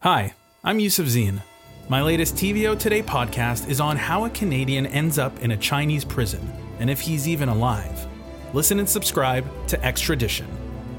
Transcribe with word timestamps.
Hi, 0.00 0.34
I'm 0.62 0.78
Yusuf 0.78 1.06
Zine. 1.06 1.40
My 1.88 2.02
latest 2.02 2.34
TVO 2.34 2.78
Today 2.78 3.02
podcast 3.02 3.68
is 3.68 3.80
on 3.80 3.96
how 3.96 4.26
a 4.26 4.30
Canadian 4.30 4.84
ends 4.86 5.18
up 5.18 5.38
in 5.40 5.52
a 5.52 5.56
Chinese 5.56 6.04
prison 6.04 6.52
and 6.78 6.90
if 6.90 7.00
he's 7.00 7.26
even 7.26 7.48
alive. 7.48 8.06
Listen 8.52 8.78
and 8.78 8.88
subscribe 8.88 9.46
to 9.68 9.82
Extradition. 9.82 10.46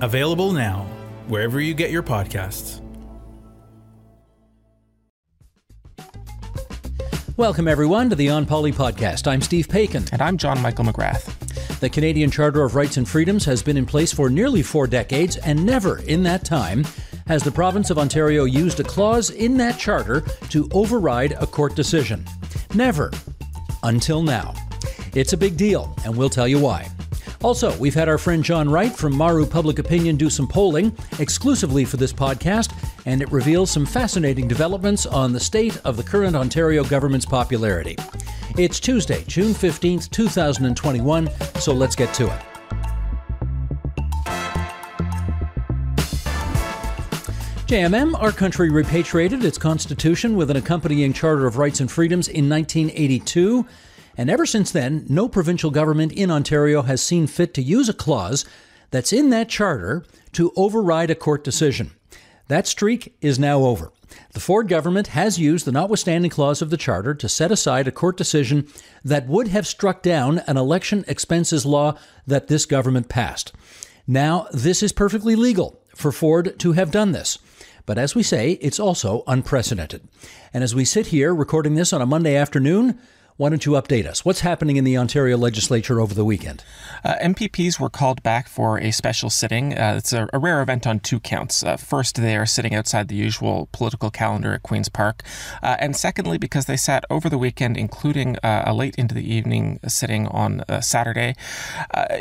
Available 0.01 0.51
now, 0.51 0.87
wherever 1.27 1.61
you 1.61 1.75
get 1.75 1.91
your 1.91 2.01
podcasts. 2.01 2.81
Welcome, 7.37 7.67
everyone, 7.67 8.09
to 8.09 8.15
the 8.15 8.29
On 8.29 8.47
Poli 8.47 8.71
podcast. 8.71 9.27
I'm 9.27 9.41
Steve 9.41 9.67
Paikin. 9.67 10.11
And 10.11 10.23
I'm 10.23 10.37
John 10.37 10.59
Michael 10.59 10.85
McGrath. 10.85 11.46
The 11.79 11.89
Canadian 11.89 12.31
Charter 12.31 12.63
of 12.63 12.73
Rights 12.73 12.97
and 12.97 13.07
Freedoms 13.07 13.45
has 13.45 13.61
been 13.61 13.77
in 13.77 13.85
place 13.85 14.11
for 14.11 14.31
nearly 14.31 14.63
four 14.63 14.87
decades, 14.87 15.37
and 15.37 15.63
never 15.63 15.99
in 15.99 16.23
that 16.23 16.43
time 16.43 16.83
has 17.27 17.43
the 17.43 17.51
province 17.51 17.91
of 17.91 17.99
Ontario 17.99 18.45
used 18.45 18.79
a 18.79 18.83
clause 18.83 19.29
in 19.29 19.57
that 19.57 19.77
charter 19.77 20.21
to 20.49 20.67
override 20.71 21.33
a 21.33 21.45
court 21.45 21.75
decision. 21.75 22.25
Never. 22.73 23.11
Until 23.83 24.23
now. 24.23 24.55
It's 25.13 25.33
a 25.33 25.37
big 25.37 25.55
deal, 25.55 25.95
and 26.03 26.17
we'll 26.17 26.31
tell 26.31 26.47
you 26.47 26.57
why. 26.57 26.89
Also, 27.43 27.77
we've 27.77 27.93
had 27.93 28.09
our 28.09 28.17
friend 28.17 28.43
John 28.43 28.67
Wright 28.67 28.91
from 28.91 29.15
Maru 29.15 29.45
Public 29.45 29.77
Opinion 29.77 30.15
do 30.15 30.31
some 30.31 30.47
polling 30.47 30.97
exclusively 31.19 31.85
for 31.85 31.97
this 31.97 32.11
podcast, 32.11 32.73
and 33.05 33.21
it 33.21 33.31
reveals 33.31 33.69
some 33.69 33.85
fascinating 33.85 34.47
developments 34.47 35.05
on 35.05 35.31
the 35.31 35.39
state 35.39 35.79
of 35.85 35.95
the 35.95 36.03
current 36.03 36.35
Ontario 36.35 36.83
government's 36.83 37.27
popularity. 37.27 37.95
It's 38.57 38.79
Tuesday, 38.79 39.23
June 39.27 39.53
15th, 39.53 40.09
2021, 40.09 41.29
so 41.59 41.73
let's 41.73 41.95
get 41.95 42.11
to 42.15 42.25
it. 42.25 42.41
JMM, 47.67 48.19
our 48.19 48.31
country 48.31 48.71
repatriated 48.71 49.45
its 49.45 49.59
constitution 49.59 50.35
with 50.35 50.49
an 50.49 50.57
accompanying 50.57 51.13
Charter 51.13 51.45
of 51.45 51.59
Rights 51.59 51.81
and 51.81 51.91
Freedoms 51.91 52.27
in 52.27 52.49
1982. 52.49 53.67
And 54.17 54.27
ever 54.27 54.47
since 54.47 54.71
then, 54.71 55.05
no 55.07 55.29
provincial 55.29 55.69
government 55.69 56.11
in 56.13 56.31
Ontario 56.31 56.81
has 56.81 57.03
seen 57.03 57.27
fit 57.27 57.53
to 57.53 57.61
use 57.61 57.89
a 57.89 57.93
clause 57.93 58.43
that's 58.89 59.13
in 59.13 59.29
that 59.29 59.49
charter 59.49 60.03
to 60.31 60.51
override 60.55 61.11
a 61.11 61.15
court 61.15 61.43
decision. 61.43 61.91
That 62.47 62.67
streak 62.67 63.15
is 63.21 63.37
now 63.37 63.59
over. 63.59 63.91
The 64.33 64.39
Ford 64.39 64.67
government 64.67 65.07
has 65.07 65.39
used 65.39 65.65
the 65.65 65.71
notwithstanding 65.71 66.31
clause 66.31 66.61
of 66.61 66.69
the 66.69 66.77
charter 66.77 67.13
to 67.13 67.27
set 67.27 67.51
aside 67.51 67.87
a 67.87 67.91
court 67.91 68.15
decision 68.17 68.67
that 69.03 69.27
would 69.27 69.49
have 69.49 69.67
struck 69.67 70.01
down 70.01 70.39
an 70.39 70.57
election 70.57 71.03
expenses 71.07 71.65
law 71.65 71.97
that 72.25 72.47
this 72.47 72.65
government 72.65 73.09
passed. 73.09 73.51
Now, 74.07 74.47
this 74.53 74.81
is 74.81 74.93
perfectly 74.93 75.35
legal 75.35 75.81
for 75.95 76.11
Ford 76.11 76.57
to 76.59 76.71
have 76.73 76.91
done 76.91 77.11
this. 77.11 77.37
But 77.85 77.97
as 77.97 78.15
we 78.15 78.23
say, 78.23 78.51
it's 78.61 78.79
also 78.79 79.23
unprecedented. 79.27 80.07
And 80.53 80.63
as 80.63 80.75
we 80.75 80.85
sit 80.85 81.07
here 81.07 81.33
recording 81.33 81.75
this 81.75 81.91
on 81.91 82.01
a 82.01 82.05
Monday 82.05 82.35
afternoon, 82.35 82.99
why 83.37 83.49
don't 83.49 83.67
you 83.67 83.73
update 83.73 84.07
us? 84.07 84.25
What's 84.25 84.39
happening 84.39 84.77
in 84.77 84.83
the 84.83 84.97
Ontario 84.97 85.37
legislature 85.37 86.01
over 86.01 86.15
the 86.15 86.25
weekend? 86.25 86.63
Uh, 87.03 87.15
MPPs 87.21 87.79
were 87.79 87.89
called 87.89 88.23
back 88.23 88.47
for 88.47 88.79
a 88.79 88.89
special 88.89 89.29
sitting. 89.29 89.77
Uh, 89.77 89.93
it's 89.97 90.11
a, 90.11 90.27
a, 90.33 90.39
rare 90.39 90.59
event 90.59 90.87
on 90.87 90.99
two 90.99 91.19
counts. 91.19 91.63
Uh, 91.63 91.77
first, 91.77 92.15
they 92.15 92.35
are 92.35 92.47
sitting 92.47 92.73
outside 92.73 93.09
the 93.09 93.15
usual 93.15 93.69
political 93.71 94.09
calendar 94.09 94.53
at 94.53 94.63
Queen's 94.63 94.89
Park. 94.89 95.21
Uh, 95.61 95.77
and 95.79 95.95
secondly, 95.95 96.39
because 96.39 96.65
they 96.65 96.75
sat 96.75 97.05
over 97.11 97.29
the 97.29 97.37
weekend, 97.37 97.77
including 97.77 98.37
uh, 98.37 98.63
a 98.65 98.73
late 98.73 98.95
into 98.95 99.13
the 99.13 99.33
evening 99.33 99.79
sitting 99.87 100.27
on 100.29 100.61
uh, 100.67 100.81
Saturday. 100.81 101.35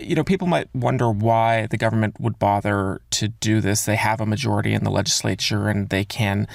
you 0.02 0.14
know, 0.14 0.24
people 0.24 0.46
might 0.46 0.68
wonder 0.74 1.10
why 1.10 1.66
the 1.66 1.78
government 1.78 2.20
would 2.20 2.38
bother 2.38 3.00
to 3.12 3.28
do 3.28 3.62
this. 3.62 3.86
They 3.86 3.96
have 3.96 4.20
a 4.20 4.26
majority 4.26 4.74
in 4.74 4.84
the 4.84 4.90
legislature 4.90 5.68
and 5.68 5.88
they 5.88 6.04
can, 6.04 6.46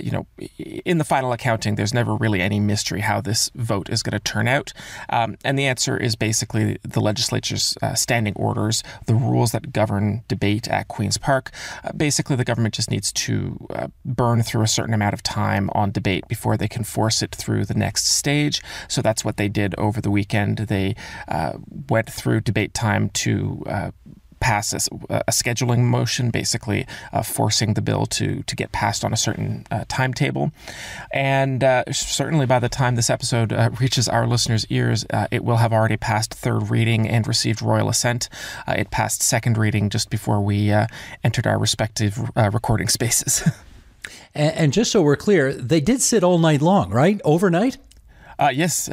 you 0.00 0.10
know, 0.10 0.26
in 0.58 0.98
the 0.98 1.04
final 1.04 1.32
accounting, 1.32 1.76
there's 1.76 1.94
never 1.94 2.16
really 2.16 2.40
any 2.40 2.58
mystery 2.58 3.00
how 3.00 3.20
this 3.20 3.50
vote 3.54 3.88
is 3.92 4.02
going 4.02 4.12
to 4.12 4.18
turn 4.18 4.48
out? 4.48 4.72
Um, 5.08 5.36
and 5.44 5.58
the 5.58 5.66
answer 5.66 5.96
is 5.96 6.16
basically 6.16 6.78
the 6.82 7.00
legislature's 7.00 7.76
uh, 7.82 7.94
standing 7.94 8.34
orders, 8.34 8.82
the 9.06 9.14
rules 9.14 9.52
that 9.52 9.72
govern 9.72 10.22
debate 10.28 10.68
at 10.68 10.88
Queen's 10.88 11.18
Park. 11.18 11.50
Uh, 11.84 11.92
basically, 11.92 12.36
the 12.36 12.44
government 12.44 12.74
just 12.74 12.90
needs 12.90 13.12
to 13.12 13.66
uh, 13.70 13.88
burn 14.04 14.42
through 14.42 14.62
a 14.62 14.68
certain 14.68 14.94
amount 14.94 15.14
of 15.14 15.22
time 15.22 15.70
on 15.72 15.92
debate 15.92 16.26
before 16.28 16.56
they 16.56 16.68
can 16.68 16.84
force 16.84 17.22
it 17.22 17.34
through 17.34 17.64
the 17.64 17.74
next 17.74 18.06
stage. 18.06 18.62
So 18.88 19.02
that's 19.02 19.24
what 19.24 19.36
they 19.36 19.48
did 19.48 19.74
over 19.78 20.00
the 20.00 20.10
weekend. 20.10 20.58
They 20.58 20.96
uh, 21.28 21.52
went 21.88 22.10
through 22.10 22.40
debate 22.40 22.74
time 22.74 23.10
to 23.10 23.62
uh, 23.66 23.90
pass 24.42 24.72
a, 24.72 24.78
a 25.08 25.30
scheduling 25.30 25.84
motion, 25.84 26.30
basically 26.30 26.84
uh, 27.12 27.22
forcing 27.22 27.74
the 27.74 27.80
bill 27.80 28.06
to 28.06 28.42
to 28.42 28.56
get 28.56 28.72
passed 28.72 29.04
on 29.04 29.12
a 29.12 29.16
certain 29.16 29.64
uh, 29.70 29.84
timetable. 29.88 30.50
And 31.12 31.62
uh, 31.62 31.84
certainly 31.92 32.44
by 32.44 32.58
the 32.58 32.68
time 32.68 32.96
this 32.96 33.08
episode 33.08 33.52
uh, 33.52 33.70
reaches 33.80 34.08
our 34.08 34.26
listeners' 34.26 34.66
ears, 34.68 35.06
uh, 35.10 35.28
it 35.30 35.44
will 35.44 35.58
have 35.58 35.72
already 35.72 35.96
passed 35.96 36.34
third 36.34 36.70
reading 36.70 37.08
and 37.08 37.26
received 37.28 37.62
royal 37.62 37.88
assent. 37.88 38.28
Uh, 38.66 38.74
it 38.78 38.90
passed 38.90 39.22
second 39.22 39.56
reading 39.56 39.88
just 39.88 40.10
before 40.10 40.40
we 40.40 40.72
entered 41.22 41.46
our 41.46 41.58
respective 41.58 42.18
recording 42.36 42.88
spaces. 42.88 43.48
and, 44.34 44.54
and, 44.56 44.72
just 44.72 44.90
so 44.90 45.02
we're 45.02 45.16
clear, 45.16 45.52
they 45.52 45.80
did 45.80 46.02
sit 46.02 46.24
all 46.24 46.38
night 46.38 46.60
long, 46.60 46.90
right? 46.90 47.20
Overnight. 47.24 47.78
yes, 48.52 48.88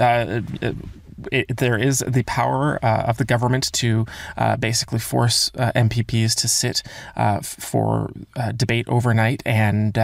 it, 1.31 1.57
there 1.57 1.77
is 1.77 2.03
the 2.07 2.23
power 2.23 2.79
uh, 2.83 3.03
of 3.07 3.17
the 3.17 3.25
government 3.25 3.71
to 3.73 4.05
uh, 4.37 4.55
basically 4.57 4.99
force 4.99 5.51
uh, 5.57 5.71
MPPs 5.75 6.35
to 6.35 6.47
sit 6.47 6.83
uh, 7.15 7.39
for 7.41 8.11
uh, 8.35 8.51
debate 8.51 8.87
overnight, 8.87 9.41
and 9.45 9.97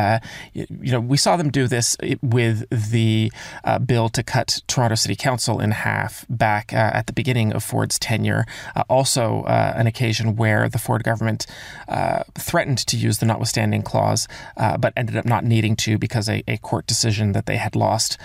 you 0.53 0.91
know 0.91 0.99
we 0.99 1.17
saw 1.17 1.35
them 1.35 1.49
do 1.49 1.67
this 1.67 1.97
with 2.21 2.65
the 2.69 3.31
bill 3.85 4.09
to 4.09 4.23
cut 4.23 4.61
Toronto 4.67 4.95
City 4.95 5.15
Council 5.15 5.59
in 5.59 5.71
half 5.71 6.25
back 6.29 6.73
at 6.73 7.07
the 7.07 7.13
beginning 7.13 7.53
of 7.53 7.63
Ford's 7.63 7.99
tenure. 7.99 8.45
also, 8.89 9.43
an 9.45 9.87
occasion 9.87 10.35
where 10.35 10.69
the 10.69 10.79
Ford 10.79 11.03
government 11.03 11.45
threatened 12.37 12.79
to 12.79 12.97
use 12.97 13.19
the 13.19 13.25
notwithstanding 13.25 13.81
clause, 13.81 14.27
but 14.55 14.93
ended 14.95 15.17
up 15.17 15.25
not 15.25 15.43
needing 15.43 15.75
to 15.77 15.97
because 15.97 16.29
a, 16.29 16.43
a 16.47 16.57
court 16.57 16.87
decision 16.87 17.31
that 17.33 17.45
they 17.45 17.57
had 17.57 17.75
lost 17.75 18.17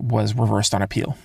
was 0.00 0.34
reversed 0.34 0.74
on 0.74 0.82
appeal. 0.82 1.16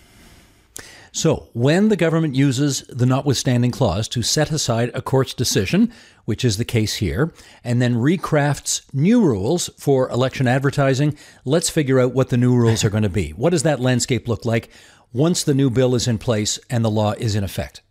So, 1.16 1.48
when 1.54 1.88
the 1.88 1.96
government 1.96 2.36
uses 2.36 2.82
the 2.90 3.06
notwithstanding 3.06 3.72
clause 3.72 4.10
to 4.10 4.22
set 4.22 4.52
aside 4.52 4.92
a 4.94 5.02
court's 5.02 5.34
decision, 5.34 5.94
which 6.26 6.44
is 6.44 6.58
the 6.58 6.66
case 6.66 6.96
here, 6.96 7.32
and 7.64 7.82
then 7.82 7.96
recrafts 7.96 8.82
new 8.94 9.22
rules 9.22 9.70
for 9.78 10.10
election 10.10 10.46
advertising, 10.46 11.18
let's 11.46 11.70
figure 11.70 12.02
out 12.02 12.14
what 12.14 12.32
the 12.32 12.38
new 12.38 12.54
rules 12.54 12.84
are 12.84 12.90
going 12.90 13.04
to 13.04 13.08
be. 13.10 13.30
What 13.30 13.52
does 13.52 13.64
that 13.64 13.80
landscape 13.80 14.28
look 14.28 14.44
like 14.44 14.70
once 15.14 15.42
the 15.42 15.54
new 15.54 15.70
bill 15.70 15.96
is 15.96 16.06
in 16.06 16.18
place 16.18 16.60
and 16.70 16.84
the 16.84 16.92
law 16.92 17.14
is 17.14 17.34
in 17.34 17.46
effect? 17.46 17.82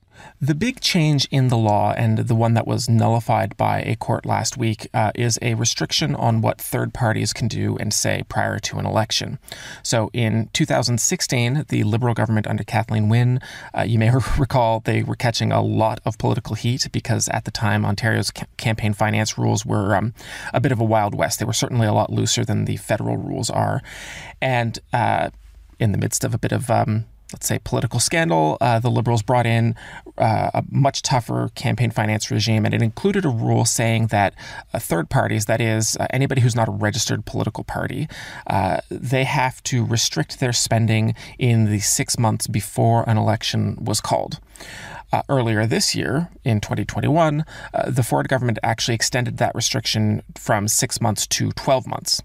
The 0.41 0.55
big 0.55 0.81
change 0.81 1.27
in 1.31 1.49
the 1.49 1.57
law, 1.57 1.93
and 1.97 2.19
the 2.19 2.35
one 2.35 2.55
that 2.55 2.67
was 2.67 2.89
nullified 2.89 3.57
by 3.57 3.81
a 3.81 3.97
court 3.97 4.27
last 4.27 4.57
week, 4.57 4.89
uh, 4.93 5.13
is 5.15 5.39
a 5.41 5.55
restriction 5.55 6.15
on 6.15 6.41
what 6.41 6.61
third 6.61 6.93
parties 6.93 7.33
can 7.33 7.49
do 7.49 7.77
and 7.79 7.95
say 7.95 8.25
prior 8.29 8.59
to 8.59 8.79
an 8.79 8.87
election. 8.87 9.39
So 9.83 10.11
in 10.13 10.51
2016, 10.53 11.65
the 11.69 11.85
Liberal 11.85 12.15
government 12.15 12.47
under 12.47 12.65
Kathleen 12.65 13.09
Wynne, 13.09 13.41
uh, 13.77 13.83
you 13.83 13.99
may 13.99 14.11
recall 14.39 14.81
they 14.81 15.03
were 15.03 15.17
catching 15.17 15.53
a 15.53 15.63
lot 15.63 16.01
of 16.05 16.19
political 16.19 16.55
heat 16.55 16.89
because 16.93 17.29
at 17.29 17.45
the 17.45 17.51
time 17.51 17.85
Ontario's 17.85 18.31
ca- 18.31 18.47
campaign 18.57 18.93
finance 18.93 19.39
rules 19.39 19.65
were 19.65 19.95
um, 19.95 20.15
a 20.53 20.61
bit 20.61 20.73
of 20.73 20.81
a 20.81 20.85
wild 20.85 21.15
west. 21.15 21.39
They 21.39 21.45
were 21.45 21.53
certainly 21.53 21.87
a 21.87 21.93
lot 21.93 22.13
looser 22.13 22.45
than 22.45 22.65
the 22.65 22.77
federal 22.77 23.17
rules 23.17 23.51
are. 23.51 23.83
And 24.43 24.79
uh, 24.93 25.31
in 25.79 25.93
the 25.93 25.99
midst 25.99 26.25
of 26.25 26.35
a 26.35 26.39
bit 26.39 26.53
of 26.53 26.71
um, 26.71 27.07
let's 27.35 27.49
say, 27.49 27.59
political 27.59 27.99
scandal, 27.99 28.57
uh, 28.61 28.79
the 28.79 28.89
Liberals 28.89 29.21
brought 29.21 29.45
in 29.45 29.75
uh, 30.19 30.51
a 30.55 30.63
much 30.71 31.03
tougher 31.03 31.51
campaign 31.57 31.91
finance 31.91 32.31
regime, 32.31 32.65
and 32.65 32.73
it 32.73 32.81
included 32.81 33.25
a 33.25 33.29
rule 33.29 33.65
saying 33.65 34.07
that 34.07 34.35
uh, 34.73 34.79
third 34.79 35.11
parties, 35.11 35.47
that 35.47 35.61
is, 35.61 35.97
uh, 35.99 36.07
anybody 36.11 36.41
who's 36.41 36.55
not 36.55 36.69
a 36.69 36.71
registered 36.71 37.25
political 37.25 37.65
party, 37.65 38.07
uh, 38.47 38.79
they 38.89 39.25
have 39.25 39.61
to 39.65 39.85
restrict 39.85 40.39
their 40.39 40.53
spending 40.53 41.17
in 41.37 41.65
the 41.65 41.81
six 41.81 42.17
months 42.21 42.47
before 42.47 43.03
an 43.11 43.19
election 43.19 43.77
was 43.85 44.01
called. 44.01 44.39
Uh, 45.15 45.23
earlier 45.29 45.65
this 45.65 45.95
year, 45.95 46.29
in 46.43 46.61
2021, 46.61 47.45
uh, 47.73 47.89
the 47.89 48.03
Ford 48.03 48.27
government 48.27 48.59
actually 48.65 48.97
extended 48.97 49.37
that 49.37 49.55
restriction 49.55 50.25
from 50.35 50.67
six 50.67 51.01
months 51.01 51.25
to 51.29 51.53
12 51.53 51.87
months. 51.87 52.21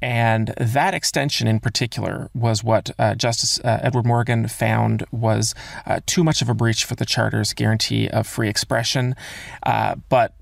And 0.00 0.48
that 0.58 0.92
extension 0.92 1.46
in 1.46 1.60
particular 1.60 2.30
was 2.34 2.64
what 2.64 2.90
uh, 2.98 3.14
Justice 3.14 3.60
uh, 3.60 3.78
Edward 3.80 4.06
Morgan 4.06 4.48
found 4.48 5.04
was 5.12 5.54
uh, 5.86 6.00
too 6.04 6.24
much 6.24 6.42
of 6.42 6.48
a 6.48 6.54
breach 6.54 6.84
for 6.84 6.96
the 6.96 7.06
Charter's 7.06 7.52
guarantee 7.52 8.08
of 8.08 8.26
free 8.26 8.48
expression. 8.48 9.14
Uh, 9.62 9.94
but 10.08 10.34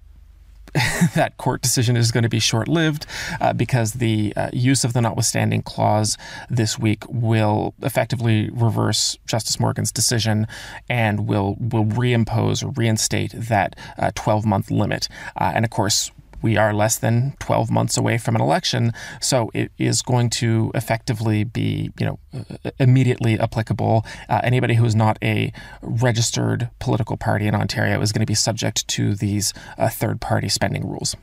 that 1.14 1.36
court 1.36 1.62
decision 1.62 1.96
is 1.96 2.12
going 2.12 2.22
to 2.22 2.28
be 2.28 2.38
short 2.38 2.68
lived 2.68 3.06
uh, 3.40 3.52
because 3.52 3.94
the 3.94 4.32
uh, 4.36 4.50
use 4.52 4.84
of 4.84 4.92
the 4.92 5.00
notwithstanding 5.00 5.62
clause 5.62 6.16
this 6.48 6.78
week 6.78 7.04
will 7.08 7.74
effectively 7.82 8.50
reverse 8.50 9.18
Justice 9.26 9.58
Morgan's 9.58 9.92
decision 9.92 10.46
and 10.88 11.26
will, 11.26 11.56
will 11.58 11.84
reimpose 11.84 12.62
or 12.62 12.70
reinstate 12.70 13.32
that 13.34 13.76
12 14.14 14.44
uh, 14.44 14.48
month 14.48 14.70
limit. 14.70 15.08
Uh, 15.36 15.52
and 15.54 15.64
of 15.64 15.70
course, 15.70 16.10
we 16.42 16.56
are 16.56 16.72
less 16.72 16.98
than 16.98 17.34
12 17.40 17.70
months 17.70 17.96
away 17.96 18.18
from 18.18 18.34
an 18.34 18.40
election, 18.40 18.92
so 19.20 19.50
it 19.54 19.72
is 19.78 20.02
going 20.02 20.30
to 20.30 20.70
effectively 20.74 21.44
be, 21.44 21.90
you 21.98 22.06
know, 22.06 22.18
uh, 22.34 22.70
immediately 22.78 23.38
applicable. 23.38 24.04
Uh, 24.28 24.40
anybody 24.42 24.74
who 24.74 24.84
is 24.84 24.94
not 24.94 25.18
a 25.22 25.52
registered 25.82 26.70
political 26.78 27.16
party 27.16 27.46
in 27.46 27.54
Ontario 27.54 28.00
is 28.00 28.12
going 28.12 28.20
to 28.20 28.26
be 28.26 28.34
subject 28.34 28.86
to 28.88 29.14
these 29.14 29.52
uh, 29.78 29.88
third-party 29.88 30.48
spending 30.48 30.88
rules. 30.88 31.16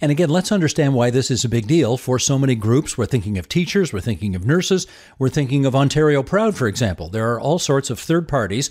And 0.00 0.10
again, 0.10 0.28
let's 0.28 0.52
understand 0.52 0.94
why 0.94 1.10
this 1.10 1.30
is 1.30 1.44
a 1.44 1.48
big 1.48 1.66
deal 1.66 1.96
for 1.96 2.18
so 2.18 2.38
many 2.38 2.54
groups. 2.54 2.98
We're 2.98 3.06
thinking 3.06 3.38
of 3.38 3.48
teachers, 3.48 3.92
we're 3.92 4.00
thinking 4.00 4.34
of 4.34 4.46
nurses, 4.46 4.86
we're 5.18 5.28
thinking 5.28 5.64
of 5.64 5.74
Ontario 5.74 6.22
Proud, 6.22 6.56
for 6.56 6.66
example. 6.66 7.08
There 7.08 7.32
are 7.32 7.40
all 7.40 7.58
sorts 7.58 7.90
of 7.90 7.98
third 7.98 8.28
parties 8.28 8.70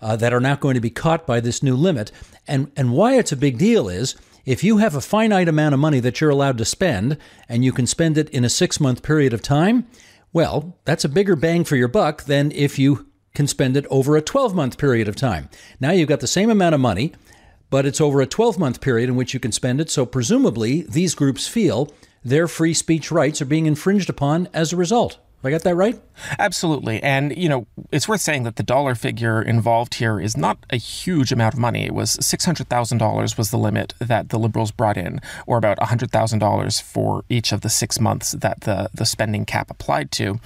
uh, 0.00 0.16
that 0.16 0.32
are 0.32 0.40
not 0.40 0.60
going 0.60 0.74
to 0.74 0.80
be 0.80 0.90
caught 0.90 1.26
by 1.26 1.40
this 1.40 1.62
new 1.62 1.76
limit. 1.76 2.10
And, 2.48 2.72
and 2.76 2.92
why 2.92 3.16
it's 3.16 3.32
a 3.32 3.36
big 3.36 3.58
deal 3.58 3.88
is 3.88 4.16
if 4.50 4.64
you 4.64 4.78
have 4.78 4.96
a 4.96 5.00
finite 5.00 5.46
amount 5.46 5.74
of 5.74 5.78
money 5.78 6.00
that 6.00 6.20
you're 6.20 6.28
allowed 6.28 6.58
to 6.58 6.64
spend 6.64 7.16
and 7.48 7.64
you 7.64 7.70
can 7.70 7.86
spend 7.86 8.18
it 8.18 8.28
in 8.30 8.44
a 8.44 8.48
six 8.48 8.80
month 8.80 9.00
period 9.00 9.32
of 9.32 9.40
time, 9.40 9.86
well, 10.32 10.76
that's 10.84 11.04
a 11.04 11.08
bigger 11.08 11.36
bang 11.36 11.62
for 11.62 11.76
your 11.76 11.86
buck 11.86 12.24
than 12.24 12.50
if 12.50 12.76
you 12.76 13.06
can 13.32 13.46
spend 13.46 13.76
it 13.76 13.86
over 13.90 14.16
a 14.16 14.20
12 14.20 14.52
month 14.52 14.76
period 14.76 15.06
of 15.06 15.14
time. 15.14 15.48
Now 15.78 15.92
you've 15.92 16.08
got 16.08 16.18
the 16.18 16.26
same 16.26 16.50
amount 16.50 16.74
of 16.74 16.80
money, 16.80 17.12
but 17.70 17.86
it's 17.86 18.00
over 18.00 18.20
a 18.20 18.26
12 18.26 18.58
month 18.58 18.80
period 18.80 19.08
in 19.08 19.14
which 19.14 19.34
you 19.34 19.38
can 19.38 19.52
spend 19.52 19.80
it. 19.80 19.88
So 19.88 20.04
presumably, 20.04 20.82
these 20.82 21.14
groups 21.14 21.46
feel 21.46 21.94
their 22.24 22.48
free 22.48 22.74
speech 22.74 23.12
rights 23.12 23.40
are 23.40 23.44
being 23.44 23.66
infringed 23.66 24.10
upon 24.10 24.48
as 24.52 24.72
a 24.72 24.76
result. 24.76 25.18
Have 25.40 25.48
I 25.48 25.52
got 25.52 25.62
that 25.62 25.74
right? 25.74 25.98
Absolutely. 26.38 27.02
And, 27.02 27.34
you 27.34 27.48
know, 27.48 27.66
it's 27.90 28.06
worth 28.06 28.20
saying 28.20 28.42
that 28.42 28.56
the 28.56 28.62
dollar 28.62 28.94
figure 28.94 29.40
involved 29.40 29.94
here 29.94 30.20
is 30.20 30.36
not 30.36 30.58
a 30.68 30.76
huge 30.76 31.32
amount 31.32 31.54
of 31.54 31.60
money. 31.60 31.86
It 31.86 31.94
was 31.94 32.18
$600,000 32.18 33.38
was 33.38 33.50
the 33.50 33.56
limit 33.56 33.94
that 34.00 34.28
the 34.28 34.38
Liberals 34.38 34.70
brought 34.70 34.98
in, 34.98 35.18
or 35.46 35.56
about 35.56 35.78
$100,000 35.78 36.82
for 36.82 37.24
each 37.30 37.52
of 37.52 37.62
the 37.62 37.70
six 37.70 37.98
months 37.98 38.32
that 38.32 38.60
the, 38.62 38.90
the 38.92 39.06
spending 39.06 39.46
cap 39.46 39.70
applied 39.70 40.10
to. 40.12 40.40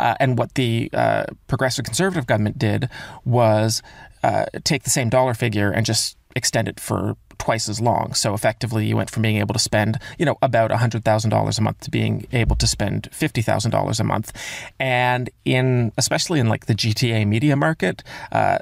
Uh, 0.00 0.16
and 0.18 0.36
what 0.36 0.56
the 0.56 0.90
uh, 0.92 1.26
Progressive 1.46 1.84
Conservative 1.84 2.26
government 2.26 2.58
did 2.58 2.88
was 3.24 3.82
uh, 4.24 4.46
take 4.64 4.82
the 4.82 4.90
same 4.90 5.10
dollar 5.10 5.32
figure 5.32 5.70
and 5.70 5.86
just 5.86 6.16
extend 6.34 6.66
it 6.66 6.80
for 6.80 7.16
twice 7.40 7.68
as 7.68 7.80
long. 7.80 8.14
So 8.14 8.34
effectively, 8.34 8.86
you 8.86 8.96
went 8.96 9.10
from 9.10 9.22
being 9.22 9.38
able 9.38 9.54
to 9.54 9.58
spend, 9.58 9.98
you 10.18 10.26
know, 10.26 10.36
about 10.42 10.70
$100,000 10.70 11.58
a 11.58 11.62
month 11.62 11.80
to 11.80 11.90
being 11.90 12.26
able 12.32 12.54
to 12.56 12.66
spend 12.66 13.08
$50,000 13.10 14.00
a 14.00 14.04
month. 14.04 14.32
And 14.78 15.30
in, 15.44 15.92
especially 15.98 16.38
in 16.38 16.48
like 16.48 16.66
the 16.66 16.74
GTA 16.74 17.26
media 17.26 17.56
market, 17.56 18.04
uh, 18.30 18.58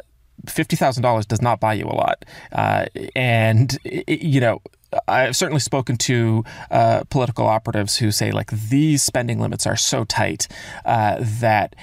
$50,000 0.47 1.27
does 1.27 1.43
not 1.43 1.61
buy 1.61 1.75
you 1.75 1.85
a 1.85 1.93
lot. 1.93 2.25
Uh, 2.53 2.87
and, 3.17 3.77
it, 3.85 4.23
you 4.23 4.41
know, 4.41 4.63
I've 5.07 5.37
certainly 5.37 5.61
spoken 5.61 5.97
to 5.99 6.45
uh, 6.71 7.03
political 7.11 7.47
operatives 7.47 7.99
who 7.99 8.11
say 8.11 8.31
like 8.31 8.51
these 8.51 9.03
spending 9.03 9.41
limits 9.41 9.67
are 9.67 9.77
so 9.77 10.05
tight 10.05 10.49
uh, 10.85 11.17
that 11.19 11.75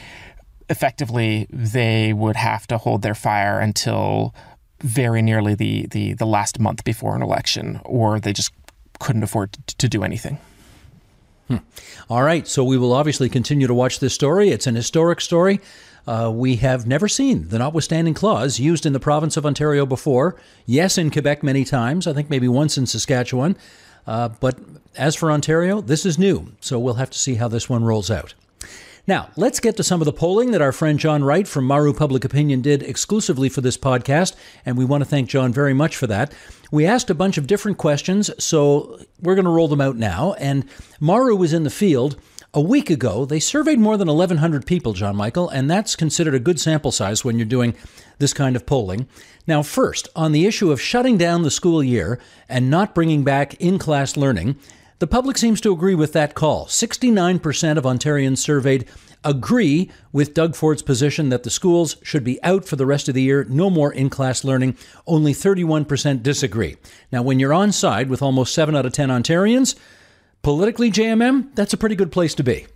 effectively 0.69 1.45
they 1.51 2.13
would 2.13 2.35
have 2.35 2.65
to 2.67 2.77
hold 2.79 3.03
their 3.03 3.13
fire 3.13 3.59
until 3.59 4.33
very 4.85 5.21
nearly 5.21 5.55
the, 5.55 5.87
the, 5.87 6.13
the 6.13 6.25
last 6.25 6.59
month 6.59 6.83
before 6.83 7.15
an 7.15 7.23
election, 7.23 7.81
or 7.83 8.19
they 8.19 8.31
just 8.31 8.51
couldn't 8.99 9.23
afford 9.23 9.51
to, 9.53 9.77
to 9.77 9.89
do 9.89 10.03
anything. 10.03 10.37
Hmm. 11.47 11.57
All 12.09 12.23
right. 12.23 12.47
So 12.47 12.63
we 12.63 12.77
will 12.77 12.93
obviously 12.93 13.29
continue 13.29 13.67
to 13.67 13.73
watch 13.73 13.99
this 13.99 14.13
story. 14.13 14.49
It's 14.49 14.67
an 14.67 14.75
historic 14.75 15.21
story. 15.21 15.59
Uh, 16.07 16.31
we 16.33 16.57
have 16.57 16.85
never 16.85 17.07
seen 17.07 17.49
the 17.49 17.57
notwithstanding 17.57 18.13
clause 18.13 18.59
used 18.59 18.85
in 18.85 18.93
the 18.93 18.99
province 18.99 19.37
of 19.37 19.45
Ontario 19.45 19.85
before. 19.85 20.35
Yes, 20.67 20.97
in 20.97 21.09
Quebec 21.09 21.41
many 21.41 21.65
times. 21.65 22.05
I 22.05 22.13
think 22.13 22.29
maybe 22.29 22.47
once 22.47 22.77
in 22.77 22.85
Saskatchewan. 22.85 23.57
Uh, 24.05 24.29
but 24.29 24.59
as 24.95 25.15
for 25.15 25.31
Ontario, 25.31 25.81
this 25.81 26.05
is 26.05 26.19
new. 26.19 26.51
So 26.61 26.77
we'll 26.77 26.95
have 26.95 27.09
to 27.09 27.17
see 27.17 27.35
how 27.35 27.47
this 27.47 27.69
one 27.69 27.83
rolls 27.83 28.11
out. 28.11 28.35
Now, 29.07 29.29
let's 29.35 29.59
get 29.59 29.77
to 29.77 29.83
some 29.83 30.01
of 30.01 30.05
the 30.05 30.13
polling 30.13 30.49
that 30.51 30.63
our 30.63 30.71
friend 30.71 30.97
John 30.97 31.23
Wright 31.23 31.47
from 31.47 31.65
Maru 31.65 31.93
Public 31.93 32.25
Opinion 32.25 32.61
did 32.61 32.81
exclusively 32.81 33.49
for 33.49 33.61
this 33.61 33.77
podcast, 33.77 34.35
and 34.65 34.77
we 34.77 34.85
want 34.85 35.03
to 35.03 35.09
thank 35.09 35.29
John 35.29 35.53
very 35.53 35.75
much 35.75 35.95
for 35.95 36.07
that. 36.07 36.33
We 36.71 36.87
asked 36.87 37.11
a 37.11 37.15
bunch 37.15 37.37
of 37.37 37.45
different 37.45 37.77
questions, 37.77 38.31
so 38.43 38.99
we're 39.21 39.35
going 39.35 39.45
to 39.45 39.51
roll 39.51 39.67
them 39.67 39.79
out 39.81 39.95
now. 39.95 40.33
And 40.39 40.67
Maru 40.99 41.35
was 41.35 41.53
in 41.53 41.63
the 41.63 41.69
field. 41.69 42.19
A 42.55 42.61
week 42.61 42.89
ago, 42.89 43.25
they 43.25 43.39
surveyed 43.39 43.79
more 43.79 43.95
than 43.95 44.07
1,100 44.07 44.65
people, 44.65 44.93
John 44.93 45.15
Michael, 45.15 45.49
and 45.49 45.69
that's 45.69 45.95
considered 45.95 46.33
a 46.33 46.39
good 46.39 46.59
sample 46.59 46.91
size 46.91 47.23
when 47.23 47.37
you're 47.37 47.45
doing 47.45 47.75
this 48.17 48.33
kind 48.33 48.55
of 48.55 48.65
polling. 48.65 49.07
Now, 49.45 49.61
first, 49.61 50.07
on 50.15 50.31
the 50.31 50.47
issue 50.47 50.71
of 50.71 50.81
shutting 50.81 51.17
down 51.17 51.43
the 51.43 51.51
school 51.51 51.83
year 51.83 52.19
and 52.49 52.71
not 52.71 52.95
bringing 52.95 53.23
back 53.23 53.53
in 53.55 53.77
class 53.77 54.17
learning, 54.17 54.55
the 54.99 55.07
public 55.07 55.37
seems 55.37 55.59
to 55.61 55.73
agree 55.73 55.95
with 55.95 56.13
that 56.13 56.35
call. 56.35 56.65
69% 56.67 57.77
of 57.77 57.83
Ontarians 57.83 58.37
surveyed 58.37 58.85
agree 59.25 59.91
with 60.13 60.33
Doug 60.33 60.55
Ford's 60.55 60.83
position 60.83 61.29
that 61.29 61.43
the 61.43 61.49
schools 61.49 61.97
should 62.03 62.23
be 62.23 62.41
out 62.43 62.65
for 62.65 62.75
the 62.75 62.85
rest 62.85 63.09
of 63.09 63.15
the 63.15 63.23
year, 63.23 63.43
no 63.45 63.69
more 63.69 63.91
in 63.91 64.09
class 64.09 64.43
learning. 64.43 64.77
Only 65.07 65.33
31% 65.33 66.23
disagree. 66.23 66.77
Now, 67.11 67.23
when 67.23 67.39
you're 67.39 67.53
on 67.53 67.71
side 67.71 68.09
with 68.09 68.21
almost 68.21 68.53
7 68.53 68.75
out 68.75 68.85
of 68.85 68.93
10 68.93 69.09
Ontarians, 69.09 69.75
politically, 70.43 70.91
JMM, 70.91 71.53
that's 71.55 71.73
a 71.73 71.77
pretty 71.77 71.95
good 71.95 72.11
place 72.11 72.35
to 72.35 72.43
be. 72.43 72.67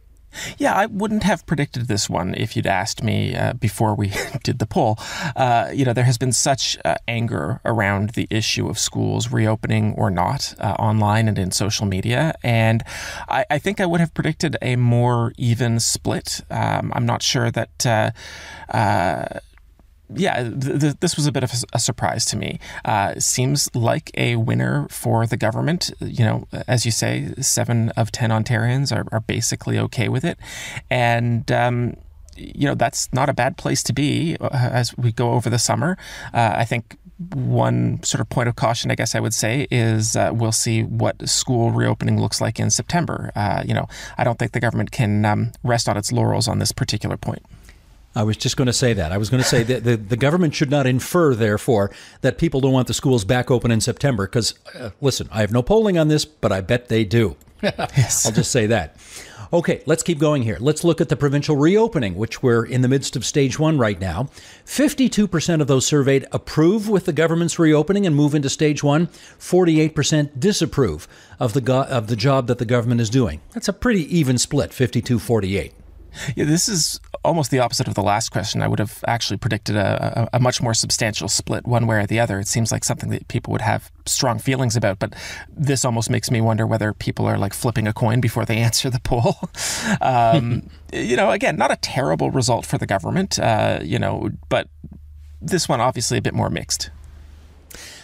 Yeah, 0.58 0.74
I 0.74 0.86
wouldn't 0.86 1.24
have 1.24 1.46
predicted 1.46 1.88
this 1.88 2.10
one 2.10 2.34
if 2.36 2.56
you'd 2.56 2.68
asked 2.68 3.04
me 3.04 3.36
uh, 3.36 3.54
before 3.54 3.96
we 3.96 4.14
did 4.44 4.60
the 4.60 4.66
poll. 4.66 4.98
Uh, 5.36 5.70
you 5.74 5.86
know, 5.86 5.94
there 5.94 6.04
has 6.04 6.18
been 6.18 6.32
such 6.32 6.78
uh, 6.86 6.96
anger 7.08 7.62
around 7.66 8.12
the 8.12 8.28
issue 8.30 8.70
of 8.70 8.78
schools 8.78 9.32
reopening 9.32 9.94
or 9.94 10.10
not 10.10 10.54
uh, 10.60 10.76
online 10.80 11.28
and 11.28 11.38
in 11.38 11.52
social 11.52 11.86
media. 11.86 12.36
And 12.44 12.84
I, 13.28 13.46
I, 13.50 13.60
think 13.60 13.82
I 13.82 13.86
would 13.86 14.00
have 14.00 14.14
predicted 14.14 14.58
a 14.62 14.76
more 14.76 15.34
even 15.38 15.80
split. 15.80 16.42
Um, 16.50 16.92
I'm 16.96 17.06
not 17.06 17.22
sure 17.22 17.52
that 17.52 17.86
uh, 17.86 18.12
uh, 18.70 19.40
yeah, 20.16 20.44
th- 20.44 20.80
th- 20.80 20.96
this 21.00 21.16
was 21.16 21.28
a 21.28 21.32
bit 21.32 21.44
of 21.44 21.52
a, 21.74 21.80
surprise 21.80 22.26
to 22.26 22.38
me. 22.38 22.60
Uh, 22.84 23.20
seems 23.20 23.74
like 23.76 24.12
a 24.16 24.36
winner 24.36 24.88
for 24.90 25.26
the 25.26 25.38
government. 25.38 25.92
You 26.00 26.26
know, 26.26 26.48
as 26.68 26.86
you 26.86 26.92
say, 26.92 27.34
seven 27.40 27.90
of 27.92 28.12
10 28.12 28.30
Ontarians 28.30 28.96
are, 28.96 29.06
are 29.12 29.22
basically 29.22 29.78
okay 29.80 30.10
with 30.10 30.26
it. 30.26 30.38
And, 30.90 31.52
um, 31.52 31.96
you 32.36 32.68
know, 32.68 32.76
that's 32.76 33.12
not 33.14 33.30
a 33.30 33.34
bad 33.34 33.58
place 33.58 33.84
to 33.84 33.94
be 33.94 34.38
uh, 34.40 34.50
as 34.52 34.98
we 34.98 35.12
go 35.12 35.34
over 35.34 35.50
the 35.50 35.60
summer. 35.60 35.98
Uh, 36.34 36.54
I 36.56 36.66
think 36.66 36.98
one 37.34 38.02
sort 38.02 38.22
of 38.22 38.30
point 38.30 38.48
of 38.48 38.56
caution, 38.56 38.92
I 38.92 38.96
guess 38.96 39.14
I 39.14 39.20
would 39.20 39.34
say, 39.34 39.68
is 39.70 40.16
uh, 40.16 40.32
we'll 40.34 40.54
see 40.54 40.84
what 40.84 41.28
school 41.28 41.72
reopening 41.72 42.20
looks 42.20 42.40
like 42.40 42.60
in 42.60 42.70
September. 42.70 43.32
Uh, 43.36 43.62
you 43.66 43.74
know, 43.74 43.88
I 44.18 44.24
don't 44.24 44.40
think 44.40 44.54
the 44.54 44.62
government 44.62 44.92
can 44.92 45.26
um, 45.26 45.52
rest 45.64 45.90
on 45.90 45.98
its 45.98 46.12
laurels 46.12 46.48
on 46.48 46.60
this 46.60 46.72
particular 46.72 47.18
point. 47.18 47.44
I 48.16 48.24
was 48.24 48.38
just 48.38 48.58
going 48.58 48.66
to 48.68 48.74
say 48.74 48.94
that. 48.94 49.12
I 49.12 49.18
was 49.18 49.30
going 49.30 49.44
to 49.44 49.48
say 49.48 49.64
that 49.64 49.84
the, 49.84 49.96
the 49.96 50.18
government 50.18 50.56
should 50.56 50.72
not 50.72 50.88
infer, 50.88 51.36
therefore, 51.36 51.92
that 52.22 52.38
people 52.38 52.60
don't 52.60 52.74
want 52.74 52.88
the 52.88 52.94
schools 52.94 53.24
back 53.24 53.52
open 53.52 53.72
in 53.72 53.82
September. 53.82 54.26
Because, 54.26 54.56
uh, 54.76 54.90
listen, 55.00 55.30
I 55.32 55.42
have 55.42 55.52
no 55.52 55.62
polling 55.62 55.98
on 55.98 56.08
this, 56.08 56.26
but 56.26 56.52
I 56.52 56.62
bet 56.62 56.88
they 56.88 57.06
do. 57.06 57.36
yes. 57.62 58.26
I'll 58.26 58.32
just 58.32 58.52
say 58.52 58.66
that. 58.68 58.96
Okay, 59.52 59.82
let's 59.88 60.04
keep 60.04 60.20
going 60.20 60.44
here. 60.44 60.58
Let's 60.60 60.84
look 60.84 61.02
at 61.02 61.10
the 61.10 61.16
provincial 61.16 61.56
reopening, 61.56 62.16
which 62.16 62.44
we're 62.44 62.64
in 62.64 62.82
the 62.82 62.88
midst 62.88 63.16
of 63.16 63.26
stage 63.26 63.58
one 63.58 63.80
right 63.80 64.00
now. 64.00 64.30
52% 64.66 65.60
of 65.60 65.66
those 65.66 65.88
surveyed 65.88 66.28
approve 66.32 66.88
with 66.88 67.06
the 67.06 67.14
government's 67.14 67.58
reopening 67.58 68.06
and 68.06 68.16
move 68.16 68.36
into 68.36 68.50
stage 68.50 68.84
one. 68.84 69.08
48% 69.08 70.40
disapprove 70.40 71.08
of 71.40 71.54
the, 71.54 71.62
go- 71.62 71.84
of 71.84 72.08
the 72.08 72.16
job 72.16 72.46
that 72.46 72.60
the 72.60 72.66
government 72.66 73.02
is 73.02 73.10
doing. 73.10 73.42
That's 73.54 73.68
a 73.68 73.74
pretty 73.74 74.04
even 74.16 74.38
split, 74.38 74.72
52 74.72 75.18
48. 75.18 75.74
Yeah, 76.36 76.46
this 76.46 76.68
is 76.68 77.00
almost 77.24 77.52
the 77.52 77.60
opposite 77.60 77.88
of 77.88 77.96
the 77.96 78.02
last 78.02 78.30
question. 78.30 78.62
I 78.62 78.68
would 78.68 78.80
have 78.80 79.04
actually 79.08 79.38
predicted 79.38 79.76
a, 79.76 80.30
a, 80.34 80.38
a, 80.38 80.40
much 80.40 80.62
more 80.62 80.74
substantial 80.74 81.28
split 81.28 81.68
one 81.68 81.86
way 81.88 81.98
or 81.98 82.06
the 82.06 82.20
other. 82.20 82.40
It 82.40 82.48
seems 82.48 82.72
like 82.72 82.84
something 82.84 83.10
that 83.10 83.28
people 83.28 83.52
would 83.52 83.62
have 83.62 83.92
strong 84.06 84.40
feelings 84.40 84.76
about, 84.76 85.00
but 85.00 85.14
this 85.50 85.86
almost 85.86 86.10
makes 86.10 86.32
me 86.32 86.42
wonder 86.42 86.66
whether 86.66 86.94
people 86.94 87.26
are 87.26 87.38
like 87.38 87.54
flipping 87.54 87.88
a 87.88 87.94
coin 87.94 88.22
before 88.22 88.46
they 88.46 88.58
answer 88.70 88.90
the 88.90 89.00
poll. 89.00 89.38
um, 90.02 90.70
you 90.94 91.16
know, 91.16 91.32
again, 91.32 91.56
not 91.56 91.72
a 91.72 91.78
terrible 91.78 92.32
result 92.32 92.66
for 92.66 92.78
the 92.78 92.88
government, 92.88 93.38
uh, 93.40 93.80
you 93.82 94.00
know, 94.00 94.30
but 94.50 94.68
this 95.42 95.70
one 95.70 95.80
obviously 95.80 96.18
a 96.18 96.22
bit 96.22 96.34
more 96.34 96.50
mixed. 96.50 96.90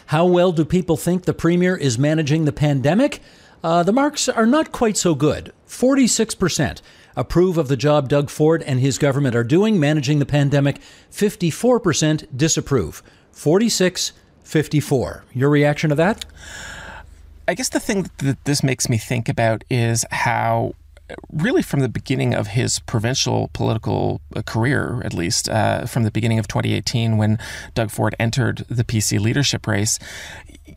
How 0.07 0.25
well 0.25 0.51
do 0.51 0.63
people 0.65 0.97
think 0.97 1.25
the 1.25 1.33
premier 1.33 1.75
is 1.75 1.97
managing 1.97 2.45
the 2.45 2.51
pandemic? 2.51 3.21
Uh, 3.63 3.81
the 3.81 3.91
marks 3.91 4.29
are 4.29 4.45
not 4.45 4.71
quite 4.71 4.95
so 4.97 5.15
good. 5.15 5.51
46% 5.67 6.81
approve 7.15 7.57
of 7.57 7.67
the 7.67 7.77
job 7.77 8.09
Doug 8.09 8.29
Ford 8.29 8.61
and 8.63 8.79
his 8.79 8.97
government 8.97 9.35
are 9.35 9.43
doing 9.43 9.79
managing 9.79 10.19
the 10.19 10.25
pandemic. 10.25 10.79
54% 11.11 12.27
disapprove. 12.35 13.03
46 13.31 14.13
54. 14.43 15.23
Your 15.33 15.49
reaction 15.49 15.89
to 15.89 15.95
that? 15.95 16.25
I 17.47 17.53
guess 17.55 17.69
the 17.69 17.79
thing 17.79 18.09
that 18.19 18.43
this 18.45 18.63
makes 18.63 18.89
me 18.89 18.97
think 18.97 19.27
about 19.27 19.63
is 19.69 20.05
how 20.11 20.73
really 21.31 21.61
from 21.61 21.81
the 21.81 21.89
beginning 21.89 22.33
of 22.33 22.47
his 22.47 22.79
provincial 22.79 23.49
political 23.53 24.21
uh, 24.35 24.41
career, 24.41 25.01
at 25.05 25.13
least 25.13 25.49
uh, 25.49 25.85
from 25.85 26.03
the 26.03 26.11
beginning 26.11 26.39
of 26.39 26.47
2018 26.47 27.17
when 27.17 27.37
Doug 27.73 27.91
Ford 27.91 28.15
entered 28.19 28.65
the 28.69 28.83
PC 28.83 29.19
leadership 29.19 29.67
race, 29.67 29.99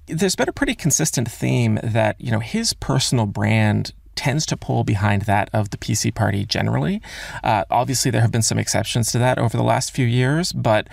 there's 0.07 0.37
been 0.37 0.49
a 0.49 0.52
pretty 0.52 0.75
consistent 0.75 1.30
theme 1.30 1.78
that 1.83 2.21
you 2.21 2.30
know 2.30 2.40
his 2.40 2.73
personal 2.75 3.26
brand 3.26 3.92
tends 4.18 4.44
to 4.44 4.56
pull 4.56 4.82
behind 4.82 5.22
that 5.22 5.48
of 5.52 5.70
the 5.70 5.76
PC 5.76 6.12
party 6.12 6.44
generally. 6.44 7.00
Uh, 7.44 7.62
obviously, 7.70 8.10
there 8.10 8.20
have 8.20 8.32
been 8.32 8.42
some 8.42 8.58
exceptions 8.58 9.12
to 9.12 9.18
that 9.18 9.38
over 9.38 9.56
the 9.56 9.62
last 9.62 9.92
few 9.92 10.04
years, 10.04 10.52
but 10.52 10.88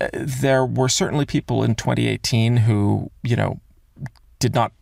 uh, 0.00 0.08
there 0.12 0.66
were 0.66 0.88
certainly 0.88 1.24
people 1.24 1.62
in 1.62 1.76
2018 1.76 2.56
who, 2.58 3.12
you 3.22 3.36
know, 3.36 3.60
did 4.40 4.54
not 4.54 4.72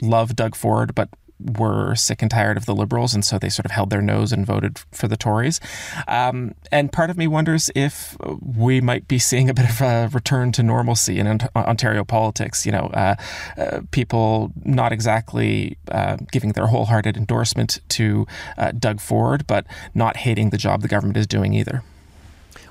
love 0.00 0.34
Doug 0.34 0.56
Ford, 0.56 0.94
but 0.94 1.10
were 1.58 1.94
sick 1.94 2.22
and 2.22 2.30
tired 2.30 2.56
of 2.56 2.66
the 2.66 2.74
Liberals, 2.74 3.14
and 3.14 3.24
so 3.24 3.38
they 3.38 3.48
sort 3.48 3.66
of 3.66 3.72
held 3.72 3.90
their 3.90 4.02
nose 4.02 4.32
and 4.32 4.46
voted 4.46 4.80
for 4.92 5.08
the 5.08 5.16
Tories. 5.16 5.60
Um, 6.08 6.54
and 6.70 6.92
part 6.92 7.10
of 7.10 7.16
me 7.16 7.26
wonders 7.26 7.70
if 7.74 8.16
we 8.40 8.80
might 8.80 9.08
be 9.08 9.18
seeing 9.18 9.48
a 9.48 9.54
bit 9.54 9.68
of 9.68 9.80
a 9.80 10.08
return 10.12 10.52
to 10.52 10.62
normalcy 10.62 11.18
in 11.18 11.40
Ontario 11.56 12.04
politics. 12.04 12.66
You 12.66 12.72
know, 12.72 12.90
uh, 12.94 13.14
uh, 13.56 13.80
people 13.90 14.52
not 14.64 14.92
exactly 14.92 15.76
uh, 15.90 16.16
giving 16.30 16.52
their 16.52 16.66
wholehearted 16.66 17.16
endorsement 17.16 17.80
to 17.90 18.26
uh, 18.56 18.72
Doug 18.72 19.00
Ford, 19.00 19.46
but 19.46 19.66
not 19.94 20.18
hating 20.18 20.50
the 20.50 20.58
job 20.58 20.82
the 20.82 20.88
government 20.88 21.16
is 21.16 21.26
doing 21.26 21.54
either. 21.54 21.82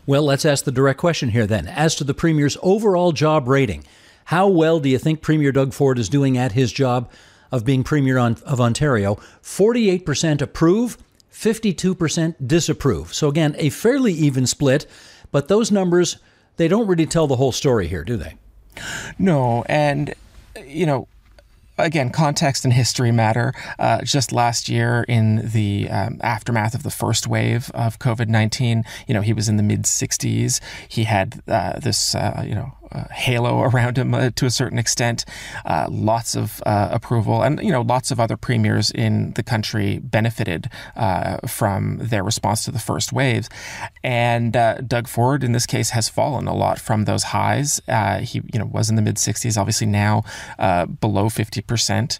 Well, 0.06 0.24
let's 0.24 0.46
ask 0.46 0.66
the 0.66 0.72
direct 0.72 1.00
question 1.00 1.30
here 1.30 1.46
then. 1.46 1.68
As 1.68 1.96
to 1.96 2.04
the 2.04 2.14
Premier's 2.14 2.58
overall 2.62 3.12
job 3.12 3.48
rating, 3.48 3.86
how 4.26 4.48
well 4.48 4.80
do 4.80 4.90
you 4.90 4.98
think 4.98 5.22
Premier 5.22 5.52
Doug 5.52 5.74
Ford 5.74 6.00
is 6.00 6.10
doing 6.10 6.38
at 6.38 6.54
his 6.54 6.72
job? 6.72 7.10
Of 7.52 7.66
being 7.66 7.84
Premier 7.84 8.18
of 8.18 8.62
Ontario, 8.62 9.16
48% 9.44 10.42
approve, 10.42 10.98
52% 11.32 12.36
disapprove. 12.46 13.14
So 13.14 13.28
again, 13.28 13.56
a 13.58 13.70
fairly 13.70 14.14
even 14.14 14.46
split, 14.46 14.86
but 15.32 15.48
those 15.48 15.72
numbers, 15.72 16.18
they 16.58 16.68
don't 16.68 16.88
really 16.88 17.06
tell 17.06 17.28
the 17.28 17.38
whole 17.38 17.52
story 17.52 17.88
here, 17.88 18.04
do 18.04 18.18
they? 18.18 18.36
No, 19.18 19.64
and 19.68 20.14
you 20.66 20.86
know, 20.86 21.08
again, 21.78 22.10
context 22.10 22.64
and 22.64 22.74
history 22.74 23.12
matter. 23.12 23.54
Uh, 23.80 24.02
just 24.02 24.32
last 24.32 24.70
year, 24.70 25.06
in 25.08 25.50
the 25.50 25.90
um, 25.90 26.20
aftermath 26.22 26.76
of 26.76 26.84
the 26.84 26.92
first 26.92 27.28
wave 27.28 27.72
of 27.74 28.00
COVID 28.00 28.28
nineteen, 28.28 28.84
you 29.08 29.14
know, 29.14 29.22
he 29.22 29.34
was 29.34 29.50
in 29.50 29.58
the 29.58 29.64
mid 29.64 29.86
sixties. 29.86 30.62
He 30.88 31.06
had 31.06 31.42
uh, 31.48 31.80
this, 31.80 32.16
uh, 32.16 32.44
you 32.46 32.56
know, 32.56 32.74
uh, 32.92 33.06
halo 33.12 33.62
around 33.62 33.98
him 33.98 34.14
uh, 34.14 34.30
to 34.36 34.46
a 34.46 34.50
certain 34.50 34.78
extent. 34.78 35.26
Uh, 35.66 35.88
lots 35.90 36.36
of 36.36 36.62
uh, 36.66 36.90
approval, 36.92 37.42
and 37.42 37.62
you 37.62 37.72
know, 37.72 37.82
lots 37.82 38.12
of 38.12 38.20
other 38.20 38.38
premiers 38.38 38.92
in 38.92 39.34
the 39.34 39.44
country 39.44 40.00
benefited 40.00 40.70
uh, 40.96 41.38
from 41.48 41.98
their 41.98 42.24
response 42.24 42.66
to 42.66 42.72
the 42.72 42.80
first 42.80 43.14
waves. 43.14 43.50
And 44.04 44.56
uh, 44.56 44.76
Doug 44.82 45.08
Ford, 45.08 45.44
in 45.44 45.52
this 45.52 45.66
case, 45.66 45.92
has 45.92 46.10
fallen 46.10 46.48
a 46.48 46.56
lot 46.56 46.80
from 46.80 47.06
those 47.06 47.24
highs. 47.24 47.82
he, 48.22 48.42
you 48.54 48.60
know, 48.60 48.66
was 48.66 48.90
in 48.90 48.96
the 48.96 49.02
mid 49.02 49.16
60s. 49.16 49.58
Obviously, 49.58 49.88
now 49.88 50.24
below 51.00 51.30
50 51.30 51.62
percent. 51.62 52.20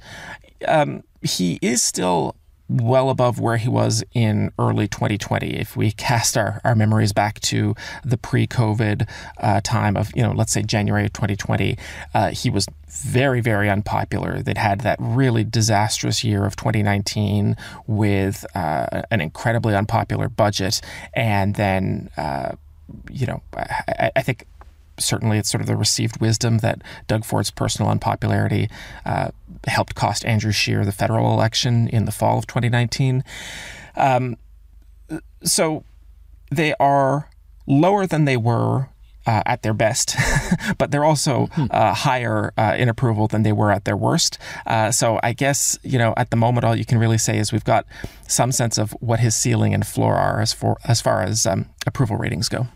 Um, 0.68 1.04
he 1.22 1.60
is 1.62 1.82
still 1.82 2.36
well 2.72 3.10
above 3.10 3.40
where 3.40 3.58
he 3.58 3.68
was 3.68 4.04
in 4.14 4.52
early 4.58 4.88
2020. 4.88 5.58
If 5.58 5.76
we 5.76 5.92
cast 5.92 6.38
our, 6.38 6.62
our 6.64 6.76
memories 6.76 7.12
back 7.12 7.40
to 7.42 7.76
the 8.06 8.18
pre 8.18 8.48
COVID 8.48 9.10
uh, 9.40 9.62
time 9.62 9.98
of, 9.98 10.12
you 10.16 10.24
know, 10.24 10.32
let's 10.32 10.54
say 10.54 10.64
January 10.64 11.06
of 11.06 11.14
2020, 11.14 11.78
uh, 12.14 12.32
he 12.32 12.50
was 12.50 12.66
very, 12.88 13.42
very 13.42 13.70
unpopular. 13.70 14.42
They'd 14.42 14.58
had 14.58 14.82
that 14.82 14.98
really 15.00 15.44
disastrous 15.44 16.24
year 16.24 16.46
of 16.46 16.56
2019 16.56 17.58
with 17.88 18.46
uh, 18.56 19.04
an 19.12 19.22
incredibly 19.22 19.76
unpopular 19.76 20.30
budget. 20.30 20.82
And 21.14 21.56
then, 21.56 22.10
uh, 22.16 22.54
you 23.10 23.28
know, 23.28 23.42
I, 23.56 24.12
I 24.16 24.22
think 24.22 24.46
certainly 25.00 25.38
it's 25.38 25.50
sort 25.50 25.62
of 25.62 25.68
the 25.68 25.76
received 25.76 26.20
wisdom 26.22 26.60
that 26.60 26.82
Doug 27.08 27.26
Ford's 27.26 27.52
personal 27.52 27.92
unpopularity 27.92 28.70
uh, 29.06 29.32
helped 29.68 29.96
cost 29.96 30.26
Andrew 30.26 30.52
Scheer 30.52 30.86
the 30.86 30.92
federal 30.92 31.34
election 31.34 31.88
in 31.88 32.06
the 32.06 32.12
fall 32.12 32.38
of 32.38 32.48
2019. 32.48 33.24
Um, 33.96 34.38
so 35.44 35.84
they 36.50 36.74
are 36.80 37.30
lower 37.68 38.06
than 38.06 38.26
they 38.26 38.38
were 38.38 38.90
uh, 39.26 39.44
at 39.46 39.62
their 39.62 39.74
best, 39.74 40.16
but 40.78 40.92
they're 40.92 41.04
also 41.04 41.48
hmm. 41.48 41.66
uh, 41.70 41.94
higher 41.94 42.54
uh, 42.58 42.76
in 42.78 42.90
approval 42.90 43.28
than 43.28 43.44
they 43.44 43.52
were 43.52 43.72
at 43.72 43.86
their 43.86 43.98
worst. 43.98 44.38
Uh, 44.66 44.92
so 44.92 45.20
I 45.22 45.34
guess 45.34 45.78
you 45.84 45.98
know 45.98 46.14
at 46.18 46.32
the 46.32 46.38
moment 46.38 46.66
all 46.66 46.76
you 46.76 46.86
can 46.86 46.98
really 46.98 47.18
say 47.18 47.38
is 47.38 47.52
we've 47.52 47.64
got 47.64 47.86
some 48.28 48.52
sense 48.52 48.78
of 48.78 48.92
what 49.00 49.20
his 49.20 49.36
ceiling 49.36 49.74
and 49.74 49.86
floor 49.86 50.16
are 50.16 50.42
as 50.42 50.54
for 50.54 50.78
as 50.86 51.02
far 51.02 51.22
as 51.22 51.46
um, 51.46 51.68
approval 51.86 52.18
ratings 52.18 52.50
go. 52.50 52.68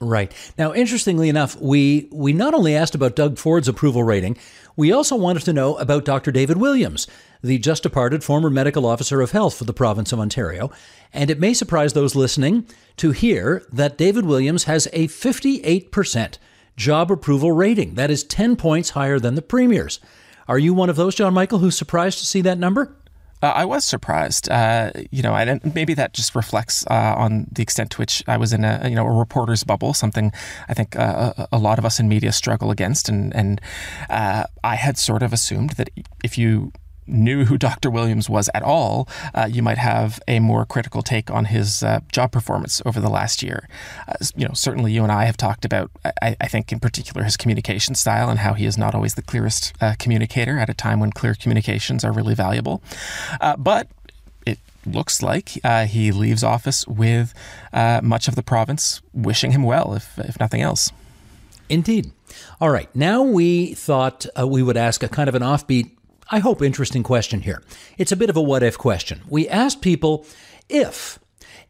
Right. 0.00 0.32
Now, 0.56 0.72
interestingly 0.72 1.28
enough, 1.28 1.60
we, 1.60 2.08
we 2.10 2.32
not 2.32 2.54
only 2.54 2.74
asked 2.74 2.94
about 2.94 3.16
Doug 3.16 3.36
Ford's 3.36 3.68
approval 3.68 4.02
rating, 4.02 4.38
we 4.74 4.92
also 4.92 5.14
wanted 5.14 5.42
to 5.42 5.52
know 5.52 5.76
about 5.76 6.06
Dr. 6.06 6.32
David 6.32 6.56
Williams, 6.56 7.06
the 7.42 7.58
just 7.58 7.82
departed 7.82 8.24
former 8.24 8.48
medical 8.48 8.86
officer 8.86 9.20
of 9.20 9.32
health 9.32 9.56
for 9.58 9.64
the 9.64 9.74
province 9.74 10.10
of 10.10 10.18
Ontario. 10.18 10.70
And 11.12 11.28
it 11.28 11.38
may 11.38 11.52
surprise 11.52 11.92
those 11.92 12.14
listening 12.14 12.66
to 12.96 13.10
hear 13.10 13.66
that 13.70 13.98
David 13.98 14.24
Williams 14.24 14.64
has 14.64 14.86
a 14.94 15.06
58% 15.08 16.38
job 16.78 17.12
approval 17.12 17.52
rating. 17.52 17.94
That 17.96 18.10
is 18.10 18.24
10 18.24 18.56
points 18.56 18.90
higher 18.90 19.18
than 19.18 19.34
the 19.34 19.42
Premier's. 19.42 20.00
Are 20.48 20.58
you 20.58 20.72
one 20.72 20.88
of 20.88 20.96
those, 20.96 21.14
John 21.14 21.34
Michael, 21.34 21.58
who's 21.58 21.76
surprised 21.76 22.20
to 22.20 22.26
see 22.26 22.40
that 22.40 22.58
number? 22.58 22.96
Uh, 23.42 23.52
I 23.54 23.64
was 23.64 23.84
surprised, 23.84 24.50
uh, 24.50 24.92
you 25.10 25.22
know, 25.22 25.34
and 25.34 25.74
maybe 25.74 25.94
that 25.94 26.12
just 26.12 26.34
reflects 26.34 26.86
uh, 26.88 27.14
on 27.16 27.46
the 27.50 27.62
extent 27.62 27.90
to 27.92 27.98
which 27.98 28.22
I 28.28 28.36
was 28.36 28.52
in 28.52 28.64
a, 28.64 28.86
you 28.88 28.94
know, 28.94 29.06
a 29.06 29.12
reporter's 29.12 29.64
bubble, 29.64 29.94
something 29.94 30.32
I 30.68 30.74
think 30.74 30.96
uh, 30.96 31.32
a, 31.36 31.48
a, 31.52 31.58
lot 31.58 31.78
of 31.78 31.84
us 31.84 31.98
in 31.98 32.08
media 32.08 32.32
struggle 32.32 32.70
against, 32.70 33.08
and 33.08 33.34
and 33.34 33.60
uh, 34.10 34.44
I 34.62 34.74
had 34.74 34.98
sort 34.98 35.22
of 35.22 35.32
assumed 35.32 35.70
that 35.70 35.88
if 36.22 36.36
you 36.36 36.72
knew 37.06 37.44
who 37.44 37.58
Dr. 37.70 37.90
Williams 37.90 38.28
was 38.28 38.48
at 38.54 38.62
all, 38.62 39.08
uh, 39.34 39.48
you 39.50 39.62
might 39.62 39.78
have 39.78 40.20
a 40.28 40.40
more 40.40 40.64
critical 40.64 41.02
take 41.02 41.30
on 41.30 41.46
his 41.46 41.82
uh, 41.82 42.00
job 42.12 42.32
performance 42.32 42.80
over 42.84 43.00
the 43.00 43.10
last 43.10 43.42
year. 43.42 43.68
Uh, 44.08 44.14
you 44.36 44.46
know, 44.46 44.54
certainly 44.54 44.92
you 44.92 45.02
and 45.02 45.12
I 45.12 45.24
have 45.24 45.36
talked 45.36 45.64
about, 45.64 45.90
I, 46.22 46.36
I, 46.40 46.48
think 46.48 46.72
in 46.72 46.80
particular, 46.80 47.24
his 47.24 47.36
communication 47.36 47.94
style 47.94 48.28
and 48.28 48.40
how 48.40 48.54
he 48.54 48.66
is 48.66 48.78
not 48.78 48.94
always 48.94 49.14
the 49.14 49.22
clearest 49.22 49.72
uh, 49.80 49.94
communicator 49.98 50.58
at 50.58 50.68
a 50.68 50.74
time 50.74 51.00
when 51.00 51.10
clear 51.10 51.34
communications 51.34 52.04
are 52.04 52.12
really 52.12 52.34
valuable. 52.34 52.82
Uh, 53.40 53.56
but 53.56 53.88
it 54.46 54.58
looks 54.86 55.22
like 55.22 55.52
uh, 55.64 55.86
he 55.86 56.12
leaves 56.12 56.42
office 56.42 56.86
with 56.86 57.34
much 58.02 58.28
of 58.28 58.34
the 58.34 58.42
province 58.42 59.00
wishing 59.12 59.52
him 59.52 59.62
well, 59.62 59.94
if, 59.94 60.18
if 60.18 60.38
nothing 60.40 60.62
else. 60.62 60.92
Indeed. 61.68 62.10
All 62.60 62.70
right. 62.70 62.88
Now 62.94 63.22
we 63.22 63.74
thought 63.74 64.26
we 64.44 64.62
would 64.62 64.76
ask 64.76 65.02
a 65.02 65.08
kind 65.08 65.28
of 65.28 65.34
an 65.34 65.42
offbeat 65.42 65.90
I 66.32 66.38
hope, 66.38 66.62
interesting 66.62 67.02
question 67.02 67.40
here. 67.40 67.60
It's 67.98 68.12
a 68.12 68.16
bit 68.16 68.30
of 68.30 68.36
a 68.36 68.42
what 68.42 68.62
if 68.62 68.78
question. 68.78 69.22
We 69.28 69.48
asked 69.48 69.82
people 69.82 70.24
if, 70.68 71.18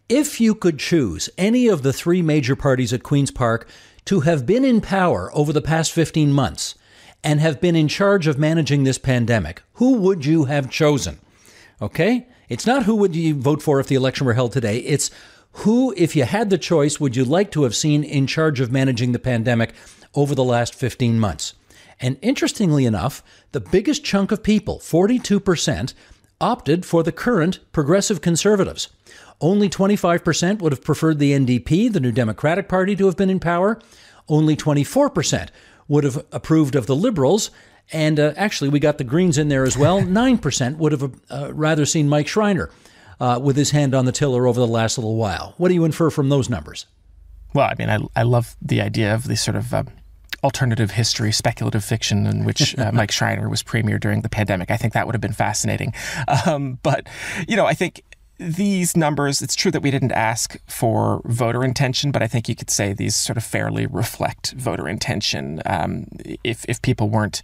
if 0.07 0.39
you 0.39 0.55
could 0.55 0.79
choose 0.79 1.31
any 1.39 1.67
of 1.67 1.83
the 1.83 1.95
three 1.95 2.21
major 2.21 2.55
parties 2.55 2.93
at 2.93 3.03
Queen's 3.03 3.31
Park 3.31 3.67
to 4.05 4.21
have 4.21 4.45
been 4.45 4.63
in 4.63 4.83
power 4.83 5.31
over 5.33 5.51
the 5.55 5.63
past 5.63 5.93
15 5.93 6.31
months 6.31 6.75
and 7.25 7.41
have 7.41 7.59
been 7.59 7.75
in 7.75 7.89
charge 7.89 8.27
of 8.27 8.39
managing 8.39 8.85
this 8.85 8.99
pandemic, 8.99 9.63
who 9.75 9.95
would 9.95 10.27
you 10.27 10.45
have 10.45 10.71
chosen? 10.71 11.21
Okay? 11.81 12.29
It's 12.51 12.67
not 12.67 12.83
who 12.83 12.97
would 12.97 13.17
you 13.17 13.37
vote 13.37 13.63
for 13.63 13.81
if 13.81 13.87
the 13.87 13.95
election 13.95 14.27
were 14.27 14.35
held 14.35 14.53
today. 14.53 14.81
It's 14.81 15.11
who, 15.53 15.95
if 15.97 16.15
you 16.15 16.25
had 16.25 16.51
the 16.51 16.59
choice, 16.59 17.01
would 17.01 17.17
you 17.17 17.25
like 17.25 17.51
to 17.53 17.63
have 17.63 17.75
seen 17.75 18.05
in 18.05 18.27
charge 18.27 18.61
of 18.61 18.71
managing 18.71 19.13
the 19.13 19.19
pandemic 19.19 19.73
over 20.15 20.35
the 20.35 20.45
last 20.45 20.75
15 20.75 21.19
months? 21.19 21.55
And 22.01 22.17
interestingly 22.23 22.87
enough, 22.87 23.23
the 23.53 23.61
biggest 23.61 24.05
chunk 24.05 24.33
of 24.33 24.43
people, 24.43 24.79
42%, 24.79 25.95
opted 26.41 26.87
for 26.87 27.03
the 27.03 27.13
current 27.13 27.61
progressive 27.73 28.21
conservatives. 28.21 28.89
Only 29.41 29.69
25% 29.69 30.61
would 30.61 30.73
have 30.73 30.85
preferred 30.85 31.19
the 31.19 31.33
NDP, 31.33 31.93
the 31.93 32.01
New 32.01 32.13
Democratic 32.13 32.69
Party, 32.69 32.97
to 32.97 33.07
have 33.07 33.17
been 33.17 33.31
in 33.31 33.41
power. 33.41 33.79
Only 34.29 34.57
24% 34.57 35.49
would 35.89 36.05
have 36.05 36.25
approved 36.33 36.75
of 36.75 36.87
the 36.87 36.97
Liberals. 36.97 37.51
And 37.93 38.21
uh, 38.21 38.33
actually, 38.37 38.71
we 38.71 38.79
got 38.79 38.99
the 38.99 39.05
Greens 39.05 39.39
in 39.39 39.49
there 39.49 39.65
as 39.65 39.77
well. 39.77 40.01
9% 40.03 40.77
would 40.77 40.93
have 40.93 41.15
uh, 41.31 41.53
rather 41.53 41.85
seen 41.85 42.09
Mike 42.09 42.29
Schreiner 42.29 42.71
uh, 43.19 43.41
with 43.43 43.57
his 43.57 43.71
hand 43.71 43.95
on 43.95 44.05
the 44.05 44.13
tiller 44.13 44.47
over 44.47 44.61
the 44.61 44.67
last 44.67 44.97
little 44.97 45.17
while. 45.17 45.55
What 45.59 45.69
do 45.69 45.75
you 45.75 45.85
infer 45.85 46.11
from 46.11 46.29
those 46.29 46.49
numbers? 46.49 46.87
Well, 47.53 47.69
I 47.69 47.75
mean, 47.79 47.91
I, 47.91 48.21
I 48.21 48.23
love 48.23 48.57
the 48.63 48.81
idea 48.81 49.15
of 49.15 49.27
the 49.27 49.37
sort 49.37 49.57
of 49.57 49.75
um, 49.75 49.89
alternative 50.43 50.93
history, 50.93 51.33
speculative 51.33 51.85
fiction, 51.85 52.27
in 52.27 52.45
which 52.45 52.79
uh, 52.79 52.93
Mike 52.95 53.13
Schreiner 53.13 53.49
was 53.49 53.63
premier 53.63 53.99
during 53.99 54.23
the 54.23 54.29
pandemic. 54.29 54.71
I 54.71 54.77
think 54.77 54.93
that 54.95 55.07
would 55.07 55.15
have 55.15 55.21
been 55.21 55.33
fascinating. 55.33 55.93
Um, 56.47 56.79
but, 56.83 57.07
you 57.49 57.57
know, 57.57 57.67
I 57.67 57.75
think 57.75 58.03
these 58.39 58.97
numbers, 58.97 59.43
it's 59.43 59.55
true 59.55 59.71
that 59.71 59.83
we 59.83 59.91
didn't 59.91 60.13
ask 60.13 60.57
for 60.67 61.21
voter 61.27 61.63
intention, 61.63 62.11
but 62.11 62.23
I 62.23 62.27
think 62.27 62.49
you 62.49 62.57
could 62.57 62.71
say 62.71 62.95
these 62.95 63.15
sort 63.15 63.37
of 63.37 63.45
fairly 63.45 63.87
reflect 63.87 64.53
voter 64.53 64.89
intention. 64.89 65.61
Um, 65.67 66.07
if, 66.43 66.65
if 66.67 66.81
people 66.81 67.11
weren't 67.11 67.43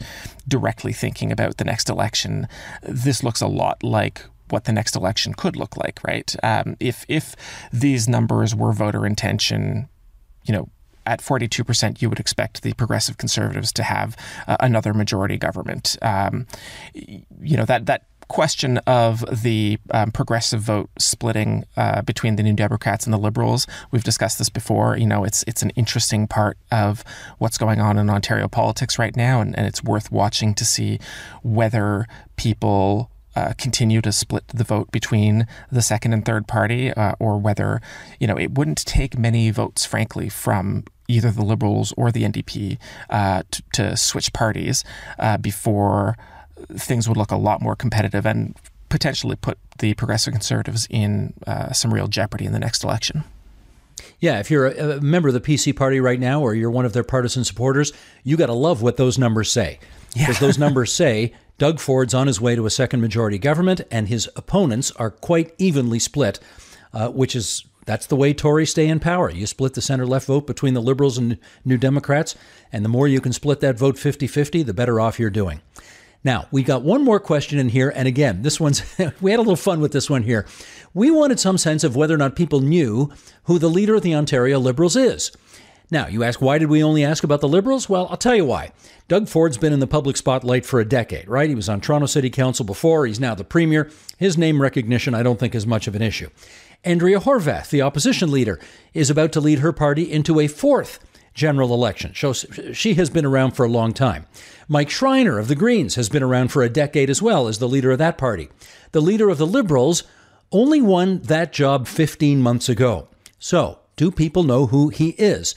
directly 0.49 0.95
thinking 0.95 1.31
about 1.31 1.59
the 1.59 1.65
next 1.65 1.91
election, 1.91 2.49
this 2.83 3.23
looks 3.23 3.43
a 3.43 3.47
lot 3.47 3.83
like 3.83 4.23
what 4.49 4.65
the 4.65 4.73
next 4.73 4.97
election 4.97 5.35
could 5.35 5.57
look 5.57 5.77
like, 5.77 6.01
right? 6.07 6.35
Um, 6.43 6.77
if 6.81 7.05
if 7.09 7.35
these 7.73 8.09
numbers 8.09 8.55
were 8.55 8.73
voter 8.73 9.05
intention, 9.05 9.89
you 10.45 10.53
know, 10.53 10.69
at 11.07 11.21
42%, 11.21 12.03
you 12.03 12.09
would 12.09 12.21
expect 12.21 12.63
the 12.63 12.73
progressive 12.75 13.19
conservatives 13.19 13.73
to 13.73 13.83
have 13.83 14.17
uh, 14.47 14.57
another 14.61 14.93
majority 14.93 15.37
government. 15.37 15.97
Um, 16.03 16.47
you 16.95 17.57
know, 17.57 17.65
that, 17.65 17.87
that 17.87 18.05
question 18.29 18.79
of 18.79 19.25
the 19.43 19.79
um, 19.91 20.11
progressive 20.11 20.61
vote 20.61 20.91
splitting 20.99 21.65
uh, 21.77 22.03
between 22.03 22.37
the 22.37 22.43
New 22.43 22.55
Democrats 22.55 23.05
and 23.05 23.13
the 23.13 23.19
Liberals. 23.19 23.67
We've 23.91 24.05
discussed 24.05 24.39
this 24.39 24.49
before. 24.49 24.97
You 24.97 25.07
know, 25.07 25.25
it's 25.25 25.45
it's 25.47 25.63
an 25.63 25.71
interesting 25.71 26.27
part 26.27 26.59
of 26.71 27.05
what's 27.39 27.59
going 27.59 27.81
on 27.81 27.99
in 27.99 28.11
Ontario 28.11 28.49
politics 28.49 28.99
right 28.99 29.15
now, 29.17 29.41
and, 29.41 29.57
and 29.57 29.67
it's 29.67 29.83
worth 29.83 30.11
watching 30.11 30.55
to 30.55 30.65
see 30.65 30.99
whether 31.43 32.07
people. 32.37 33.11
Uh, 33.35 33.53
continue 33.59 34.01
to 34.01 34.13
split 34.13 34.49
the 34.49 34.65
vote 34.65 34.91
between 34.91 35.47
the 35.71 35.83
second 35.83 36.15
and 36.15 36.25
third 36.25 36.49
party, 36.49 36.91
uh, 36.95 37.13
or 37.19 37.37
whether, 37.37 37.83
you 38.19 38.27
know, 38.27 38.39
it 38.39 38.53
wouldn't 38.53 38.79
take 38.87 39.19
many 39.19 39.51
votes, 39.51 39.85
frankly, 39.85 40.31
from 40.31 40.83
either 41.09 41.31
the 41.31 41.45
Liberals 41.45 41.93
or 41.97 42.11
the 42.11 42.23
NDP 42.23 42.79
uh, 43.11 43.43
to, 43.51 43.63
to, 43.73 43.97
switch 43.97 44.33
parties 44.33 44.85
uh, 45.19 45.37
before 45.39 46.17
things 46.73 47.09
would 47.09 47.17
look 47.17 47.31
a 47.31 47.37
lot 47.37 47.61
more 47.61 47.77
competitive 47.77 48.27
and 48.27 48.57
potentially 48.89 49.37
put 49.37 49.59
the 49.79 49.95
progressive 49.95 50.33
conservatives 50.33 50.87
in 50.91 51.35
uh, 51.47 51.73
some 51.73 51.93
real 51.93 52.09
jeopardy 52.09 52.45
in 52.45 52.53
the 52.53 52.59
next 52.59 52.83
election. 52.83 53.25
Yeah, 54.21 54.41
if 54.41 54.51
you're 54.51 54.69
a, 54.69 55.01
member 55.01 55.29
of 55.29 55.35
the 55.35 55.41
PC 55.41 55.77
party 55.77 56.01
right 56.01 56.19
now 56.19 56.41
or 56.41 56.55
you're 56.55 56.71
one 56.71 56.85
of 56.85 56.93
their 56.93 57.05
partisan 57.05 57.45
supporters, 57.45 57.93
you 58.25 58.37
got 58.37 58.47
to 58.47 58.55
love 58.55 58.83
what 58.83 58.97
those 58.97 59.19
numbers 59.19 59.51
say. 59.51 59.79
Because 60.15 60.41
yeah. 60.41 60.47
those 60.47 60.59
numbers 60.59 60.93
say 60.93 61.35
Doug 61.59 61.79
Ford's 61.79 62.15
on 62.15 62.27
his 62.27 62.41
way 62.41 62.55
to 62.55 62.65
a 62.65 62.71
second 62.71 63.01
majority 63.01 63.39
government 63.39 63.83
and 63.91 64.09
his 64.09 64.29
opponents 64.37 64.91
are 64.93 65.11
quite 65.11 65.55
evenly 65.59 65.99
split, 65.99 66.41
uh, 66.95 67.09
which 67.11 67.37
is 67.37 67.65
that's 67.87 68.07
the 68.07 68.17
way 68.17 68.35
Tories 68.35 68.71
stay 68.71 68.89
in 68.89 69.01
power. 69.01 69.31
You 69.31 69.47
split 69.47 69.75
the 69.75 69.81
center 69.81 70.07
left 70.07 70.27
vote 70.27 70.47
between 70.47 70.75
the 70.75 70.83
Liberals 70.83 71.17
and 71.17 71.39
New 71.65 71.79
Democrats, 71.79 72.35
and 72.73 72.85
the 72.85 72.91
more 72.91 73.09
you 73.09 73.21
can 73.21 73.33
split 73.33 73.61
that 73.61 73.79
vote 73.79 73.99
50 73.99 74.27
50, 74.27 74.63
the 74.65 74.75
better 74.75 75.01
off 75.01 75.19
you're 75.19 75.31
doing. 75.31 75.63
Now, 76.25 76.49
we 76.51 76.65
got 76.65 76.83
one 76.83 77.05
more 77.05 77.21
question 77.21 77.59
in 77.61 77.69
here. 77.69 77.93
And 77.95 78.09
again, 78.09 78.43
this 78.43 78.59
one's, 78.59 78.83
we 79.21 79.31
had 79.31 79.39
a 79.39 79.43
little 79.43 79.55
fun 79.55 79.81
with 79.81 79.93
this 79.93 80.11
one 80.11 80.25
here. 80.25 80.45
We 80.93 81.11
wanted 81.11 81.39
some 81.39 81.57
sense 81.57 81.85
of 81.85 81.95
whether 81.95 82.15
or 82.15 82.19
not 82.19 82.35
people 82.35 82.61
knew 82.61 83.13
who 83.45 83.61
the 83.61 83.71
leader 83.71 83.95
of 83.95 84.03
the 84.03 84.17
Ontario 84.17 84.59
Liberals 84.59 84.97
is. 84.97 85.31
Now, 85.89 86.09
you 86.09 86.25
ask, 86.25 86.41
why 86.41 86.59
did 86.59 86.69
we 86.69 86.83
only 86.83 87.05
ask 87.05 87.23
about 87.23 87.41
the 87.41 87.49
Liberals? 87.49 87.89
Well, 87.89 88.09
I'll 88.11 88.17
tell 88.17 88.35
you 88.35 88.45
why. 88.45 88.73
Doug 89.07 89.29
Ford's 89.29 89.57
been 89.57 89.73
in 89.73 89.79
the 89.79 89.87
public 89.87 90.17
spotlight 90.17 90.67
for 90.67 90.81
a 90.81 90.85
decade, 90.85 91.29
right? 91.29 91.49
He 91.49 91.55
was 91.55 91.69
on 91.69 91.81
Toronto 91.81 92.07
City 92.07 92.29
Council 92.29 92.65
before. 92.65 93.07
He's 93.07 93.21
now 93.21 93.37
the 93.37 93.45
Premier. 93.45 93.89
His 94.19 94.37
name 94.37 94.61
recognition, 94.61 95.15
I 95.15 95.23
don't 95.23 95.39
think, 95.39 95.55
is 95.55 95.65
much 95.65 95.87
of 95.87 95.95
an 95.95 96.03
issue. 96.03 96.29
Andrea 96.87 97.19
Horwath, 97.19 97.69
the 97.71 97.83
opposition 97.83 98.31
leader, 98.31 98.61
is 98.95 99.11
about 99.11 99.33
to 99.33 99.41
lead 99.41 99.59
her 99.59 99.73
party 99.73 100.11
into 100.11 100.39
a 100.39 100.47
fourth 100.47 101.01
general 101.35 101.75
election. 101.75 102.13
She 102.73 102.95
has 102.95 103.11
been 103.11 103.27
around 103.27 103.53
for 103.53 103.65
a 103.65 103.69
long 103.69 103.93
time. 103.93 104.27
Mike 104.69 104.89
Schreiner 104.89 105.39
of 105.39 105.49
the 105.49 105.57
Greens 105.57 105.97
has 105.97 106.09
been 106.09 106.23
around 106.23 106.49
for 106.49 106.63
a 106.63 106.71
decade 106.71 107.11
as 107.11 107.21
well 107.21 107.49
as 107.49 107.59
the 107.59 107.69
leader 107.69 107.91
of 107.91 107.99
that 107.99 108.17
party. 108.17 108.49
The 108.93 109.03
leader 109.03 109.29
of 109.29 109.37
the 109.37 109.47
Liberals 109.47 110.05
only 110.53 110.81
won 110.81 111.21
that 111.23 111.53
job 111.53 111.89
15 111.89 112.41
months 112.41 112.69
ago. 112.69 113.09
So, 113.39 113.81
do 113.97 114.11
people 114.11 114.45
know 114.45 114.67
who 114.67 114.89
he 114.89 115.11
is? 115.11 115.57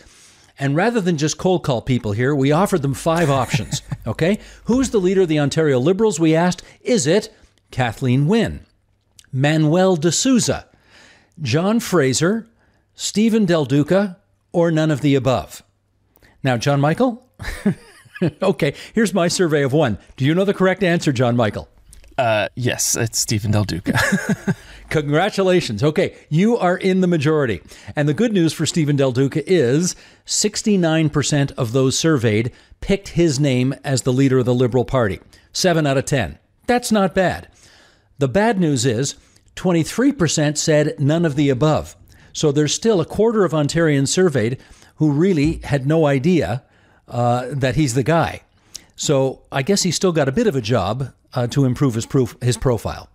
And 0.58 0.76
rather 0.76 1.00
than 1.00 1.18
just 1.18 1.38
cold 1.38 1.64
call 1.64 1.82
people 1.82 2.12
here, 2.12 2.36
we 2.36 2.52
offered 2.52 2.82
them 2.82 2.94
five 2.94 3.30
options. 3.30 3.82
Okay? 4.08 4.40
Who's 4.64 4.90
the 4.90 4.98
leader 4.98 5.22
of 5.22 5.28
the 5.28 5.40
Ontario 5.40 5.78
Liberals? 5.78 6.20
We 6.20 6.34
asked, 6.34 6.64
is 6.82 7.06
it 7.06 7.32
Kathleen 7.70 8.26
Wynne, 8.28 8.66
Manuel 9.32 9.98
De 9.98 10.12
Souza, 10.12 10.66
John 11.42 11.80
Fraser, 11.80 12.48
Steven 12.96 13.46
Del 13.46 13.66
Duca, 13.66 14.18
or 14.52 14.72
none 14.72 14.92
of 14.92 15.02
the 15.02 15.16
above? 15.16 15.64
Now, 16.44 16.58
John 16.58 16.82
Michael? 16.82 17.26
okay, 18.42 18.74
here's 18.94 19.14
my 19.14 19.28
survey 19.28 19.64
of 19.64 19.72
one. 19.72 19.98
Do 20.18 20.26
you 20.26 20.36
know 20.36 20.46
the 20.46 20.54
correct 20.54 20.84
answer, 20.84 21.12
John 21.12 21.36
Michael? 21.36 21.70
Uh, 22.18 22.50
yes, 22.56 22.98
it's 22.98 23.20
Steven 23.20 23.52
Del 23.52 23.64
Duca. 23.64 23.98
Congratulations. 24.90 25.82
Okay, 25.82 26.18
you 26.28 26.58
are 26.58 26.76
in 26.76 27.00
the 27.00 27.08
majority. 27.08 27.62
And 27.96 28.10
the 28.10 28.14
good 28.14 28.34
news 28.34 28.52
for 28.52 28.66
Steven 28.66 28.98
Del 28.98 29.14
Duca 29.14 29.50
is 29.50 29.96
69% 30.26 31.52
of 31.54 31.72
those 31.72 31.98
surveyed 31.98 32.52
picked 32.82 33.10
his 33.10 33.40
name 33.40 33.74
as 33.86 34.02
the 34.02 34.12
leader 34.12 34.40
of 34.40 34.46
the 34.46 34.54
Liberal 34.54 34.84
Party. 34.84 35.22
7 35.54 35.88
out 35.88 35.98
of 35.98 36.04
10. 36.06 36.38
That's 36.68 36.92
not 36.92 37.16
bad. 37.16 37.48
The 38.18 38.28
bad 38.28 38.60
news 38.60 38.86
is 38.86 39.16
23% 39.60 40.58
said 40.58 40.96
none 41.00 41.26
of 41.26 41.36
the 41.36 41.50
above. 41.50 41.98
So 42.32 42.52
there's 42.52 42.74
still 42.74 43.02
a 43.02 43.06
quarter 43.06 43.44
of 43.44 43.52
Ontarians 43.52 44.08
surveyed 44.08 44.58
who 44.96 45.12
really 45.12 45.60
had 45.66 45.86
no 45.86 46.06
idea 46.06 46.64
uh, 47.10 47.48
that 47.52 47.76
he's 47.76 47.94
the 47.94 48.04
guy. 48.04 48.42
So 48.96 49.42
I 49.52 49.62
guess 49.62 49.84
he's 49.84 49.98
still 49.98 50.14
got 50.14 50.30
a 50.30 50.32
bit 50.32 50.48
of 50.48 50.56
a 50.56 50.62
job 50.62 51.14
uh, 51.34 51.48
to 51.48 51.66
improve 51.66 51.96
his 51.96 52.06
proof, 52.06 52.38
his 52.42 52.58
profile. 52.58 53.10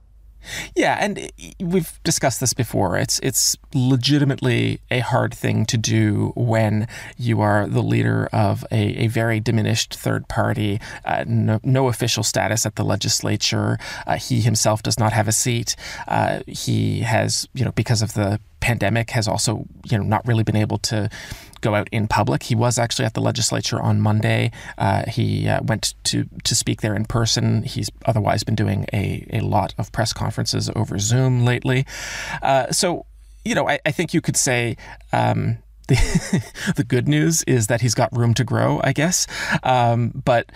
Yeah, 0.75 0.99
and 1.01 1.31
we've 1.61 1.99
discussed 2.05 2.41
this 2.41 2.55
before. 2.55 2.97
It's 2.99 3.19
it's 3.23 3.57
legitimately 3.73 4.81
a 4.91 5.01
hard 5.01 5.35
thing 5.35 5.67
to 5.67 5.77
do 5.77 6.33
when 6.37 6.89
you 7.17 7.41
are 7.41 7.67
the 7.67 7.83
leader 7.83 8.29
of 8.33 8.65
a, 8.71 9.05
a 9.05 9.07
very 9.09 9.41
diminished 9.41 9.95
third 9.95 10.29
party, 10.29 10.81
uh, 11.05 11.25
no, 11.27 11.61
no, 11.63 11.89
official 11.89 12.23
status 12.23 12.67
at 12.67 12.77
the 12.77 12.85
legislature. 12.85 13.79
Uh, 14.07 14.17
he 14.17 14.41
himself 14.41 14.83
does 14.83 14.99
not 14.99 15.13
have 15.13 15.29
a 15.29 15.33
seat. 15.33 15.77
Uh, 16.09 16.41
he 16.47 17.01
has, 17.01 17.49
you 17.55 17.65
know, 17.65 17.73
because 17.73 18.03
of 18.03 18.15
the 18.15 18.41
pandemic, 18.61 19.11
has 19.11 19.29
also, 19.29 19.67
you 19.85 19.99
know, 19.99 20.05
not 20.05 20.27
really 20.27 20.43
been 20.43 20.57
able 20.57 20.79
to 20.79 21.09
go 21.65 21.75
out 21.75 21.89
in 21.91 22.07
public. 22.07 22.45
He 22.45 22.55
was 22.55 22.79
actually 22.79 23.07
at 23.07 23.15
the 23.15 23.21
legislature 23.21 23.81
on 23.81 24.01
Monday. 24.01 24.53
Uh, 24.77 25.05
he 25.09 25.49
uh, 25.49 25.63
went 25.63 25.95
to 26.05 26.29
to 26.45 26.55
speak 26.55 26.83
there 26.83 26.95
in 26.95 27.07
person. 27.07 27.63
He's 27.63 27.91
otherwise 28.05 28.45
been 28.45 28.55
doing 28.55 28.87
a, 28.93 29.27
a 29.33 29.41
lot 29.41 29.75
of 29.79 29.91
press 29.91 30.13
conferences 30.13 30.71
over 30.77 30.99
Zoom 30.99 31.45
lately. 31.45 31.87
Uh, 32.43 32.71
so, 32.71 33.07
you 33.45 33.55
know, 33.55 33.69
I, 33.69 33.81
I, 33.85 33.91
think 33.91 34.15
you 34.15 34.21
could 34.21 34.37
say. 34.37 34.77
Um, 35.13 35.59
the, 35.89 36.53
the 36.77 36.85
good 36.85 37.07
news 37.07 37.43
is 37.43 37.67
that 37.67 37.83
he's 37.83 37.95
got 37.95 38.09
room 38.17 38.33
to 38.33 38.43
grow, 38.43 38.81
I 38.83 38.95
guess. 38.95 39.27
Um, 39.63 40.13
but 40.25 40.51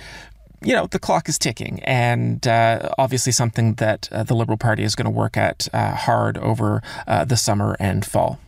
you 0.63 0.73
know, 0.73 0.87
the 0.87 0.99
clock 0.99 1.29
is 1.29 1.39
ticking, 1.39 1.81
and 1.85 2.47
uh, 2.47 2.89
obviously 2.97 3.33
something 3.33 3.75
that 3.75 4.09
uh, 4.11 4.23
the 4.23 4.35
Liberal 4.35 4.57
Party 4.57 4.85
is 4.85 4.95
going 4.95 5.05
to 5.05 5.11
work 5.11 5.37
at 5.37 5.69
uh, 5.75 5.95
hard 5.95 6.39
over 6.39 6.83
uh, 7.07 7.27
the 7.27 7.37
summer 7.37 7.77
and 7.79 8.07
fall. 8.07 8.39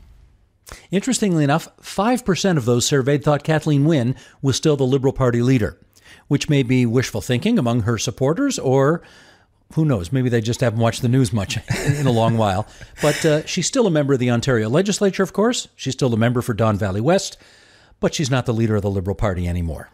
Interestingly 0.90 1.44
enough, 1.44 1.68
5% 1.78 2.56
of 2.56 2.64
those 2.64 2.86
surveyed 2.86 3.24
thought 3.24 3.44
Kathleen 3.44 3.84
Wynne 3.84 4.16
was 4.42 4.56
still 4.56 4.76
the 4.76 4.84
Liberal 4.84 5.12
Party 5.12 5.42
leader, 5.42 5.78
which 6.28 6.48
may 6.48 6.62
be 6.62 6.86
wishful 6.86 7.20
thinking 7.20 7.58
among 7.58 7.82
her 7.82 7.98
supporters, 7.98 8.58
or 8.58 9.02
who 9.74 9.84
knows, 9.84 10.12
maybe 10.12 10.28
they 10.28 10.40
just 10.40 10.60
haven't 10.60 10.80
watched 10.80 11.02
the 11.02 11.08
news 11.08 11.32
much 11.32 11.58
in 11.86 12.06
a 12.06 12.12
long 12.12 12.36
while. 12.36 12.66
But 13.00 13.24
uh, 13.24 13.46
she's 13.46 13.66
still 13.66 13.86
a 13.86 13.90
member 13.90 14.14
of 14.14 14.18
the 14.18 14.30
Ontario 14.30 14.68
legislature, 14.68 15.22
of 15.22 15.32
course. 15.32 15.68
She's 15.76 15.94
still 15.94 16.12
a 16.12 16.16
member 16.16 16.42
for 16.42 16.54
Don 16.54 16.76
Valley 16.76 17.00
West, 17.00 17.36
but 18.00 18.14
she's 18.14 18.30
not 18.30 18.46
the 18.46 18.54
leader 18.54 18.76
of 18.76 18.82
the 18.82 18.90
Liberal 18.90 19.14
Party 19.14 19.46
anymore. 19.46 19.88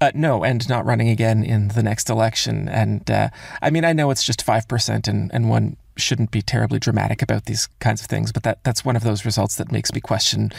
Uh, 0.00 0.12
no, 0.14 0.44
and 0.44 0.68
not 0.68 0.86
running 0.86 1.08
again 1.08 1.42
in 1.42 1.68
the 1.68 1.82
next 1.82 2.08
election. 2.08 2.68
And 2.68 3.10
uh, 3.10 3.30
I 3.60 3.70
mean, 3.70 3.84
I 3.84 3.92
know 3.92 4.10
it's 4.10 4.24
just 4.24 4.44
5%, 4.46 5.08
and, 5.08 5.30
and 5.34 5.50
one 5.50 5.76
shouldn't 5.98 6.30
be 6.30 6.42
terribly 6.42 6.78
dramatic 6.78 7.22
about 7.22 7.46
these 7.46 7.68
kinds 7.80 8.00
of 8.00 8.06
things, 8.06 8.32
but 8.32 8.42
that, 8.44 8.62
that's 8.64 8.84
one 8.84 8.96
of 8.96 9.02
those 9.02 9.24
results 9.24 9.56
that 9.56 9.72
makes 9.72 9.92
me 9.92 10.00
question 10.00 10.52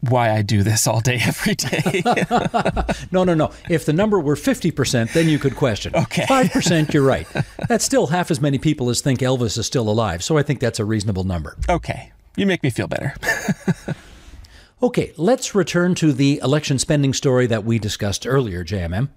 why 0.00 0.32
I 0.32 0.42
do 0.42 0.62
this 0.62 0.86
all 0.86 1.00
day, 1.00 1.20
every 1.26 1.54
day. 1.54 2.02
no, 3.12 3.24
no, 3.24 3.34
no. 3.34 3.52
If 3.70 3.86
the 3.86 3.92
number 3.92 4.18
were 4.18 4.34
50%, 4.34 5.12
then 5.12 5.28
you 5.28 5.38
could 5.38 5.56
question. 5.56 5.94
Okay. 5.94 6.24
5%, 6.24 6.92
you're 6.92 7.04
right. 7.04 7.26
That's 7.68 7.84
still 7.84 8.08
half 8.08 8.30
as 8.30 8.40
many 8.40 8.58
people 8.58 8.90
as 8.90 9.00
think 9.00 9.20
Elvis 9.20 9.56
is 9.56 9.66
still 9.66 9.88
alive. 9.88 10.24
So 10.24 10.36
I 10.36 10.42
think 10.42 10.60
that's 10.60 10.80
a 10.80 10.84
reasonable 10.84 11.24
number. 11.24 11.56
Okay. 11.68 12.12
You 12.36 12.46
make 12.46 12.62
me 12.62 12.70
feel 12.70 12.88
better. 12.88 13.14
okay, 14.82 15.12
let's 15.16 15.54
return 15.54 15.94
to 15.96 16.12
the 16.12 16.40
election 16.42 16.78
spending 16.78 17.12
story 17.12 17.46
that 17.46 17.64
we 17.64 17.78
discussed 17.78 18.26
earlier, 18.26 18.64
JMM. 18.64 19.10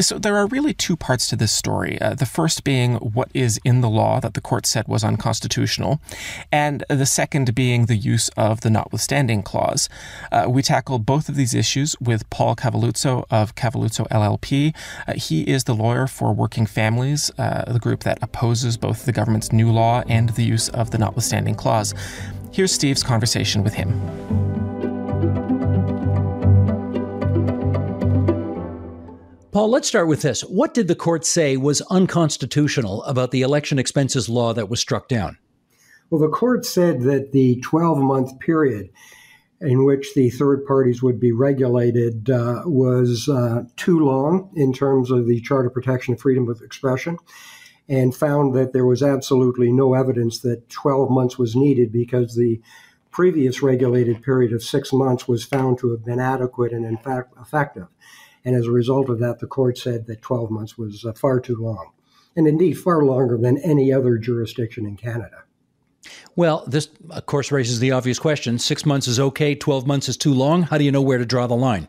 So 0.00 0.18
there 0.18 0.36
are 0.36 0.46
really 0.46 0.74
two 0.74 0.96
parts 0.96 1.28
to 1.28 1.36
this 1.36 1.52
story. 1.52 2.00
Uh, 2.00 2.14
the 2.14 2.26
first 2.26 2.64
being 2.64 2.96
what 2.96 3.30
is 3.34 3.60
in 3.64 3.80
the 3.80 3.88
law 3.88 4.20
that 4.20 4.34
the 4.34 4.40
court 4.40 4.66
said 4.66 4.86
was 4.88 5.04
unconstitutional, 5.04 6.00
and 6.52 6.84
the 6.88 7.06
second 7.06 7.54
being 7.54 7.86
the 7.86 7.96
use 7.96 8.28
of 8.36 8.60
the 8.60 8.70
notwithstanding 8.70 9.42
clause. 9.42 9.88
Uh, 10.30 10.46
we 10.48 10.62
tackle 10.62 10.98
both 10.98 11.28
of 11.28 11.34
these 11.34 11.54
issues 11.54 11.96
with 12.00 12.28
Paul 12.30 12.56
Cavalluzzo 12.56 13.24
of 13.30 13.54
Cavalluzzo 13.54 14.08
LLP. 14.08 14.74
Uh, 15.06 15.14
he 15.14 15.42
is 15.42 15.64
the 15.64 15.74
lawyer 15.74 16.06
for 16.06 16.32
Working 16.32 16.66
Families, 16.66 17.30
uh, 17.38 17.70
the 17.72 17.78
group 17.78 18.04
that 18.04 18.18
opposes 18.22 18.76
both 18.76 19.06
the 19.06 19.12
government's 19.12 19.52
new 19.52 19.70
law 19.70 20.02
and 20.08 20.30
the 20.30 20.44
use 20.44 20.68
of 20.70 20.90
the 20.90 20.98
notwithstanding 20.98 21.54
clause. 21.54 21.94
Here's 22.52 22.72
Steve's 22.72 23.02
conversation 23.02 23.62
with 23.62 23.74
him. 23.74 24.37
Paul, 29.58 29.70
let's 29.70 29.88
start 29.88 30.06
with 30.06 30.22
this. 30.22 30.42
What 30.42 30.72
did 30.72 30.86
the 30.86 30.94
court 30.94 31.26
say 31.26 31.56
was 31.56 31.80
unconstitutional 31.90 33.02
about 33.02 33.32
the 33.32 33.42
election 33.42 33.76
expenses 33.76 34.28
law 34.28 34.54
that 34.54 34.68
was 34.68 34.78
struck 34.78 35.08
down? 35.08 35.36
Well, 36.10 36.20
the 36.20 36.28
court 36.28 36.64
said 36.64 37.00
that 37.00 37.32
the 37.32 37.60
12 37.62 37.98
month 37.98 38.38
period 38.38 38.90
in 39.60 39.84
which 39.84 40.14
the 40.14 40.30
third 40.30 40.64
parties 40.64 41.02
would 41.02 41.18
be 41.18 41.32
regulated 41.32 42.30
uh, 42.30 42.62
was 42.66 43.28
uh, 43.28 43.64
too 43.74 43.98
long 43.98 44.52
in 44.54 44.72
terms 44.72 45.10
of 45.10 45.26
the 45.26 45.40
Charter 45.40 45.70
Protection 45.70 46.14
of 46.14 46.20
Freedom 46.20 46.48
of 46.48 46.62
Expression 46.62 47.18
and 47.88 48.14
found 48.14 48.54
that 48.54 48.72
there 48.72 48.86
was 48.86 49.02
absolutely 49.02 49.72
no 49.72 49.94
evidence 49.94 50.38
that 50.42 50.68
12 50.68 51.10
months 51.10 51.36
was 51.36 51.56
needed 51.56 51.90
because 51.90 52.36
the 52.36 52.60
previous 53.10 53.60
regulated 53.60 54.22
period 54.22 54.52
of 54.52 54.62
six 54.62 54.92
months 54.92 55.26
was 55.26 55.42
found 55.42 55.78
to 55.78 55.90
have 55.90 56.04
been 56.04 56.20
adequate 56.20 56.72
and, 56.72 56.86
in 56.86 56.98
fact, 56.98 57.34
effective. 57.40 57.88
And 58.48 58.56
as 58.56 58.64
a 58.64 58.70
result 58.70 59.10
of 59.10 59.18
that, 59.18 59.40
the 59.40 59.46
court 59.46 59.76
said 59.76 60.06
that 60.06 60.22
12 60.22 60.50
months 60.50 60.78
was 60.78 61.04
uh, 61.04 61.12
far 61.12 61.38
too 61.38 61.56
long, 61.56 61.90
and 62.34 62.48
indeed 62.48 62.78
far 62.78 63.04
longer 63.04 63.36
than 63.36 63.58
any 63.58 63.92
other 63.92 64.16
jurisdiction 64.16 64.86
in 64.86 64.96
Canada. 64.96 65.42
Well, 66.34 66.64
this, 66.66 66.88
of 67.10 67.26
course, 67.26 67.52
raises 67.52 67.78
the 67.78 67.92
obvious 67.92 68.18
question 68.18 68.58
six 68.58 68.86
months 68.86 69.06
is 69.06 69.20
okay, 69.20 69.54
12 69.54 69.86
months 69.86 70.08
is 70.08 70.16
too 70.16 70.32
long. 70.32 70.62
How 70.62 70.78
do 70.78 70.84
you 70.84 70.90
know 70.90 71.02
where 71.02 71.18
to 71.18 71.26
draw 71.26 71.46
the 71.46 71.56
line? 71.56 71.88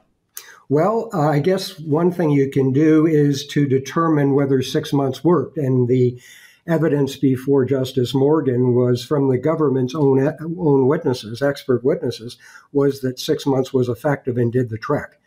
Well, 0.67 1.09
uh, 1.13 1.29
I 1.29 1.39
guess 1.39 1.79
one 1.79 2.11
thing 2.11 2.29
you 2.29 2.51
can 2.51 2.73
do 2.73 3.07
is 3.07 3.47
to 3.47 3.65
determine 3.65 4.33
whether 4.33 4.61
six 4.61 4.91
months 4.91 5.23
worked. 5.23 5.57
And 5.57 5.87
the 5.87 6.19
evidence 6.67 7.15
before 7.15 7.63
Justice 7.63 8.13
Morgan 8.13 8.75
was 8.75 9.05
from 9.05 9.29
the 9.29 9.37
government's 9.37 9.95
own, 9.95 10.19
own 10.41 10.87
witnesses, 10.87 11.41
expert 11.41 11.85
witnesses, 11.85 12.37
was 12.73 12.99
that 12.99 13.17
six 13.17 13.45
months 13.45 13.71
was 13.71 13.87
effective 13.87 14.37
and 14.37 14.51
did 14.51 14.67
the 14.67 14.77
trick. 14.77 15.18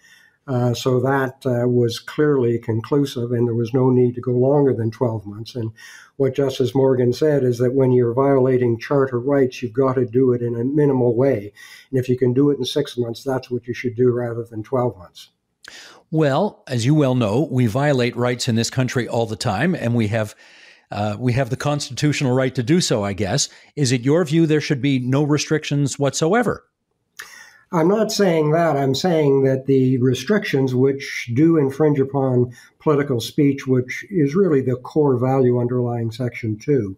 Uh, 0.46 0.74
so 0.74 0.98
that 1.00 1.46
uh, 1.46 1.68
was 1.68 2.00
clearly 2.00 2.58
conclusive, 2.58 3.30
and 3.30 3.46
there 3.46 3.54
was 3.54 3.72
no 3.72 3.90
need 3.90 4.14
to 4.14 4.20
go 4.20 4.32
longer 4.32 4.74
than 4.74 4.90
12 4.90 5.24
months. 5.24 5.54
And 5.54 5.70
what 6.16 6.34
Justice 6.34 6.74
Morgan 6.74 7.12
said 7.12 7.44
is 7.44 7.58
that 7.58 7.74
when 7.74 7.92
you're 7.92 8.12
violating 8.12 8.78
charter 8.78 9.20
rights, 9.20 9.62
you've 9.62 9.72
got 9.72 9.94
to 9.94 10.04
do 10.04 10.32
it 10.32 10.42
in 10.42 10.56
a 10.56 10.64
minimal 10.64 11.14
way. 11.14 11.52
And 11.90 12.00
if 12.00 12.08
you 12.08 12.18
can 12.18 12.32
do 12.32 12.50
it 12.50 12.58
in 12.58 12.64
six 12.64 12.98
months, 12.98 13.22
that's 13.22 13.50
what 13.50 13.68
you 13.68 13.74
should 13.74 13.94
do 13.94 14.10
rather 14.10 14.42
than 14.44 14.64
12 14.64 14.98
months. 14.98 15.28
Well, 16.10 16.64
as 16.66 16.84
you 16.84 16.94
well 16.94 17.14
know, 17.14 17.48
we 17.50 17.66
violate 17.66 18.16
rights 18.16 18.48
in 18.48 18.56
this 18.56 18.68
country 18.68 19.06
all 19.08 19.26
the 19.26 19.36
time, 19.36 19.74
and 19.74 19.94
we 19.94 20.08
have. 20.08 20.34
Uh, 20.90 21.16
we 21.18 21.32
have 21.32 21.48
the 21.48 21.56
constitutional 21.56 22.34
right 22.34 22.54
to 22.54 22.62
do 22.62 22.78
so, 22.78 23.02
I 23.02 23.14
guess. 23.14 23.48
Is 23.76 23.92
it 23.92 24.02
your 24.02 24.22
view 24.26 24.44
there 24.44 24.60
should 24.60 24.82
be 24.82 24.98
no 24.98 25.22
restrictions 25.22 25.98
whatsoever? 25.98 26.66
I'm 27.74 27.88
not 27.88 28.12
saying 28.12 28.50
that. 28.50 28.76
I'm 28.76 28.94
saying 28.94 29.44
that 29.44 29.64
the 29.64 29.96
restrictions 29.96 30.74
which 30.74 31.30
do 31.32 31.56
infringe 31.56 31.98
upon 31.98 32.54
political 32.78 33.18
speech, 33.18 33.66
which 33.66 34.04
is 34.10 34.34
really 34.34 34.60
the 34.60 34.76
core 34.76 35.18
value 35.18 35.58
underlying 35.58 36.10
Section 36.10 36.58
2, 36.58 36.94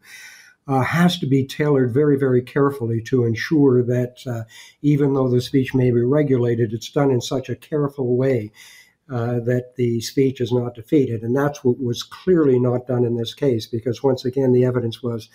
uh, 0.66 0.80
has 0.80 1.16
to 1.20 1.26
be 1.26 1.46
tailored 1.46 1.94
very, 1.94 2.18
very 2.18 2.42
carefully 2.42 3.00
to 3.02 3.24
ensure 3.24 3.84
that 3.84 4.16
uh, 4.26 4.42
even 4.82 5.14
though 5.14 5.28
the 5.28 5.40
speech 5.40 5.74
may 5.74 5.92
be 5.92 6.00
regulated, 6.00 6.72
it's 6.72 6.90
done 6.90 7.12
in 7.12 7.20
such 7.20 7.48
a 7.48 7.56
careful 7.56 8.16
way 8.16 8.50
uh, 9.08 9.38
that 9.40 9.74
the 9.76 10.00
speech 10.00 10.40
is 10.40 10.50
not 10.50 10.74
defeated. 10.74 11.22
And 11.22 11.36
that's 11.36 11.62
what 11.62 11.78
was 11.78 12.02
clearly 12.02 12.58
not 12.58 12.88
done 12.88 13.04
in 13.04 13.16
this 13.16 13.34
case, 13.34 13.66
because 13.66 14.02
once 14.02 14.24
again, 14.24 14.52
the 14.52 14.64
evidence 14.64 15.02
was 15.04 15.28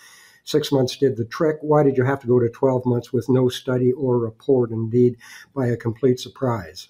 Six 0.50 0.72
months 0.72 0.98
did 0.98 1.16
the 1.16 1.26
trick. 1.26 1.58
Why 1.62 1.84
did 1.84 1.96
you 1.96 2.04
have 2.04 2.20
to 2.22 2.28
go 2.28 2.40
to 2.40 2.50
12 2.50 2.84
months 2.84 3.14
with 3.14 3.30
no 3.30 3.50
study 3.50 3.92
or 3.92 4.18
report, 4.18 4.72
indeed, 4.72 5.16
by 5.56 5.68
a 5.68 5.78
complete 5.78 6.20
surprise? 6.20 6.90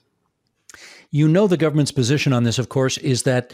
You 1.12 1.28
know, 1.28 1.46
the 1.46 1.58
government's 1.58 1.92
position 1.92 2.32
on 2.32 2.44
this, 2.46 2.58
of 2.58 2.70
course, 2.70 2.98
is 3.00 3.24
that 3.24 3.54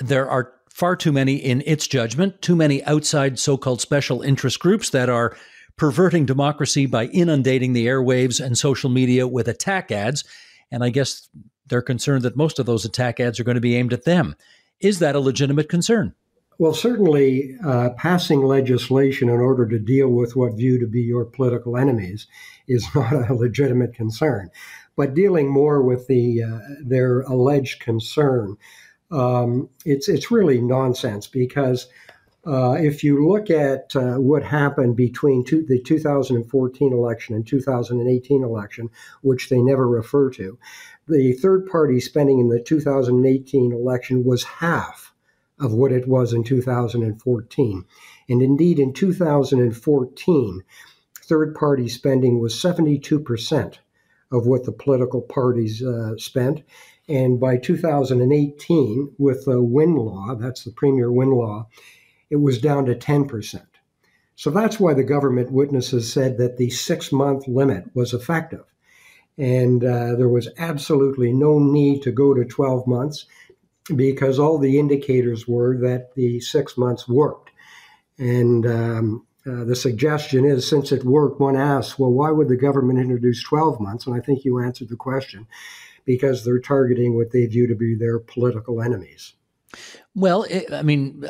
there 0.00 0.28
are 0.28 0.52
far 0.70 0.96
too 0.96 1.12
many, 1.12 1.36
in 1.36 1.62
its 1.66 1.86
judgment, 1.86 2.42
too 2.42 2.56
many 2.56 2.82
outside 2.82 3.38
so 3.38 3.56
called 3.56 3.80
special 3.80 4.22
interest 4.22 4.58
groups 4.58 4.90
that 4.90 5.08
are 5.08 5.36
perverting 5.76 6.26
democracy 6.26 6.86
by 6.86 7.06
inundating 7.06 7.74
the 7.74 7.86
airwaves 7.86 8.44
and 8.44 8.58
social 8.58 8.90
media 8.90 9.28
with 9.28 9.46
attack 9.46 9.92
ads. 9.92 10.24
And 10.72 10.82
I 10.82 10.90
guess 10.90 11.28
they're 11.68 11.80
concerned 11.80 12.24
that 12.24 12.36
most 12.36 12.58
of 12.58 12.66
those 12.66 12.84
attack 12.84 13.20
ads 13.20 13.38
are 13.38 13.44
going 13.44 13.54
to 13.54 13.60
be 13.60 13.76
aimed 13.76 13.92
at 13.92 14.04
them. 14.04 14.34
Is 14.80 14.98
that 14.98 15.14
a 15.14 15.20
legitimate 15.20 15.68
concern? 15.68 16.12
Well, 16.56 16.72
certainly, 16.72 17.56
uh, 17.64 17.90
passing 17.96 18.42
legislation 18.42 19.28
in 19.28 19.40
order 19.40 19.66
to 19.66 19.78
deal 19.78 20.08
with 20.08 20.36
what 20.36 20.56
view 20.56 20.78
to 20.78 20.86
be 20.86 21.02
your 21.02 21.24
political 21.24 21.76
enemies 21.76 22.28
is 22.68 22.86
not 22.94 23.28
a 23.28 23.34
legitimate 23.34 23.94
concern. 23.94 24.50
But 24.96 25.14
dealing 25.14 25.50
more 25.50 25.82
with 25.82 26.06
the 26.06 26.44
uh, 26.44 26.58
their 26.80 27.22
alleged 27.22 27.80
concern, 27.80 28.56
um, 29.10 29.68
it's 29.84 30.08
it's 30.08 30.30
really 30.30 30.60
nonsense 30.60 31.26
because 31.26 31.88
uh, 32.46 32.72
if 32.72 33.02
you 33.02 33.26
look 33.26 33.50
at 33.50 33.96
uh, 33.96 34.16
what 34.16 34.44
happened 34.44 34.94
between 34.96 35.44
two, 35.44 35.64
the 35.66 35.80
2014 35.80 36.92
election 36.92 37.34
and 37.34 37.46
2018 37.46 38.44
election, 38.44 38.90
which 39.22 39.48
they 39.48 39.60
never 39.60 39.88
refer 39.88 40.30
to, 40.30 40.56
the 41.08 41.32
third 41.32 41.66
party 41.66 41.98
spending 41.98 42.38
in 42.38 42.48
the 42.48 42.60
2018 42.60 43.72
election 43.72 44.22
was 44.24 44.44
half 44.44 45.13
of 45.60 45.72
what 45.72 45.92
it 45.92 46.08
was 46.08 46.32
in 46.32 46.44
2014. 46.44 47.84
And 48.28 48.42
indeed, 48.42 48.78
in 48.78 48.92
2014, 48.92 50.64
third 51.22 51.54
party 51.54 51.88
spending 51.88 52.40
was 52.40 52.54
72% 52.54 53.78
of 54.32 54.46
what 54.46 54.64
the 54.64 54.72
political 54.72 55.22
parties 55.22 55.82
uh, 55.82 56.16
spent. 56.16 56.62
And 57.08 57.38
by 57.38 57.56
2018, 57.56 59.14
with 59.18 59.44
the 59.44 59.62
Wynne 59.62 59.96
law, 59.96 60.34
that's 60.34 60.64
the 60.64 60.72
Premier 60.72 61.12
Wynne 61.12 61.32
law, 61.32 61.68
it 62.30 62.36
was 62.36 62.60
down 62.60 62.86
to 62.86 62.94
10%. 62.94 63.62
So 64.36 64.50
that's 64.50 64.80
why 64.80 64.94
the 64.94 65.04
government 65.04 65.52
witnesses 65.52 66.12
said 66.12 66.38
that 66.38 66.56
the 66.56 66.70
six 66.70 67.12
month 67.12 67.46
limit 67.46 67.84
was 67.94 68.12
effective. 68.12 68.64
And 69.38 69.84
uh, 69.84 70.16
there 70.16 70.28
was 70.28 70.48
absolutely 70.58 71.32
no 71.32 71.58
need 71.58 72.02
to 72.02 72.12
go 72.12 72.34
to 72.34 72.44
12 72.44 72.86
months 72.86 73.26
because 73.94 74.38
all 74.38 74.58
the 74.58 74.78
indicators 74.78 75.46
were 75.46 75.76
that 75.78 76.14
the 76.14 76.40
six 76.40 76.76
months 76.78 77.08
worked. 77.08 77.50
And 78.18 78.66
um, 78.66 79.26
uh, 79.46 79.64
the 79.64 79.76
suggestion 79.76 80.44
is 80.44 80.68
since 80.68 80.92
it 80.92 81.04
worked, 81.04 81.40
one 81.40 81.56
asks, 81.56 81.98
well, 81.98 82.12
why 82.12 82.30
would 82.30 82.48
the 82.48 82.56
government 82.56 82.98
introduce 82.98 83.42
12 83.42 83.80
months? 83.80 84.06
And 84.06 84.16
I 84.16 84.20
think 84.20 84.44
you 84.44 84.58
answered 84.58 84.88
the 84.88 84.96
question 84.96 85.46
because 86.04 86.44
they're 86.44 86.60
targeting 86.60 87.14
what 87.14 87.32
they 87.32 87.46
view 87.46 87.66
to 87.66 87.74
be 87.74 87.94
their 87.94 88.18
political 88.18 88.80
enemies. 88.80 89.34
Well, 90.14 90.44
it, 90.44 90.72
I 90.72 90.82
mean, 90.82 91.24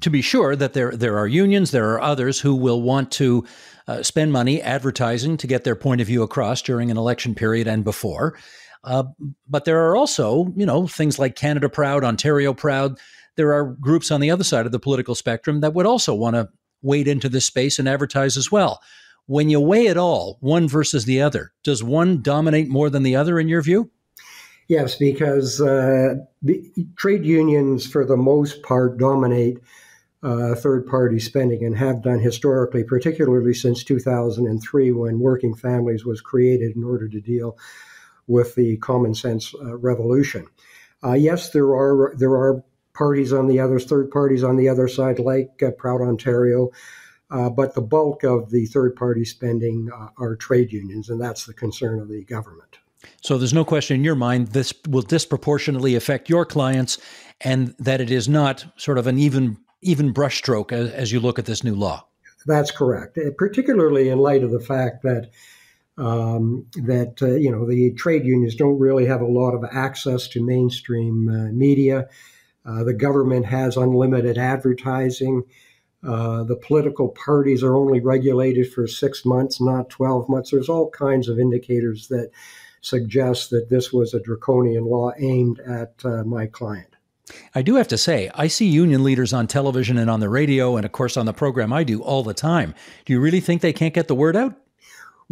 to 0.00 0.10
be 0.10 0.22
sure 0.22 0.56
that 0.56 0.72
there 0.72 0.90
there 0.90 1.16
are 1.18 1.28
unions, 1.28 1.70
there 1.70 1.92
are 1.92 2.00
others 2.00 2.40
who 2.40 2.56
will 2.56 2.82
want 2.82 3.12
to 3.12 3.46
uh, 3.86 4.02
spend 4.02 4.32
money 4.32 4.60
advertising 4.60 5.36
to 5.36 5.46
get 5.46 5.62
their 5.62 5.76
point 5.76 6.00
of 6.00 6.08
view 6.08 6.22
across 6.22 6.62
during 6.62 6.90
an 6.90 6.96
election 6.96 7.36
period 7.36 7.68
and 7.68 7.84
before. 7.84 8.36
Uh, 8.84 9.04
but 9.48 9.64
there 9.64 9.88
are 9.88 9.96
also, 9.96 10.52
you 10.56 10.66
know, 10.66 10.86
things 10.86 11.18
like 11.18 11.36
Canada 11.36 11.68
Proud, 11.68 12.04
Ontario 12.04 12.52
Proud. 12.52 12.98
There 13.36 13.54
are 13.54 13.64
groups 13.64 14.10
on 14.10 14.20
the 14.20 14.30
other 14.30 14.44
side 14.44 14.66
of 14.66 14.72
the 14.72 14.80
political 14.80 15.14
spectrum 15.14 15.60
that 15.60 15.74
would 15.74 15.86
also 15.86 16.14
want 16.14 16.36
to 16.36 16.48
wade 16.82 17.08
into 17.08 17.28
this 17.28 17.46
space 17.46 17.78
and 17.78 17.88
advertise 17.88 18.36
as 18.36 18.50
well. 18.50 18.80
When 19.26 19.48
you 19.48 19.60
weigh 19.60 19.86
it 19.86 19.96
all, 19.96 20.36
one 20.40 20.68
versus 20.68 21.04
the 21.04 21.22
other, 21.22 21.52
does 21.62 21.82
one 21.82 22.22
dominate 22.22 22.68
more 22.68 22.90
than 22.90 23.04
the 23.04 23.16
other 23.16 23.38
in 23.38 23.48
your 23.48 23.62
view? 23.62 23.90
Yes, 24.68 24.96
because 24.96 25.60
uh, 25.60 26.14
trade 26.96 27.24
unions, 27.24 27.86
for 27.86 28.04
the 28.04 28.16
most 28.16 28.62
part, 28.62 28.98
dominate 28.98 29.58
uh, 30.22 30.54
third 30.54 30.86
party 30.86 31.18
spending 31.18 31.64
and 31.64 31.76
have 31.76 32.02
done 32.02 32.20
historically, 32.20 32.84
particularly 32.84 33.54
since 33.54 33.84
2003 33.84 34.92
when 34.92 35.18
Working 35.18 35.54
Families 35.54 36.04
was 36.04 36.20
created 36.20 36.76
in 36.76 36.84
order 36.84 37.08
to 37.08 37.20
deal 37.20 37.56
with 38.26 38.54
the 38.54 38.76
common 38.78 39.14
sense 39.14 39.54
uh, 39.54 39.76
revolution. 39.76 40.46
Uh, 41.04 41.14
yes, 41.14 41.50
there 41.50 41.74
are 41.74 42.14
there 42.16 42.32
are 42.32 42.62
parties 42.94 43.32
on 43.32 43.46
the 43.46 43.58
other 43.58 43.80
third 43.80 44.10
parties 44.10 44.44
on 44.44 44.56
the 44.56 44.68
other 44.68 44.88
side, 44.88 45.18
like 45.18 45.62
uh, 45.62 45.70
Proud 45.72 46.00
Ontario, 46.00 46.70
uh, 47.30 47.50
but 47.50 47.74
the 47.74 47.80
bulk 47.80 48.22
of 48.22 48.50
the 48.50 48.66
third 48.66 48.94
party 48.94 49.24
spending 49.24 49.88
uh, 49.94 50.08
are 50.18 50.36
trade 50.36 50.72
unions, 50.72 51.08
and 51.08 51.20
that's 51.20 51.46
the 51.46 51.54
concern 51.54 51.98
of 51.98 52.08
the 52.08 52.24
government. 52.24 52.78
So 53.20 53.38
there's 53.38 53.54
no 53.54 53.64
question 53.64 53.96
in 53.96 54.04
your 54.04 54.14
mind 54.14 54.48
this 54.48 54.72
will 54.88 55.02
disproportionately 55.02 55.96
affect 55.96 56.28
your 56.28 56.44
clients, 56.44 56.98
and 57.40 57.74
that 57.78 58.00
it 58.00 58.10
is 58.10 58.28
not 58.28 58.64
sort 58.76 58.98
of 58.98 59.06
an 59.06 59.18
even 59.18 59.58
even 59.80 60.14
brushstroke 60.14 60.70
as, 60.70 60.92
as 60.92 61.12
you 61.12 61.18
look 61.18 61.38
at 61.38 61.46
this 61.46 61.64
new 61.64 61.74
law. 61.74 62.06
That's 62.46 62.70
correct, 62.70 63.18
particularly 63.36 64.08
in 64.08 64.18
light 64.18 64.42
of 64.42 64.50
the 64.50 64.60
fact 64.60 65.02
that 65.02 65.30
um, 65.98 66.66
that 66.74 67.20
uh, 67.22 67.34
you 67.34 67.50
know 67.50 67.66
the 67.66 67.92
trade 67.92 68.24
unions 68.24 68.54
don't 68.54 68.78
really 68.78 69.06
have 69.06 69.20
a 69.20 69.26
lot 69.26 69.54
of 69.54 69.64
access 69.70 70.28
to 70.28 70.44
mainstream 70.44 71.28
uh, 71.28 71.52
media. 71.52 72.08
Uh, 72.64 72.84
the 72.84 72.94
government 72.94 73.46
has 73.46 73.76
unlimited 73.76 74.38
advertising. 74.38 75.42
Uh, 76.06 76.42
the 76.44 76.56
political 76.56 77.08
parties 77.08 77.62
are 77.62 77.76
only 77.76 78.00
regulated 78.00 78.72
for 78.72 78.86
six 78.86 79.24
months, 79.24 79.60
not 79.60 79.88
12 79.90 80.28
months. 80.28 80.50
There's 80.50 80.68
all 80.68 80.90
kinds 80.90 81.28
of 81.28 81.38
indicators 81.38 82.08
that 82.08 82.30
suggest 82.80 83.50
that 83.50 83.68
this 83.68 83.92
was 83.92 84.12
a 84.12 84.20
draconian 84.20 84.84
law 84.84 85.12
aimed 85.18 85.60
at 85.60 85.94
uh, 86.04 86.24
my 86.24 86.46
client. 86.46 86.88
I 87.54 87.62
do 87.62 87.76
have 87.76 87.88
to 87.88 87.98
say, 87.98 88.30
I 88.34 88.48
see 88.48 88.66
union 88.66 89.04
leaders 89.04 89.32
on 89.32 89.46
television 89.46 89.96
and 89.96 90.10
on 90.10 90.18
the 90.20 90.28
radio, 90.28 90.76
and 90.76 90.84
of 90.84 90.90
course 90.90 91.16
on 91.16 91.26
the 91.26 91.32
program 91.32 91.72
I 91.72 91.84
do 91.84 92.02
all 92.02 92.24
the 92.24 92.34
time. 92.34 92.74
Do 93.04 93.12
you 93.12 93.20
really 93.20 93.40
think 93.40 93.62
they 93.62 93.72
can't 93.72 93.94
get 93.94 94.08
the 94.08 94.14
word 94.14 94.34
out? 94.34 94.56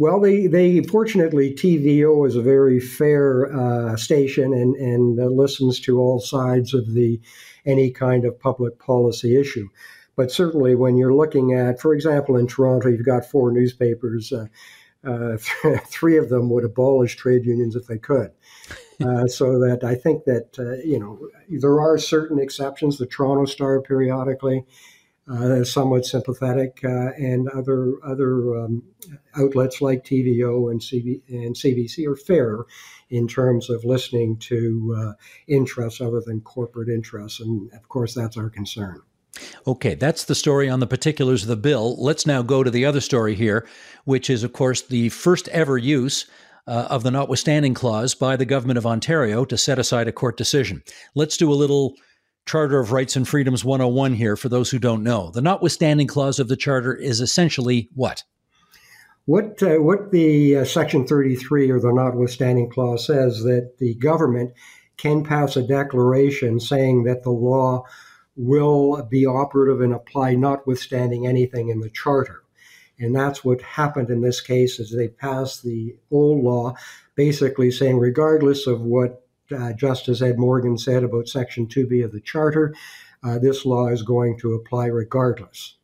Well, 0.01 0.19
they, 0.19 0.47
they 0.47 0.81
fortunately 0.81 1.53
TVO 1.53 2.27
is 2.27 2.35
a 2.35 2.41
very 2.41 2.79
fair 2.79 3.53
uh, 3.55 3.95
station 3.97 4.51
and 4.51 4.75
and 4.75 5.19
uh, 5.19 5.25
listens 5.25 5.79
to 5.81 5.99
all 5.99 6.19
sides 6.19 6.73
of 6.73 6.95
the 6.95 7.21
any 7.67 7.91
kind 7.91 8.25
of 8.25 8.39
public 8.39 8.79
policy 8.79 9.39
issue. 9.39 9.69
But 10.15 10.31
certainly, 10.31 10.73
when 10.73 10.97
you're 10.97 11.13
looking 11.13 11.53
at, 11.53 11.79
for 11.79 11.93
example, 11.93 12.35
in 12.35 12.47
Toronto, 12.47 12.89
you've 12.89 13.05
got 13.05 13.27
four 13.27 13.51
newspapers. 13.51 14.33
Uh, 14.33 14.47
uh, 15.03 15.37
three 15.85 16.17
of 16.17 16.29
them 16.29 16.49
would 16.49 16.65
abolish 16.65 17.15
trade 17.15 17.45
unions 17.45 17.75
if 17.75 17.85
they 17.85 17.99
could. 17.99 18.31
Uh, 19.05 19.27
so 19.27 19.59
that 19.59 19.83
I 19.83 19.93
think 19.93 20.25
that 20.25 20.57
uh, 20.57 20.81
you 20.83 20.97
know 20.97 21.19
there 21.47 21.79
are 21.79 21.99
certain 21.99 22.39
exceptions. 22.39 22.97
The 22.97 23.05
Toronto 23.05 23.45
Star 23.45 23.79
periodically 23.79 24.65
uh, 25.31 25.63
somewhat 25.63 26.05
sympathetic, 26.05 26.81
uh, 26.83 27.11
and 27.17 27.47
other 27.49 27.93
other 28.05 28.57
um, 28.57 28.83
outlets 29.35 29.81
like 29.81 30.03
TVO 30.03 30.71
and, 30.71 30.81
and 31.29 31.55
CBC 31.55 32.07
are 32.07 32.15
fair 32.15 32.65
in 33.09 33.27
terms 33.27 33.69
of 33.69 33.83
listening 33.83 34.37
to 34.37 34.95
uh, 34.97 35.13
interests 35.47 36.01
other 36.01 36.21
than 36.25 36.41
corporate 36.41 36.89
interests, 36.89 37.39
and 37.39 37.71
of 37.73 37.87
course 37.89 38.13
that's 38.13 38.37
our 38.37 38.49
concern. 38.49 39.01
Okay, 39.65 39.95
that's 39.95 40.25
the 40.25 40.35
story 40.35 40.69
on 40.69 40.81
the 40.81 40.87
particulars 40.87 41.43
of 41.43 41.47
the 41.47 41.55
bill. 41.55 41.95
Let's 42.03 42.25
now 42.25 42.41
go 42.41 42.63
to 42.63 42.71
the 42.71 42.85
other 42.85 42.99
story 42.99 43.33
here, 43.35 43.65
which 44.03 44.29
is, 44.29 44.43
of 44.43 44.51
course, 44.51 44.81
the 44.81 45.09
first 45.09 45.47
ever 45.49 45.77
use 45.77 46.25
uh, 46.67 46.87
of 46.89 47.03
the 47.03 47.11
notwithstanding 47.11 47.73
clause 47.73 48.13
by 48.13 48.35
the 48.35 48.45
government 48.45 48.77
of 48.77 48.85
Ontario 48.85 49.45
to 49.45 49.57
set 49.57 49.79
aside 49.79 50.07
a 50.07 50.11
court 50.11 50.37
decision. 50.37 50.83
Let's 51.15 51.37
do 51.37 51.51
a 51.51 51.55
little 51.55 51.95
Charter 52.45 52.79
of 52.79 52.91
Rights 52.91 53.15
and 53.15 53.27
Freedoms 53.27 53.63
101 53.63 54.13
here 54.13 54.35
for 54.35 54.49
those 54.49 54.71
who 54.71 54.79
don't 54.79 55.03
know. 55.03 55.31
The 55.31 55.41
notwithstanding 55.41 56.07
clause 56.07 56.39
of 56.39 56.47
the 56.47 56.57
Charter 56.57 56.93
is 56.93 57.21
essentially 57.21 57.89
what? 57.93 58.23
What, 59.25 59.61
uh, 59.61 59.77
what 59.77 60.11
the 60.11 60.57
uh, 60.57 60.65
Section 60.65 61.05
33 61.05 61.69
or 61.69 61.79
the 61.79 61.93
notwithstanding 61.93 62.69
clause 62.69 63.05
says 63.05 63.43
that 63.43 63.75
the 63.77 63.93
government 63.95 64.53
can 64.97 65.23
pass 65.23 65.55
a 65.55 65.63
declaration 65.63 66.59
saying 66.59 67.03
that 67.03 67.23
the 67.23 67.31
law 67.31 67.83
will 68.35 69.03
be 69.03 69.25
operative 69.25 69.81
and 69.81 69.93
apply 69.93 70.35
notwithstanding 70.35 71.27
anything 71.27 71.69
in 71.69 71.79
the 71.79 71.89
Charter. 71.89 72.43
And 72.99 73.15
that's 73.15 73.43
what 73.43 73.61
happened 73.61 74.09
in 74.09 74.21
this 74.21 74.41
case 74.41 74.79
is 74.79 74.91
they 74.91 75.07
passed 75.07 75.63
the 75.63 75.95
old 76.11 76.43
law 76.43 76.75
basically 77.15 77.71
saying 77.71 77.97
regardless 77.97 78.67
of 78.67 78.81
what 78.81 79.20
uh, 79.53 79.73
Justice 79.73 80.21
Ed 80.21 80.37
Morgan 80.37 80.77
said 80.77 81.03
about 81.03 81.27
Section 81.27 81.67
2B 81.67 82.03
of 82.03 82.11
the 82.11 82.21
Charter, 82.21 82.73
uh, 83.23 83.39
this 83.39 83.65
law 83.65 83.87
is 83.87 84.01
going 84.01 84.37
to 84.39 84.53
apply 84.53 84.87
regardless. 84.87 85.75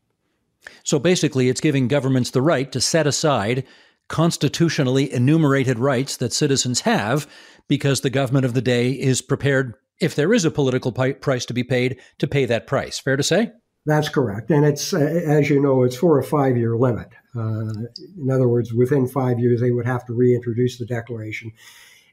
So 0.84 0.99
basically, 0.99 1.49
it's 1.49 1.62
giving 1.62 1.88
governments 1.88 2.32
the 2.32 2.41
right 2.41 2.71
to 2.71 2.82
set 2.82 3.08
aside 3.08 3.65
constitutionally 4.08 5.12
enumerated 5.12 5.80
rights 5.80 6.17
that 6.17 6.34
citizens 6.34 6.82
have 6.82 7.27
because 7.67 8.01
the 8.01 8.10
government 8.10 8.45
of 8.45 8.53
the 8.53 8.62
day 8.62 8.91
is 8.91 9.21
prepared, 9.21 9.75
if 9.99 10.15
there 10.15 10.34
is 10.34 10.45
a 10.45 10.51
political 10.51 10.91
price 10.91 11.45
to 11.45 11.53
be 11.53 11.63
paid, 11.63 11.99
to 12.17 12.27
pay 12.27 12.45
that 12.45 12.67
price. 12.67 12.99
Fair 12.99 13.17
to 13.17 13.23
say? 13.23 13.51
That's 13.86 14.10
correct. 14.10 14.49
And 14.49 14.65
it's, 14.65 14.93
uh, 14.93 14.97
as 14.97 15.49
you 15.49 15.62
know, 15.62 15.84
it's 15.84 15.95
for 15.95 16.19
a 16.19 16.23
five 16.23 16.58
year 16.58 16.75
limit. 16.75 17.08
Uh, 17.36 17.71
in 18.17 18.30
other 18.30 18.47
words, 18.47 18.73
within 18.73 19.08
five 19.08 19.39
years, 19.39 19.62
they 19.62 19.71
would 19.71 19.86
have 19.86 20.06
to 20.08 20.13
reintroduce 20.13 20.77
the 20.77 20.86
declaration 20.86 21.51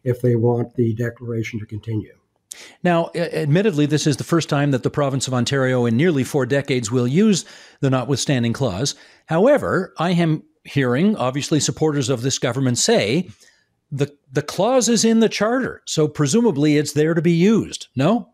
if 0.04 0.20
they 0.20 0.36
want 0.36 0.74
the 0.74 0.94
declaration 0.94 1.58
to 1.60 1.66
continue. 1.66 2.14
Now, 2.82 3.10
admittedly, 3.14 3.86
this 3.86 4.06
is 4.06 4.16
the 4.16 4.24
first 4.24 4.48
time 4.48 4.70
that 4.70 4.82
the 4.82 4.90
province 4.90 5.26
of 5.26 5.34
Ontario 5.34 5.86
in 5.86 5.96
nearly 5.96 6.24
four 6.24 6.46
decades 6.46 6.90
will 6.90 7.08
use 7.08 7.44
the 7.80 7.90
notwithstanding 7.90 8.52
clause. 8.52 8.94
However, 9.26 9.92
I 9.98 10.10
am 10.10 10.44
hearing, 10.64 11.16
obviously, 11.16 11.60
supporters 11.60 12.08
of 12.08 12.22
this 12.22 12.38
government 12.38 12.78
say 12.78 13.28
the, 13.90 14.14
the 14.32 14.42
clause 14.42 14.88
is 14.88 15.04
in 15.04 15.20
the 15.20 15.28
charter, 15.28 15.82
so 15.84 16.08
presumably 16.08 16.76
it's 16.76 16.92
there 16.92 17.14
to 17.14 17.22
be 17.22 17.32
used, 17.32 17.88
no? 17.94 18.30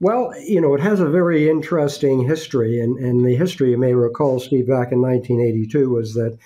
Well, 0.00 0.32
you 0.40 0.60
know, 0.60 0.74
it 0.74 0.80
has 0.80 1.00
a 1.00 1.08
very 1.08 1.50
interesting 1.50 2.26
history, 2.26 2.80
and, 2.80 2.98
and 2.98 3.26
the 3.26 3.34
history 3.34 3.70
you 3.70 3.78
may 3.78 3.94
recall, 3.94 4.38
Steve, 4.38 4.68
back 4.68 4.92
in 4.92 5.02
1982 5.02 5.90
was 5.90 6.14
that 6.14 6.38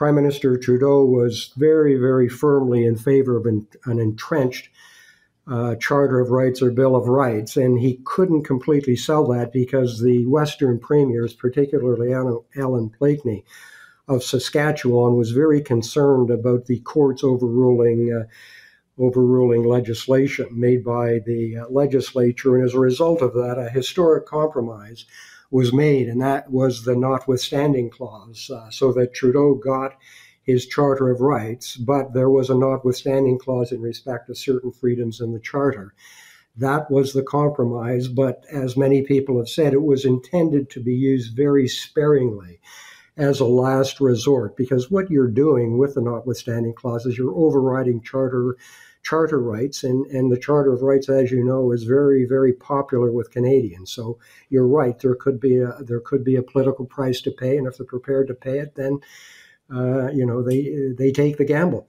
Prime 0.00 0.14
Minister 0.14 0.56
Trudeau 0.56 1.04
was 1.04 1.52
very, 1.58 1.96
very 1.96 2.26
firmly 2.26 2.86
in 2.86 2.96
favor 2.96 3.36
of 3.36 3.44
an, 3.44 3.68
an 3.84 3.98
entrenched 3.98 4.70
uh, 5.46 5.74
Charter 5.74 6.20
of 6.20 6.30
Rights 6.30 6.62
or 6.62 6.70
Bill 6.70 6.96
of 6.96 7.06
Rights, 7.06 7.54
and 7.58 7.78
he 7.78 8.00
couldn't 8.06 8.44
completely 8.44 8.96
sell 8.96 9.26
that 9.26 9.52
because 9.52 10.00
the 10.00 10.24
Western 10.24 10.78
premiers, 10.78 11.34
particularly 11.34 12.14
Allan, 12.14 12.90
Blakeney 12.98 13.44
of 14.08 14.24
Saskatchewan, 14.24 15.16
was 15.16 15.32
very 15.32 15.60
concerned 15.60 16.30
about 16.30 16.64
the 16.64 16.80
courts 16.80 17.22
overruling. 17.22 18.10
Uh, 18.10 18.24
overruling 18.98 19.64
legislation 19.64 20.46
made 20.52 20.84
by 20.84 21.20
the 21.24 21.56
uh, 21.56 21.66
legislature, 21.70 22.56
and 22.56 22.64
as 22.66 22.74
a 22.74 22.78
result 22.78 23.22
of 23.22 23.32
that, 23.32 23.56
a 23.56 23.70
historic 23.70 24.26
compromise 24.26 25.06
was 25.50 25.72
made, 25.72 26.08
and 26.08 26.20
that 26.20 26.50
was 26.50 26.84
the 26.84 26.96
notwithstanding 26.96 27.90
clause, 27.90 28.50
uh, 28.54 28.70
so 28.70 28.92
that 28.92 29.14
Trudeau 29.14 29.54
got 29.54 29.96
his 30.42 30.66
Charter 30.66 31.10
of 31.10 31.20
Rights, 31.20 31.76
but 31.76 32.14
there 32.14 32.30
was 32.30 32.50
a 32.50 32.54
notwithstanding 32.54 33.38
clause 33.38 33.72
in 33.72 33.80
respect 33.80 34.26
to 34.26 34.34
certain 34.34 34.72
freedoms 34.72 35.20
in 35.20 35.32
the 35.32 35.40
Charter. 35.40 35.94
That 36.56 36.90
was 36.90 37.12
the 37.12 37.22
compromise, 37.22 38.08
but 38.08 38.44
as 38.52 38.76
many 38.76 39.02
people 39.02 39.38
have 39.38 39.48
said, 39.48 39.72
it 39.72 39.82
was 39.82 40.04
intended 40.04 40.70
to 40.70 40.80
be 40.80 40.94
used 40.94 41.36
very 41.36 41.68
sparingly 41.68 42.60
as 43.16 43.40
a 43.40 43.44
last 43.44 44.00
resort, 44.00 44.56
because 44.56 44.90
what 44.90 45.10
you're 45.10 45.28
doing 45.28 45.78
with 45.78 45.94
the 45.94 46.00
notwithstanding 46.00 46.74
clause 46.74 47.06
is 47.06 47.18
you're 47.18 47.34
overriding 47.34 48.00
Charter 48.02 48.56
charter 49.02 49.40
rights, 49.40 49.82
and, 49.82 50.06
and 50.06 50.30
the 50.30 50.38
Charter 50.38 50.72
of 50.72 50.82
Rights, 50.82 51.08
as 51.08 51.30
you 51.30 51.44
know, 51.44 51.72
is 51.72 51.84
very, 51.84 52.24
very 52.24 52.52
popular 52.52 53.10
with 53.10 53.30
Canadians. 53.30 53.92
So 53.92 54.18
you're 54.50 54.66
right, 54.66 54.98
there 54.98 55.14
could 55.14 55.40
be 55.40 55.58
a 55.58 55.76
there 55.82 56.00
could 56.00 56.24
be 56.24 56.36
a 56.36 56.42
political 56.42 56.84
price 56.84 57.20
to 57.22 57.30
pay, 57.30 57.56
and 57.56 57.66
if 57.66 57.76
they're 57.76 57.86
prepared 57.86 58.28
to 58.28 58.34
pay 58.34 58.58
it, 58.58 58.74
then 58.74 59.00
uh, 59.74 60.10
you 60.10 60.26
know 60.26 60.42
they 60.42 60.92
they 60.96 61.12
take 61.12 61.38
the 61.38 61.44
gamble. 61.44 61.86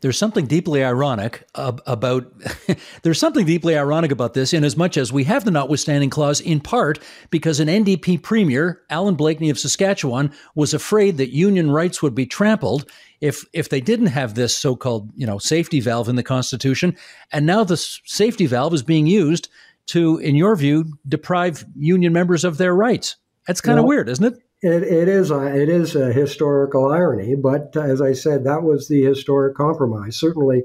There's 0.00 0.16
something 0.16 0.46
deeply 0.46 0.82
ironic 0.82 1.46
about 1.54 2.32
there's 3.02 3.20
something 3.20 3.44
deeply 3.44 3.76
ironic 3.76 4.10
about 4.10 4.32
this 4.32 4.54
in 4.54 4.64
as 4.64 4.76
much 4.76 4.96
as 4.96 5.12
we 5.12 5.24
have 5.24 5.44
the 5.44 5.50
notwithstanding 5.50 6.08
clause 6.08 6.40
in 6.40 6.60
part 6.60 6.98
because 7.30 7.60
an 7.60 7.68
NDP 7.68 8.22
premier, 8.22 8.82
Allan 8.88 9.14
Blakeney 9.14 9.50
of 9.50 9.58
Saskatchewan, 9.58 10.32
was 10.54 10.72
afraid 10.72 11.18
that 11.18 11.34
union 11.34 11.70
rights 11.70 12.02
would 12.02 12.14
be 12.14 12.24
trampled 12.24 12.90
if 13.20 13.44
if 13.52 13.68
they 13.68 13.80
didn't 13.80 14.06
have 14.06 14.34
this 14.34 14.56
so-called, 14.56 15.10
you 15.14 15.26
know, 15.26 15.38
safety 15.38 15.80
valve 15.80 16.08
in 16.08 16.16
the 16.16 16.22
constitution, 16.22 16.96
and 17.30 17.44
now 17.44 17.62
the 17.62 17.76
safety 17.76 18.46
valve 18.46 18.72
is 18.72 18.82
being 18.82 19.06
used 19.06 19.48
to 19.88 20.18
in 20.18 20.34
your 20.34 20.56
view 20.56 20.98
deprive 21.06 21.64
union 21.76 22.12
members 22.12 22.44
of 22.44 22.56
their 22.58 22.74
rights. 22.74 23.16
That's 23.46 23.60
kind 23.60 23.78
of 23.78 23.84
well, 23.84 23.88
weird, 23.88 24.08
isn't 24.08 24.24
it? 24.24 24.42
It, 24.60 24.82
it 24.82 25.08
is 25.08 25.30
a, 25.30 25.46
it 25.54 25.68
is 25.68 25.94
a 25.94 26.12
historical 26.12 26.90
irony, 26.90 27.36
but 27.36 27.76
as 27.76 28.02
I 28.02 28.12
said, 28.12 28.44
that 28.44 28.64
was 28.64 28.88
the 28.88 29.04
historic 29.04 29.54
compromise. 29.54 30.16
Certainly, 30.16 30.64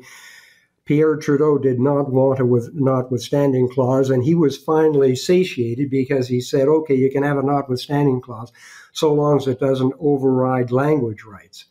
Pierre 0.85 1.15
Trudeau 1.15 1.57
did 1.57 1.79
not 1.79 2.11
want 2.11 2.39
a 2.39 2.45
with, 2.45 2.73
notwithstanding 2.73 3.69
clause, 3.69 4.09
and 4.09 4.23
he 4.23 4.35
was 4.35 4.57
finally 4.57 5.15
satiated 5.15 5.89
because 5.89 6.27
he 6.27 6.41
said, 6.41 6.67
"Okay, 6.67 6.95
you 6.95 7.09
can 7.09 7.23
have 7.23 7.37
a 7.37 7.43
notwithstanding 7.43 8.19
clause, 8.19 8.51
so 8.91 9.13
long 9.13 9.37
as 9.37 9.47
it 9.47 9.59
doesn't 9.59 9.93
override 9.99 10.71
language 10.71 11.23
rights." 11.23 11.65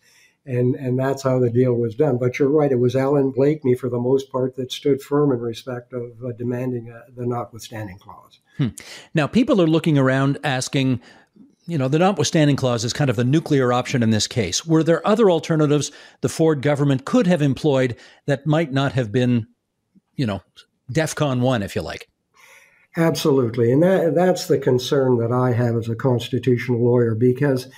And 0.47 0.75
and 0.77 0.99
that's 0.99 1.23
how 1.23 1.39
the 1.39 1.51
deal 1.51 1.75
was 1.75 1.95
done. 1.95 2.19
But 2.19 2.39
you're 2.39 2.49
right; 2.49 2.73
it 2.73 2.79
was 2.79 2.97
Allan 2.97 3.33
Blakeney, 3.33 3.75
for 3.75 3.89
the 3.89 4.01
most 4.01 4.31
part, 4.33 4.57
that 4.57 4.73
stood 4.73 5.03
firm 5.03 5.31
in 5.33 5.41
respect 5.41 5.93
of 5.93 6.13
uh, 6.25 6.33
demanding 6.39 6.89
a, 6.89 7.03
the 7.15 7.27
notwithstanding 7.27 7.99
clause. 7.99 8.39
Hmm. 8.57 8.69
Now, 9.15 9.27
people 9.27 9.61
are 9.61 9.67
looking 9.67 9.99
around 9.99 10.39
asking 10.43 11.01
you 11.67 11.79
know, 11.79 11.89
the 11.89 11.99
notwithstanding 11.99 12.57
clause 12.57 12.85
is 12.85 12.93
kind 12.93 13.11
of 13.11 13.17
the 13.17 13.25
nuclear 13.25 13.73
option 13.73 14.03
in 14.03 14.11
this 14.11 14.27
case. 14.27 14.67
Were 14.67 14.83
there 14.83 15.07
other 15.07 15.31
alternatives 15.31 15.93
the 16.21 16.29
Ford 16.29 16.63
government 16.63 17.05
could 17.05 17.27
have 17.27 17.43
employed 17.43 17.97
that 18.27 18.47
might 18.47 18.73
not 18.73 18.93
have 18.93 19.13
been, 19.13 19.47
you 20.17 20.27
know, 20.27 20.43
DEFCON 20.93 21.41
1, 21.41 21.63
if 21.63 21.77
you 21.77 21.83
like? 21.83 22.09
Absolutely. 22.97 23.73
And 23.73 23.83
that, 23.83 24.15
that's 24.15 24.47
the 24.47 24.59
concern 24.59 25.19
that 25.19 25.33
I 25.33 25.53
have 25.53 25.77
as 25.77 25.89
a 25.89 25.95
constitutional 25.95 26.85
lawyer 26.85 27.15
because 27.15 27.69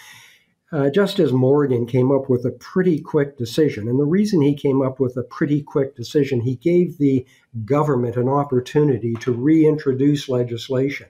uh, 0.73 0.91
Justice 0.91 1.31
Morgan 1.31 1.87
came 1.87 2.11
up 2.11 2.29
with 2.29 2.45
a 2.45 2.51
pretty 2.51 3.01
quick 3.01 3.37
decision. 3.39 3.87
And 3.87 4.01
the 4.01 4.05
reason 4.05 4.43
he 4.43 4.57
came 4.57 4.83
up 4.83 4.99
with 4.99 5.17
a 5.17 5.23
pretty 5.23 5.63
quick 5.63 5.95
decision, 5.95 6.41
he 6.41 6.57
gave 6.57 6.99
the 6.99 7.25
government 7.65 8.17
an 8.17 8.29
opportunity 8.29 9.15
to 9.21 9.31
reintroduce 9.31 10.29
legislation 10.29 11.07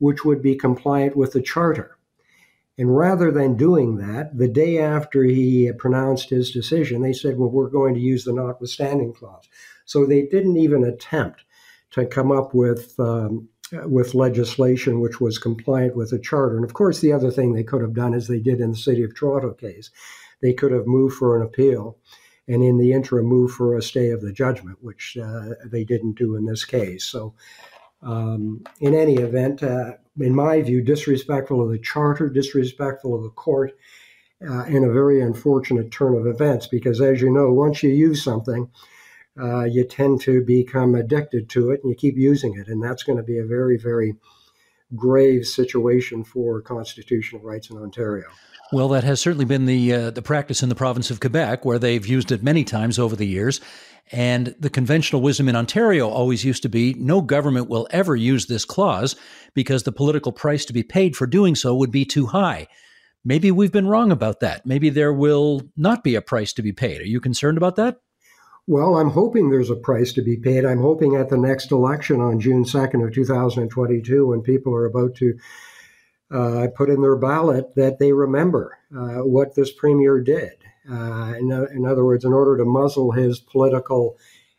which 0.00 0.24
would 0.24 0.42
be 0.42 0.56
compliant 0.56 1.14
with 1.14 1.32
the 1.32 1.42
charter. 1.42 1.96
And 2.80 2.96
rather 2.96 3.30
than 3.30 3.58
doing 3.58 3.98
that, 3.98 4.38
the 4.38 4.48
day 4.48 4.78
after 4.78 5.22
he 5.22 5.70
pronounced 5.76 6.30
his 6.30 6.50
decision, 6.50 7.02
they 7.02 7.12
said, 7.12 7.36
well, 7.36 7.50
we're 7.50 7.68
going 7.68 7.92
to 7.92 8.00
use 8.00 8.24
the 8.24 8.32
notwithstanding 8.32 9.12
clause. 9.12 9.46
So 9.84 10.06
they 10.06 10.22
didn't 10.22 10.56
even 10.56 10.82
attempt 10.84 11.44
to 11.90 12.06
come 12.06 12.32
up 12.32 12.54
with 12.54 12.98
um, 12.98 13.50
with 13.84 14.14
legislation 14.14 15.00
which 15.00 15.20
was 15.20 15.38
compliant 15.38 15.94
with 15.94 16.08
the 16.08 16.18
charter. 16.18 16.56
And 16.56 16.64
of 16.64 16.72
course, 16.72 17.00
the 17.00 17.12
other 17.12 17.30
thing 17.30 17.52
they 17.52 17.62
could 17.62 17.82
have 17.82 17.92
done, 17.92 18.14
as 18.14 18.28
they 18.28 18.40
did 18.40 18.62
in 18.62 18.70
the 18.70 18.76
City 18.78 19.02
of 19.02 19.14
Toronto 19.14 19.52
case, 19.52 19.90
they 20.40 20.54
could 20.54 20.72
have 20.72 20.86
moved 20.86 21.16
for 21.16 21.36
an 21.36 21.42
appeal 21.42 21.98
and 22.48 22.64
in 22.64 22.78
the 22.78 22.94
interim 22.94 23.26
move 23.26 23.50
for 23.50 23.76
a 23.76 23.82
stay 23.82 24.08
of 24.08 24.22
the 24.22 24.32
judgment, 24.32 24.78
which 24.80 25.18
uh, 25.22 25.50
they 25.66 25.84
didn't 25.84 26.16
do 26.16 26.34
in 26.34 26.46
this 26.46 26.64
case. 26.64 27.04
So, 27.04 27.34
um, 28.02 28.62
in 28.80 28.94
any 28.94 29.16
event, 29.16 29.62
uh, 29.62 29.92
in 30.18 30.34
my 30.34 30.60
view, 30.62 30.82
disrespectful 30.82 31.62
of 31.62 31.70
the 31.70 31.78
charter, 31.78 32.28
disrespectful 32.28 33.14
of 33.14 33.22
the 33.22 33.30
court, 33.30 33.72
uh, 34.48 34.62
and 34.62 34.84
a 34.84 34.92
very 34.92 35.20
unfortunate 35.20 35.90
turn 35.90 36.14
of 36.14 36.26
events 36.26 36.66
because, 36.66 37.00
as 37.00 37.20
you 37.20 37.30
know, 37.30 37.52
once 37.52 37.82
you 37.82 37.90
use 37.90 38.22
something, 38.22 38.70
uh, 39.40 39.64
you 39.64 39.84
tend 39.84 40.20
to 40.22 40.42
become 40.44 40.94
addicted 40.94 41.48
to 41.50 41.70
it 41.70 41.80
and 41.82 41.90
you 41.90 41.96
keep 41.96 42.16
using 42.16 42.56
it. 42.58 42.68
And 42.68 42.82
that's 42.82 43.02
going 43.02 43.18
to 43.18 43.22
be 43.24 43.38
a 43.38 43.44
very, 43.44 43.76
very 43.76 44.16
grave 44.96 45.46
situation 45.46 46.24
for 46.24 46.60
constitutional 46.60 47.42
rights 47.42 47.70
in 47.70 47.76
Ontario. 47.76 48.26
Well, 48.72 48.88
that 48.90 49.04
has 49.04 49.20
certainly 49.20 49.44
been 49.44 49.66
the 49.66 49.92
uh, 49.92 50.10
the 50.10 50.22
practice 50.22 50.62
in 50.62 50.68
the 50.68 50.76
province 50.76 51.10
of 51.10 51.20
Quebec, 51.20 51.64
where 51.64 51.78
they've 51.78 52.06
used 52.06 52.30
it 52.30 52.42
many 52.42 52.62
times 52.62 52.98
over 52.98 53.16
the 53.16 53.26
years. 53.26 53.60
And 54.12 54.54
the 54.58 54.70
conventional 54.70 55.22
wisdom 55.22 55.48
in 55.48 55.56
Ontario 55.56 56.08
always 56.08 56.44
used 56.44 56.62
to 56.62 56.68
be 56.68 56.94
no 56.94 57.20
government 57.20 57.68
will 57.68 57.86
ever 57.90 58.16
use 58.16 58.46
this 58.46 58.64
clause 58.64 59.14
because 59.54 59.84
the 59.84 59.92
political 59.92 60.32
price 60.32 60.64
to 60.64 60.72
be 60.72 60.82
paid 60.82 61.16
for 61.16 61.26
doing 61.26 61.54
so 61.54 61.76
would 61.76 61.92
be 61.92 62.04
too 62.04 62.26
high. 62.26 62.66
Maybe 63.24 63.50
we've 63.50 63.70
been 63.70 63.86
wrong 63.86 64.10
about 64.10 64.40
that. 64.40 64.66
Maybe 64.66 64.90
there 64.90 65.12
will 65.12 65.62
not 65.76 66.02
be 66.02 66.14
a 66.14 66.22
price 66.22 66.52
to 66.54 66.62
be 66.62 66.72
paid. 66.72 67.00
Are 67.00 67.06
you 67.06 67.20
concerned 67.20 67.58
about 67.58 67.76
that? 67.76 67.98
Well, 68.66 68.96
I'm 68.96 69.10
hoping 69.10 69.50
there's 69.50 69.70
a 69.70 69.76
price 69.76 70.12
to 70.12 70.22
be 70.22 70.36
paid. 70.36 70.64
I'm 70.64 70.82
hoping 70.82 71.16
at 71.16 71.28
the 71.28 71.38
next 71.38 71.72
election 71.72 72.20
on 72.20 72.40
June 72.40 72.64
2nd 72.64 73.04
of 73.04 73.14
2022, 73.14 74.26
when 74.26 74.42
people 74.42 74.74
are 74.74 74.86
about 74.86 75.16
to 75.16 75.38
uh, 76.30 76.68
put 76.76 76.90
in 76.90 77.00
their 77.00 77.16
ballot, 77.16 77.74
that 77.74 77.98
they 77.98 78.12
remember 78.12 78.78
uh, 78.96 79.24
what 79.24 79.54
this 79.54 79.72
premier 79.72 80.20
did. 80.20 80.52
Uh, 80.88 81.34
in, 81.38 81.50
in, 81.72 81.86
other 81.86 82.04
words, 82.04 82.24
in 82.24 82.32
order 82.32 82.56
to 82.56 82.64
muzzle 82.64 83.12
his 83.12 83.40
political 83.40 84.16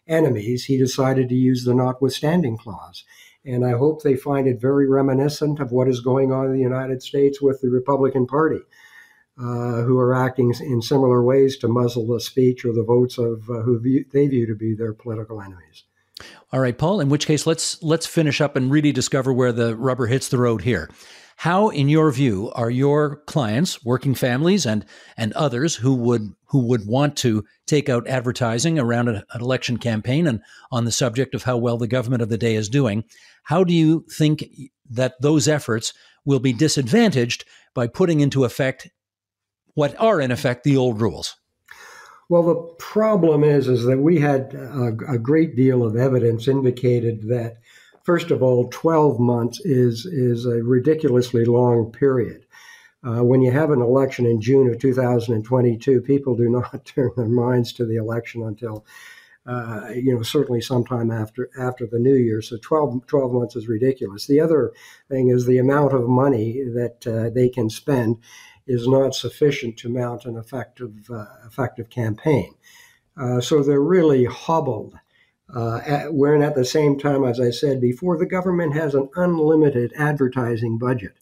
enemies, 0.08 0.66
he 0.66 0.78
decided 0.78 1.30
to 1.30 1.36
use 1.36 1.64
the 1.64 1.74
notwithstanding 1.74 2.58
clause. 2.58 3.04
And 3.46 3.66
I 3.66 3.72
hope 3.72 4.04
they 4.04 4.16
find 4.16 4.48
it 4.48 4.62
very 4.62 4.88
reminiscent 4.88 5.60
of 5.60 5.72
what 5.72 5.88
is 5.88 6.00
going 6.00 6.32
on 6.32 6.46
in 6.46 6.54
the 6.54 6.60
United 6.60 7.02
States 7.02 7.42
with 7.42 7.62
the 7.62 7.70
Republican 7.70 8.28
Party 8.28 8.60
uh, 9.42 9.82
who 9.82 9.98
are 9.98 10.14
acting 10.14 10.54
in 10.62 10.82
similar 10.82 11.24
ways 11.24 11.58
to 11.58 11.68
muzzle 11.68 12.06
the 12.06 12.20
speech 12.20 12.64
or 12.64 12.74
the 12.74 12.84
votes 12.84 13.18
of 13.18 13.50
uh, 13.50 13.62
who 13.62 13.80
view, 13.80 14.06
they 14.14 14.28
view 14.28 14.46
to 14.46 14.56
be 14.56 14.76
their 14.76 14.94
political 14.94 15.42
enemies. 15.42 15.84
All 16.54 16.60
right, 16.60 16.78
Paul. 16.78 17.00
In 17.00 17.10
which 17.10 17.26
case, 17.26 17.48
let's 17.48 17.82
let's 17.82 18.06
finish 18.06 18.42
up 18.42 18.56
and 18.56 18.70
really 18.70 18.92
discover 18.92 19.34
where 19.34 19.52
the 19.52 19.76
rubber 19.76 20.06
hits 20.06 20.30
the 20.30 20.38
road 20.38 20.62
here. 20.62 20.90
How, 21.38 21.70
in 21.70 21.90
your 21.90 22.12
view, 22.12 22.52
are 22.52 22.70
your 22.70 23.24
clients, 23.26 23.84
working 23.84 24.14
families, 24.14 24.66
and 24.68 24.86
and 25.18 25.34
others 25.34 25.76
who 25.76 25.96
would 25.96 26.34
who 26.46 26.68
would 26.68 26.86
want 26.86 27.16
to 27.18 27.44
take 27.66 27.90
out 27.90 28.08
advertising 28.08 28.78
around 28.78 29.08
an 29.08 29.24
election 29.34 29.78
campaign 29.78 30.28
and 30.28 30.42
on 30.72 30.86
the 30.86 30.92
subject 30.92 31.34
of 31.34 31.44
how 31.44 31.58
well 31.58 31.78
the 31.78 31.88
government 31.88 32.22
of 32.22 32.30
the 32.30 32.38
day 32.38 32.54
is 32.54 32.70
doing? 32.70 33.06
How 33.44 33.64
do 33.64 33.74
you 33.74 34.06
think 34.12 34.46
that 34.92 35.20
those 35.20 35.48
efforts 35.48 35.94
will 36.26 36.40
be 36.40 36.54
disadvantaged 36.54 37.44
by 37.74 37.88
putting 37.88 38.20
into 38.20 38.44
effect 38.44 38.90
what 39.74 40.00
are 40.00 40.22
in 40.22 40.32
effect 40.32 40.64
the 40.64 40.78
old 40.78 41.02
rules? 41.02 41.36
Well, 42.32 42.44
the 42.44 42.76
problem 42.78 43.44
is 43.44 43.68
is 43.68 43.84
that 43.84 44.00
we 44.00 44.20
had 44.20 44.54
a, 44.54 44.96
a, 45.10 45.18
great 45.18 45.54
deal 45.54 45.84
of 45.84 45.98
evidence 45.98 46.48
indicated 46.48 47.28
that, 47.28 47.58
first 48.04 48.32
of 48.32 48.42
all, 48.42 48.70
12 48.70 49.20
months 49.20 49.60
is 49.66 50.06
is 50.06 50.46
a 50.46 50.64
ridiculously 50.64 51.44
long 51.44 51.92
period. 51.92 52.46
Uh, 53.04 53.24
when 53.24 53.42
you 53.42 53.52
have 53.52 53.72
an 53.72 53.82
election 53.82 54.26
in 54.26 54.40
June 54.40 54.70
of 54.70 54.80
2022, 54.80 56.00
people 56.02 56.36
do 56.36 56.48
not 56.72 56.86
turn 56.86 57.12
their 57.18 57.26
minds 57.26 57.74
to 57.74 57.86
the 57.86 57.98
election 57.98 58.44
until, 58.44 58.86
uh, 59.46 59.90
you 59.94 60.16
know, 60.16 60.22
certainly 60.22 60.62
sometime 60.62 61.12
after 61.12 61.50
after 61.60 61.86
the 61.86 62.00
new 62.00 62.16
year. 62.16 62.42
So 62.42 62.58
12, 62.62 63.08
12 63.08 63.34
months 63.34 63.58
is 63.58 63.68
ridiculous. 63.68 64.28
The 64.28 64.40
other 64.40 64.72
thing 65.10 65.28
is 65.28 65.46
the 65.46 65.58
amount 65.58 65.92
of 65.92 66.08
money 66.08 66.62
that 66.64 67.06
uh, 67.06 67.30
they 67.30 67.50
can 67.50 67.70
spend 67.70 68.20
is 68.68 68.88
not 68.88 69.16
sufficient 69.16 69.78
to 69.78 69.90
mount 69.90 70.26
an 70.26 70.38
effective 70.38 71.10
uh, 71.10 71.26
effective 71.46 71.90
campaign. 71.90 72.54
Uh, 73.18 73.42
so 73.42 73.62
they're 73.62 73.82
really 73.82 74.26
hobbled. 74.26 74.96
Uh, 75.54 75.82
at, 75.86 76.14
when 76.14 76.42
at 76.42 76.56
the 76.56 76.64
same 76.64 76.98
time, 76.98 77.26
as 77.26 77.40
I 77.40 77.50
said 77.50 77.82
before, 77.82 78.18
the 78.18 78.26
government 78.26 78.74
has 78.74 78.96
an 78.96 79.10
unlimited 79.16 79.92
advertising 79.98 80.78
budget 80.78 81.14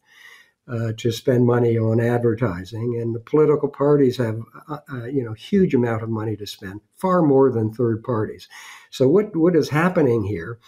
uh, 0.70 0.92
to 0.98 1.12
spend 1.12 1.48
money 1.48 1.78
on 1.80 2.00
advertising, 2.00 3.00
and 3.02 3.16
the 3.16 3.20
political 3.20 3.68
parties 3.68 4.18
have 4.18 4.40
uh, 4.68 4.78
uh, 4.92 5.06
you 5.06 5.24
know 5.24 5.34
huge 5.34 5.74
amount 5.74 6.04
of 6.04 6.10
money 6.10 6.36
to 6.36 6.46
spend, 6.46 6.82
far 6.96 7.22
more 7.24 7.52
than 7.52 7.74
third 7.74 8.04
parties. 8.04 8.48
So 8.92 9.08
what 9.08 9.36
what 9.36 9.56
is 9.56 9.70
happening 9.70 10.24
here? 10.24 10.60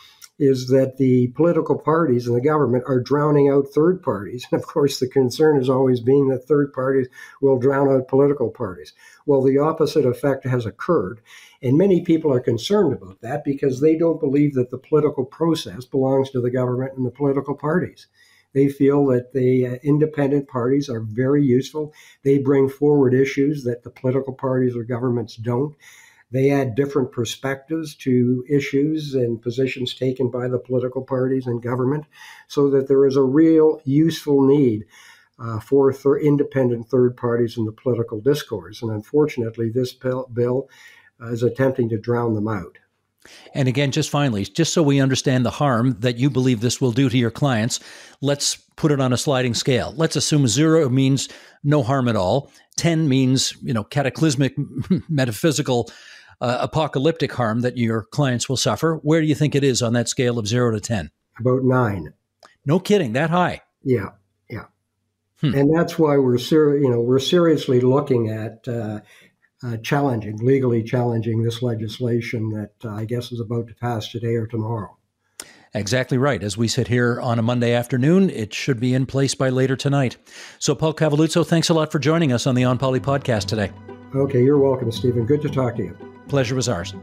Is 0.41 0.69
that 0.69 0.97
the 0.97 1.27
political 1.35 1.77
parties 1.77 2.25
and 2.25 2.35
the 2.35 2.41
government 2.41 2.83
are 2.87 2.99
drowning 2.99 3.47
out 3.47 3.67
third 3.67 4.01
parties. 4.01 4.47
And 4.51 4.59
of 4.59 4.67
course, 4.67 4.99
the 4.99 5.07
concern 5.07 5.57
has 5.57 5.69
always 5.69 5.99
been 5.99 6.29
that 6.29 6.47
third 6.47 6.73
parties 6.73 7.07
will 7.41 7.59
drown 7.59 7.89
out 7.89 8.07
political 8.07 8.49
parties. 8.49 8.93
Well, 9.27 9.43
the 9.43 9.59
opposite 9.59 10.03
effect 10.03 10.43
has 10.45 10.65
occurred. 10.65 11.21
And 11.61 11.77
many 11.77 12.01
people 12.01 12.33
are 12.33 12.39
concerned 12.39 12.91
about 12.91 13.21
that 13.21 13.43
because 13.43 13.81
they 13.81 13.95
don't 13.95 14.19
believe 14.19 14.55
that 14.55 14.71
the 14.71 14.79
political 14.79 15.25
process 15.25 15.85
belongs 15.85 16.31
to 16.31 16.41
the 16.41 16.49
government 16.49 16.97
and 16.97 17.05
the 17.05 17.11
political 17.11 17.55
parties. 17.55 18.07
They 18.53 18.67
feel 18.67 19.05
that 19.07 19.33
the 19.33 19.67
uh, 19.67 19.75
independent 19.83 20.47
parties 20.47 20.89
are 20.89 21.01
very 21.01 21.45
useful. 21.45 21.93
They 22.23 22.39
bring 22.39 22.67
forward 22.67 23.13
issues 23.13 23.63
that 23.65 23.83
the 23.83 23.91
political 23.91 24.33
parties 24.33 24.75
or 24.75 24.83
governments 24.83 25.35
don't. 25.35 25.75
They 26.31 26.51
add 26.51 26.75
different 26.75 27.11
perspectives 27.11 27.93
to 27.95 28.43
issues 28.49 29.13
and 29.15 29.41
positions 29.41 29.93
taken 29.93 30.31
by 30.31 30.47
the 30.47 30.59
political 30.59 31.01
parties 31.01 31.45
and 31.45 31.61
government 31.61 32.05
so 32.47 32.69
that 32.69 32.87
there 32.87 33.05
is 33.05 33.17
a 33.17 33.23
real 33.23 33.81
useful 33.83 34.45
need 34.45 34.85
uh, 35.39 35.59
for 35.59 35.91
th- 35.91 36.23
independent 36.23 36.87
third 36.87 37.17
parties 37.17 37.57
in 37.57 37.65
the 37.65 37.71
political 37.71 38.21
discourse. 38.21 38.81
And 38.81 38.91
unfortunately, 38.91 39.69
this 39.69 39.93
bill, 39.93 40.69
uh, 41.21 41.27
is 41.27 41.43
attempting 41.43 41.89
to 41.89 41.97
drown 41.97 42.33
them 42.33 42.47
out. 42.47 42.77
And 43.53 43.67
again, 43.67 43.91
just 43.91 44.09
finally, 44.09 44.45
just 44.45 44.73
so 44.73 44.81
we 44.81 44.99
understand 44.99 45.45
the 45.45 45.51
harm 45.51 45.97
that 45.99 46.17
you 46.17 46.29
believe 46.29 46.61
this 46.61 46.81
will 46.81 46.91
do 46.91 47.09
to 47.09 47.17
your 47.17 47.29
clients, 47.29 47.79
let's 48.21 48.55
put 48.55 48.91
it 48.91 48.99
on 48.99 49.13
a 49.13 49.17
sliding 49.17 49.53
scale. 49.53 49.93
Let's 49.95 50.15
assume 50.15 50.47
zero 50.47 50.89
means 50.89 51.29
no 51.63 51.83
harm 51.83 52.07
at 52.07 52.15
all. 52.15 52.51
10 52.77 53.07
means, 53.07 53.53
you 53.61 53.73
know, 53.73 53.83
cataclysmic 53.83 54.55
metaphysical 55.09 55.91
uh, 56.41 56.57
apocalyptic 56.59 57.31
harm 57.31 57.61
that 57.61 57.77
your 57.77 58.03
clients 58.03 58.49
will 58.49 58.57
suffer. 58.57 58.99
Where 59.03 59.21
do 59.21 59.27
you 59.27 59.35
think 59.35 59.55
it 59.55 59.63
is 59.63 59.81
on 59.81 59.93
that 59.93 60.09
scale 60.09 60.39
of 60.39 60.47
zero 60.47 60.71
to 60.71 60.79
10? 60.79 61.11
About 61.39 61.63
nine. 61.63 62.13
No 62.65 62.79
kidding, 62.79 63.13
that 63.13 63.29
high. 63.29 63.61
Yeah, 63.83 64.09
yeah. 64.49 64.65
Hmm. 65.39 65.55
And 65.55 65.75
that's 65.75 65.97
why 65.97 66.17
we're 66.17 66.37
ser- 66.37 66.77
you 66.77 66.89
know 66.89 67.01
we're 67.01 67.19
seriously 67.19 67.79
looking 67.79 68.29
at 68.29 68.67
uh, 68.67 68.99
uh, 69.63 69.77
challenging, 69.77 70.37
legally 70.37 70.83
challenging 70.83 71.41
this 71.41 71.61
legislation 71.61 72.49
that 72.49 72.73
uh, 72.83 72.93
I 72.93 73.05
guess 73.05 73.31
is 73.31 73.39
about 73.39 73.67
to 73.67 73.75
pass 73.75 74.09
today 74.09 74.35
or 74.35 74.45
tomorrow. 74.45 74.97
Exactly 75.73 76.17
right. 76.17 76.43
As 76.43 76.57
we 76.57 76.67
sit 76.67 76.89
here 76.89 77.19
on 77.21 77.39
a 77.39 77.41
Monday 77.41 77.73
afternoon, 77.73 78.29
it 78.29 78.53
should 78.53 78.79
be 78.79 78.93
in 78.93 79.05
place 79.05 79.35
by 79.35 79.49
later 79.49 79.77
tonight. 79.77 80.17
So, 80.59 80.75
Paul 80.75 80.93
Cavalluzzo, 80.93 81.47
thanks 81.47 81.69
a 81.69 81.73
lot 81.73 81.93
for 81.93 81.99
joining 81.99 82.33
us 82.33 82.45
on 82.45 82.55
the 82.55 82.65
On 82.65 82.77
Poli 82.77 82.99
podcast 82.99 83.45
today. 83.45 83.71
Okay, 84.13 84.43
you're 84.43 84.59
welcome, 84.59 84.91
Stephen. 84.91 85.25
Good 85.25 85.41
to 85.43 85.49
talk 85.49 85.77
to 85.77 85.83
you. 85.83 86.10
Pleasure 86.31 86.55
was 86.55 86.69
ours. 86.69 86.95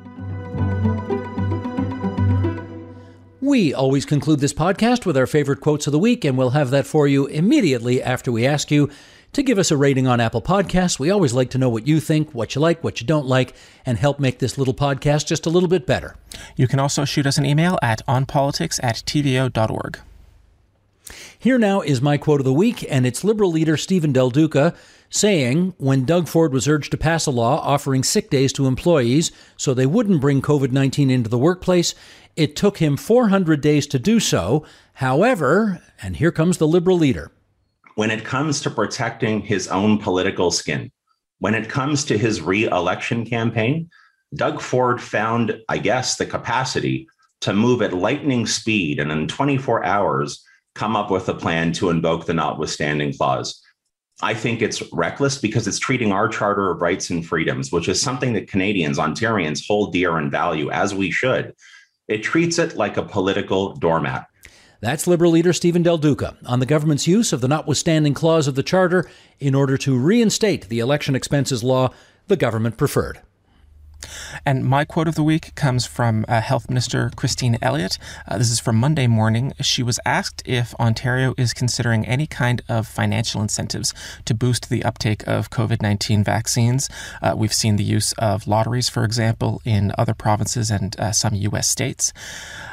We 3.43 3.75
always 3.75 4.07
conclude 4.07 4.41
this 4.41 4.55
podcast 4.55 5.05
with 5.05 5.19
our 5.19 5.27
favorite 5.27 5.61
quotes 5.61 5.87
of 5.87 5.93
the 5.93 5.99
week, 5.99 6.25
and 6.25 6.39
we'll 6.39 6.51
have 6.51 6.71
that 6.71 6.87
for 6.87 7.07
you 7.07 7.27
immediately 7.27 8.03
after 8.03 8.33
we 8.33 8.47
ask 8.47 8.71
you 8.71 8.89
to 9.35 9.43
give 9.43 9.59
us 9.59 9.71
a 9.71 9.77
rating 9.77 10.07
on 10.07 10.19
Apple 10.19 10.41
Podcasts. 10.41 10.99
We 10.99 11.11
always 11.11 11.35
like 11.35 11.51
to 11.51 11.59
know 11.59 11.69
what 11.69 11.87
you 11.87 12.01
think, 12.01 12.35
what 12.35 12.55
you 12.55 12.63
like, 12.63 12.83
what 12.83 13.03
you 13.03 13.07
don't 13.07 13.27
like, 13.27 13.55
and 13.85 13.99
help 13.99 14.19
make 14.19 14.39
this 14.39 14.57
little 14.57 14.73
podcast 14.73 15.27
just 15.27 15.45
a 15.45 15.51
little 15.51 15.69
bit 15.69 15.85
better. 15.85 16.17
You 16.57 16.67
can 16.67 16.81
also 16.81 17.05
shoot 17.05 17.27
us 17.27 17.37
an 17.37 17.45
email 17.45 17.79
at 17.83 18.01
onpolitics 18.07 18.81
at 18.83 18.97
tvo.org. 18.97 19.99
Here 21.39 21.59
now 21.59 21.81
is 21.81 22.03
my 22.03 22.17
quote 22.17 22.41
of 22.41 22.45
the 22.45 22.53
week, 22.53 22.85
and 22.91 23.07
it's 23.07 23.25
Liberal 23.25 23.51
leader 23.51 23.77
Steven 23.77 24.13
Del 24.13 24.31
Duca 24.31 24.75
saying 25.11 25.75
when 25.79 26.05
Doug 26.05 26.29
Ford 26.29 26.53
was 26.53 26.69
urged 26.69 26.91
to 26.91 26.99
pass 26.99 27.27
a 27.27 27.31
law 27.31 27.61
offering 27.61 28.03
sick 28.03 28.31
days 28.31 28.53
to 28.53 28.67
employees 28.67 29.33
so 29.57 29.73
they 29.73 29.87
wouldn't 29.87 30.21
bring 30.21 30.43
COVID 30.43 30.71
19 30.71 31.11
into 31.11 31.31
the 31.31 31.39
workplace, 31.39 31.95
it 32.37 32.57
took 32.57 32.79
him 32.79 32.97
400 32.97 33.61
days 33.61 33.87
to 33.89 33.99
do 33.99 34.21
so. 34.21 34.65
However, 34.95 35.83
and 36.03 36.17
here 36.17 36.33
comes 36.33 36.59
the 36.59 36.69
Liberal 36.69 36.99
leader. 36.99 37.31
When 37.95 38.11
it 38.11 38.25
comes 38.25 38.61
to 38.61 38.71
protecting 38.71 39.41
his 39.41 39.69
own 39.69 39.99
political 39.99 40.51
skin, 40.51 40.93
when 41.41 41.55
it 41.55 41.69
comes 41.69 42.05
to 42.05 42.19
his 42.19 42.41
re 42.41 42.65
election 42.67 43.25
campaign, 43.25 43.89
Doug 44.35 44.61
Ford 44.61 45.01
found, 45.01 45.59
I 45.69 45.79
guess, 45.79 46.17
the 46.17 46.27
capacity 46.27 47.09
to 47.41 47.53
move 47.53 47.83
at 47.83 47.93
lightning 47.93 48.47
speed 48.47 48.99
and 48.99 49.11
in 49.11 49.29
24 49.29 49.85
hours 49.85 50.45
come 50.79 50.95
up 50.95 51.11
with 51.11 51.29
a 51.29 51.35
plan 51.35 51.73
to 51.73 51.91
invoke 51.91 52.25
the 52.25 52.33
notwithstanding 52.33 53.13
clause. 53.13 53.61
I 54.23 54.33
think 54.33 54.63
it's 54.63 54.83
reckless 54.93 55.39
because 55.39 55.67
it's 55.67 55.79
treating 55.79 56.13
our 56.13 56.29
Charter 56.29 56.71
of 56.71 56.81
Rights 56.81 57.11
and 57.11 57.27
Freedoms, 57.27 57.73
which 57.73 57.89
is 57.89 58.01
something 58.01 58.33
that 58.35 58.49
Canadians, 58.49 58.99
Ontarians 58.99 59.67
hold 59.67 59.93
dear 59.93 60.17
and 60.17 60.31
value, 60.31 60.71
as 60.71 60.95
we 60.95 61.11
should. 61.11 61.55
It 62.07 62.23
treats 62.23 62.59
it 62.59 62.77
like 62.77 62.97
a 62.97 63.03
political 63.03 63.75
doormat. 63.75 64.27
That's 64.81 65.09
Liberal 65.09 65.33
leader 65.33 65.53
Steven 65.53 65.83
Del 65.83 65.99
Duca 65.99 66.37
on 66.47 66.61
the 66.61 66.67
government's 66.67 67.09
use 67.09 67.33
of 67.33 67.41
the 67.41 67.49
notwithstanding 67.49 68.15
clause 68.15 68.47
of 68.47 68.55
the 68.55 68.63
Charter 68.63 69.11
in 69.41 69.57
order 69.57 69.77
to 69.79 69.99
reinstate 69.99 70.69
the 70.69 70.79
election 70.79 71.17
expenses 71.17 71.65
law 71.65 71.91
the 72.29 72.37
government 72.37 72.77
preferred. 72.77 73.21
And 74.45 74.65
my 74.65 74.85
quote 74.85 75.09
of 75.09 75.15
the 75.15 75.23
week 75.23 75.55
comes 75.55 75.87
from 75.87 76.25
uh, 76.29 76.41
Health 76.41 76.69
Minister 76.69 77.11
Christine 77.17 77.59
Elliott. 77.61 77.99
Uh, 78.27 78.39
this 78.39 78.51
is 78.51 78.61
from 78.61 78.77
Monday 78.77 79.07
morning. 79.07 79.53
She 79.61 79.83
was 79.83 79.99
asked 80.05 80.43
if 80.45 80.75
Ontario 80.77 81.35
is 81.37 81.53
considering 81.53 82.07
any 82.07 82.27
kind 82.27 82.63
of 82.69 82.87
financial 82.87 83.43
incentives 83.43 83.95
to 84.25 84.35
boost 84.35 84.71
the 84.71 84.85
uptake 84.85 85.27
of 85.27 85.51
COVID 85.51 85.83
19 85.83 86.25
vaccines. 86.25 86.89
Uh, 87.23 87.35
we've 87.37 87.53
seen 87.53 87.77
the 87.77 87.85
use 87.85 88.13
of 88.15 88.47
lotteries, 88.47 88.89
for 88.89 89.05
example, 89.05 89.61
in 89.65 89.93
other 89.99 90.15
provinces 90.15 90.71
and 90.71 90.99
uh, 90.99 91.13
some 91.13 91.35
U.S. 91.35 91.69
states. 91.69 92.13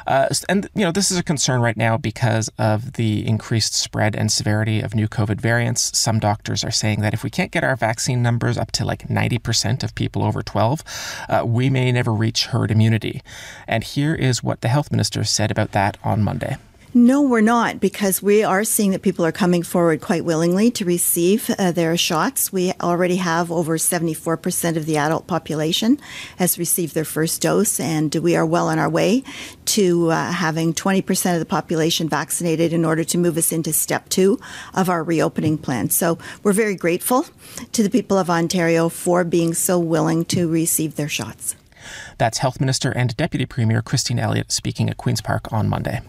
Uh, 0.06 0.28
and, 0.48 0.68
you 0.74 0.84
know, 0.84 0.92
this 0.92 1.10
is 1.10 1.18
a 1.18 1.22
concern 1.22 1.60
right 1.60 1.76
now 1.76 1.96
because 1.96 2.48
of 2.58 2.92
the 2.92 3.26
increased 3.26 3.74
spread 3.74 4.14
and 4.14 4.30
severity 4.30 4.80
of 4.80 4.94
new 4.94 5.08
COVID 5.08 5.40
variants. 5.40 5.96
Some 5.98 6.20
doctors 6.20 6.62
are 6.62 6.70
saying 6.70 7.00
that 7.00 7.12
if 7.12 7.24
we 7.24 7.30
can't 7.30 7.50
get 7.50 7.64
our 7.64 7.76
vaccine 7.76 8.22
numbers 8.22 8.56
up 8.56 8.70
to 8.72 8.84
like 8.84 9.08
90% 9.08 9.82
of 9.82 9.94
people 9.94 10.22
over 10.22 10.42
12, 10.42 10.82
uh, 11.28 11.44
we 11.44 11.70
may 11.70 11.92
never 11.92 12.12
reach 12.12 12.46
herd 12.46 12.70
immunity. 12.70 13.22
And 13.66 13.84
here 13.84 14.14
is 14.14 14.42
what 14.42 14.60
the 14.60 14.68
health 14.68 14.90
minister 14.90 15.24
said 15.24 15.50
about 15.50 15.72
that 15.72 15.96
on 16.02 16.22
Monday. 16.22 16.56
No, 16.96 17.20
we're 17.20 17.42
not, 17.42 17.78
because 17.78 18.22
we 18.22 18.42
are 18.42 18.64
seeing 18.64 18.92
that 18.92 19.02
people 19.02 19.26
are 19.26 19.30
coming 19.30 19.62
forward 19.62 20.00
quite 20.00 20.24
willingly 20.24 20.70
to 20.70 20.86
receive 20.86 21.50
uh, 21.50 21.70
their 21.70 21.94
shots. 21.98 22.50
We 22.50 22.72
already 22.80 23.16
have 23.16 23.52
over 23.52 23.76
74% 23.76 24.76
of 24.78 24.86
the 24.86 24.96
adult 24.96 25.26
population 25.26 26.00
has 26.38 26.58
received 26.58 26.94
their 26.94 27.04
first 27.04 27.42
dose, 27.42 27.78
and 27.78 28.14
we 28.14 28.34
are 28.34 28.46
well 28.46 28.68
on 28.68 28.78
our 28.78 28.88
way 28.88 29.24
to 29.66 30.08
uh, 30.08 30.32
having 30.32 30.72
20% 30.72 31.34
of 31.34 31.38
the 31.38 31.44
population 31.44 32.08
vaccinated 32.08 32.72
in 32.72 32.82
order 32.82 33.04
to 33.04 33.18
move 33.18 33.36
us 33.36 33.52
into 33.52 33.74
step 33.74 34.08
two 34.08 34.40
of 34.72 34.88
our 34.88 35.04
reopening 35.04 35.58
plan. 35.58 35.90
So 35.90 36.16
we're 36.42 36.54
very 36.54 36.76
grateful 36.76 37.26
to 37.72 37.82
the 37.82 37.90
people 37.90 38.16
of 38.16 38.30
Ontario 38.30 38.88
for 38.88 39.22
being 39.22 39.52
so 39.52 39.78
willing 39.78 40.24
to 40.24 40.48
receive 40.48 40.96
their 40.96 41.10
shots. 41.10 41.56
That's 42.16 42.38
Health 42.38 42.58
Minister 42.58 42.90
and 42.90 43.14
Deputy 43.18 43.44
Premier 43.44 43.82
Christine 43.82 44.18
Elliott 44.18 44.50
speaking 44.50 44.88
at 44.88 44.96
Queen's 44.96 45.20
Park 45.20 45.52
on 45.52 45.68
Monday. 45.68 46.00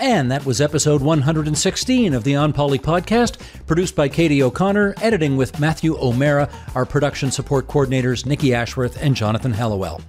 And 0.00 0.30
that 0.30 0.46
was 0.46 0.60
episode 0.60 1.02
116 1.02 2.14
of 2.14 2.22
the 2.22 2.36
On 2.36 2.52
Poli 2.52 2.78
podcast, 2.78 3.38
produced 3.66 3.96
by 3.96 4.08
Katie 4.08 4.44
O'Connor, 4.44 4.94
editing 5.02 5.36
with 5.36 5.58
Matthew 5.58 5.98
O'Mara, 5.98 6.48
our 6.76 6.86
production 6.86 7.32
support 7.32 7.66
coordinators 7.66 8.24
Nikki 8.24 8.54
Ashworth 8.54 9.02
and 9.02 9.16
Jonathan 9.16 9.52
Hallowell. 9.52 10.00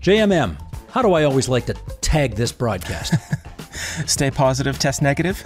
JMM, 0.00 0.60
how 0.90 1.00
do 1.00 1.12
I 1.12 1.22
always 1.22 1.48
like 1.48 1.66
to 1.66 1.74
tag 2.00 2.34
this 2.34 2.50
broadcast? 2.50 3.14
Stay 4.06 4.32
positive, 4.32 4.80
test 4.80 5.00
negative. 5.00 5.44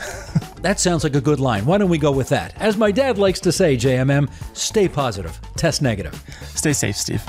that 0.62 0.80
sounds 0.80 1.04
like 1.04 1.14
a 1.14 1.20
good 1.20 1.38
line. 1.38 1.66
Why 1.66 1.76
don't 1.76 1.90
we 1.90 1.98
go 1.98 2.10
with 2.10 2.30
that? 2.30 2.54
As 2.58 2.78
my 2.78 2.90
dad 2.90 3.18
likes 3.18 3.40
to 3.40 3.52
say, 3.52 3.76
JMM, 3.76 4.30
stay 4.56 4.88
positive, 4.88 5.38
test 5.56 5.82
negative. 5.82 6.22
Stay 6.54 6.72
safe, 6.72 6.96
Steve. 6.96 7.22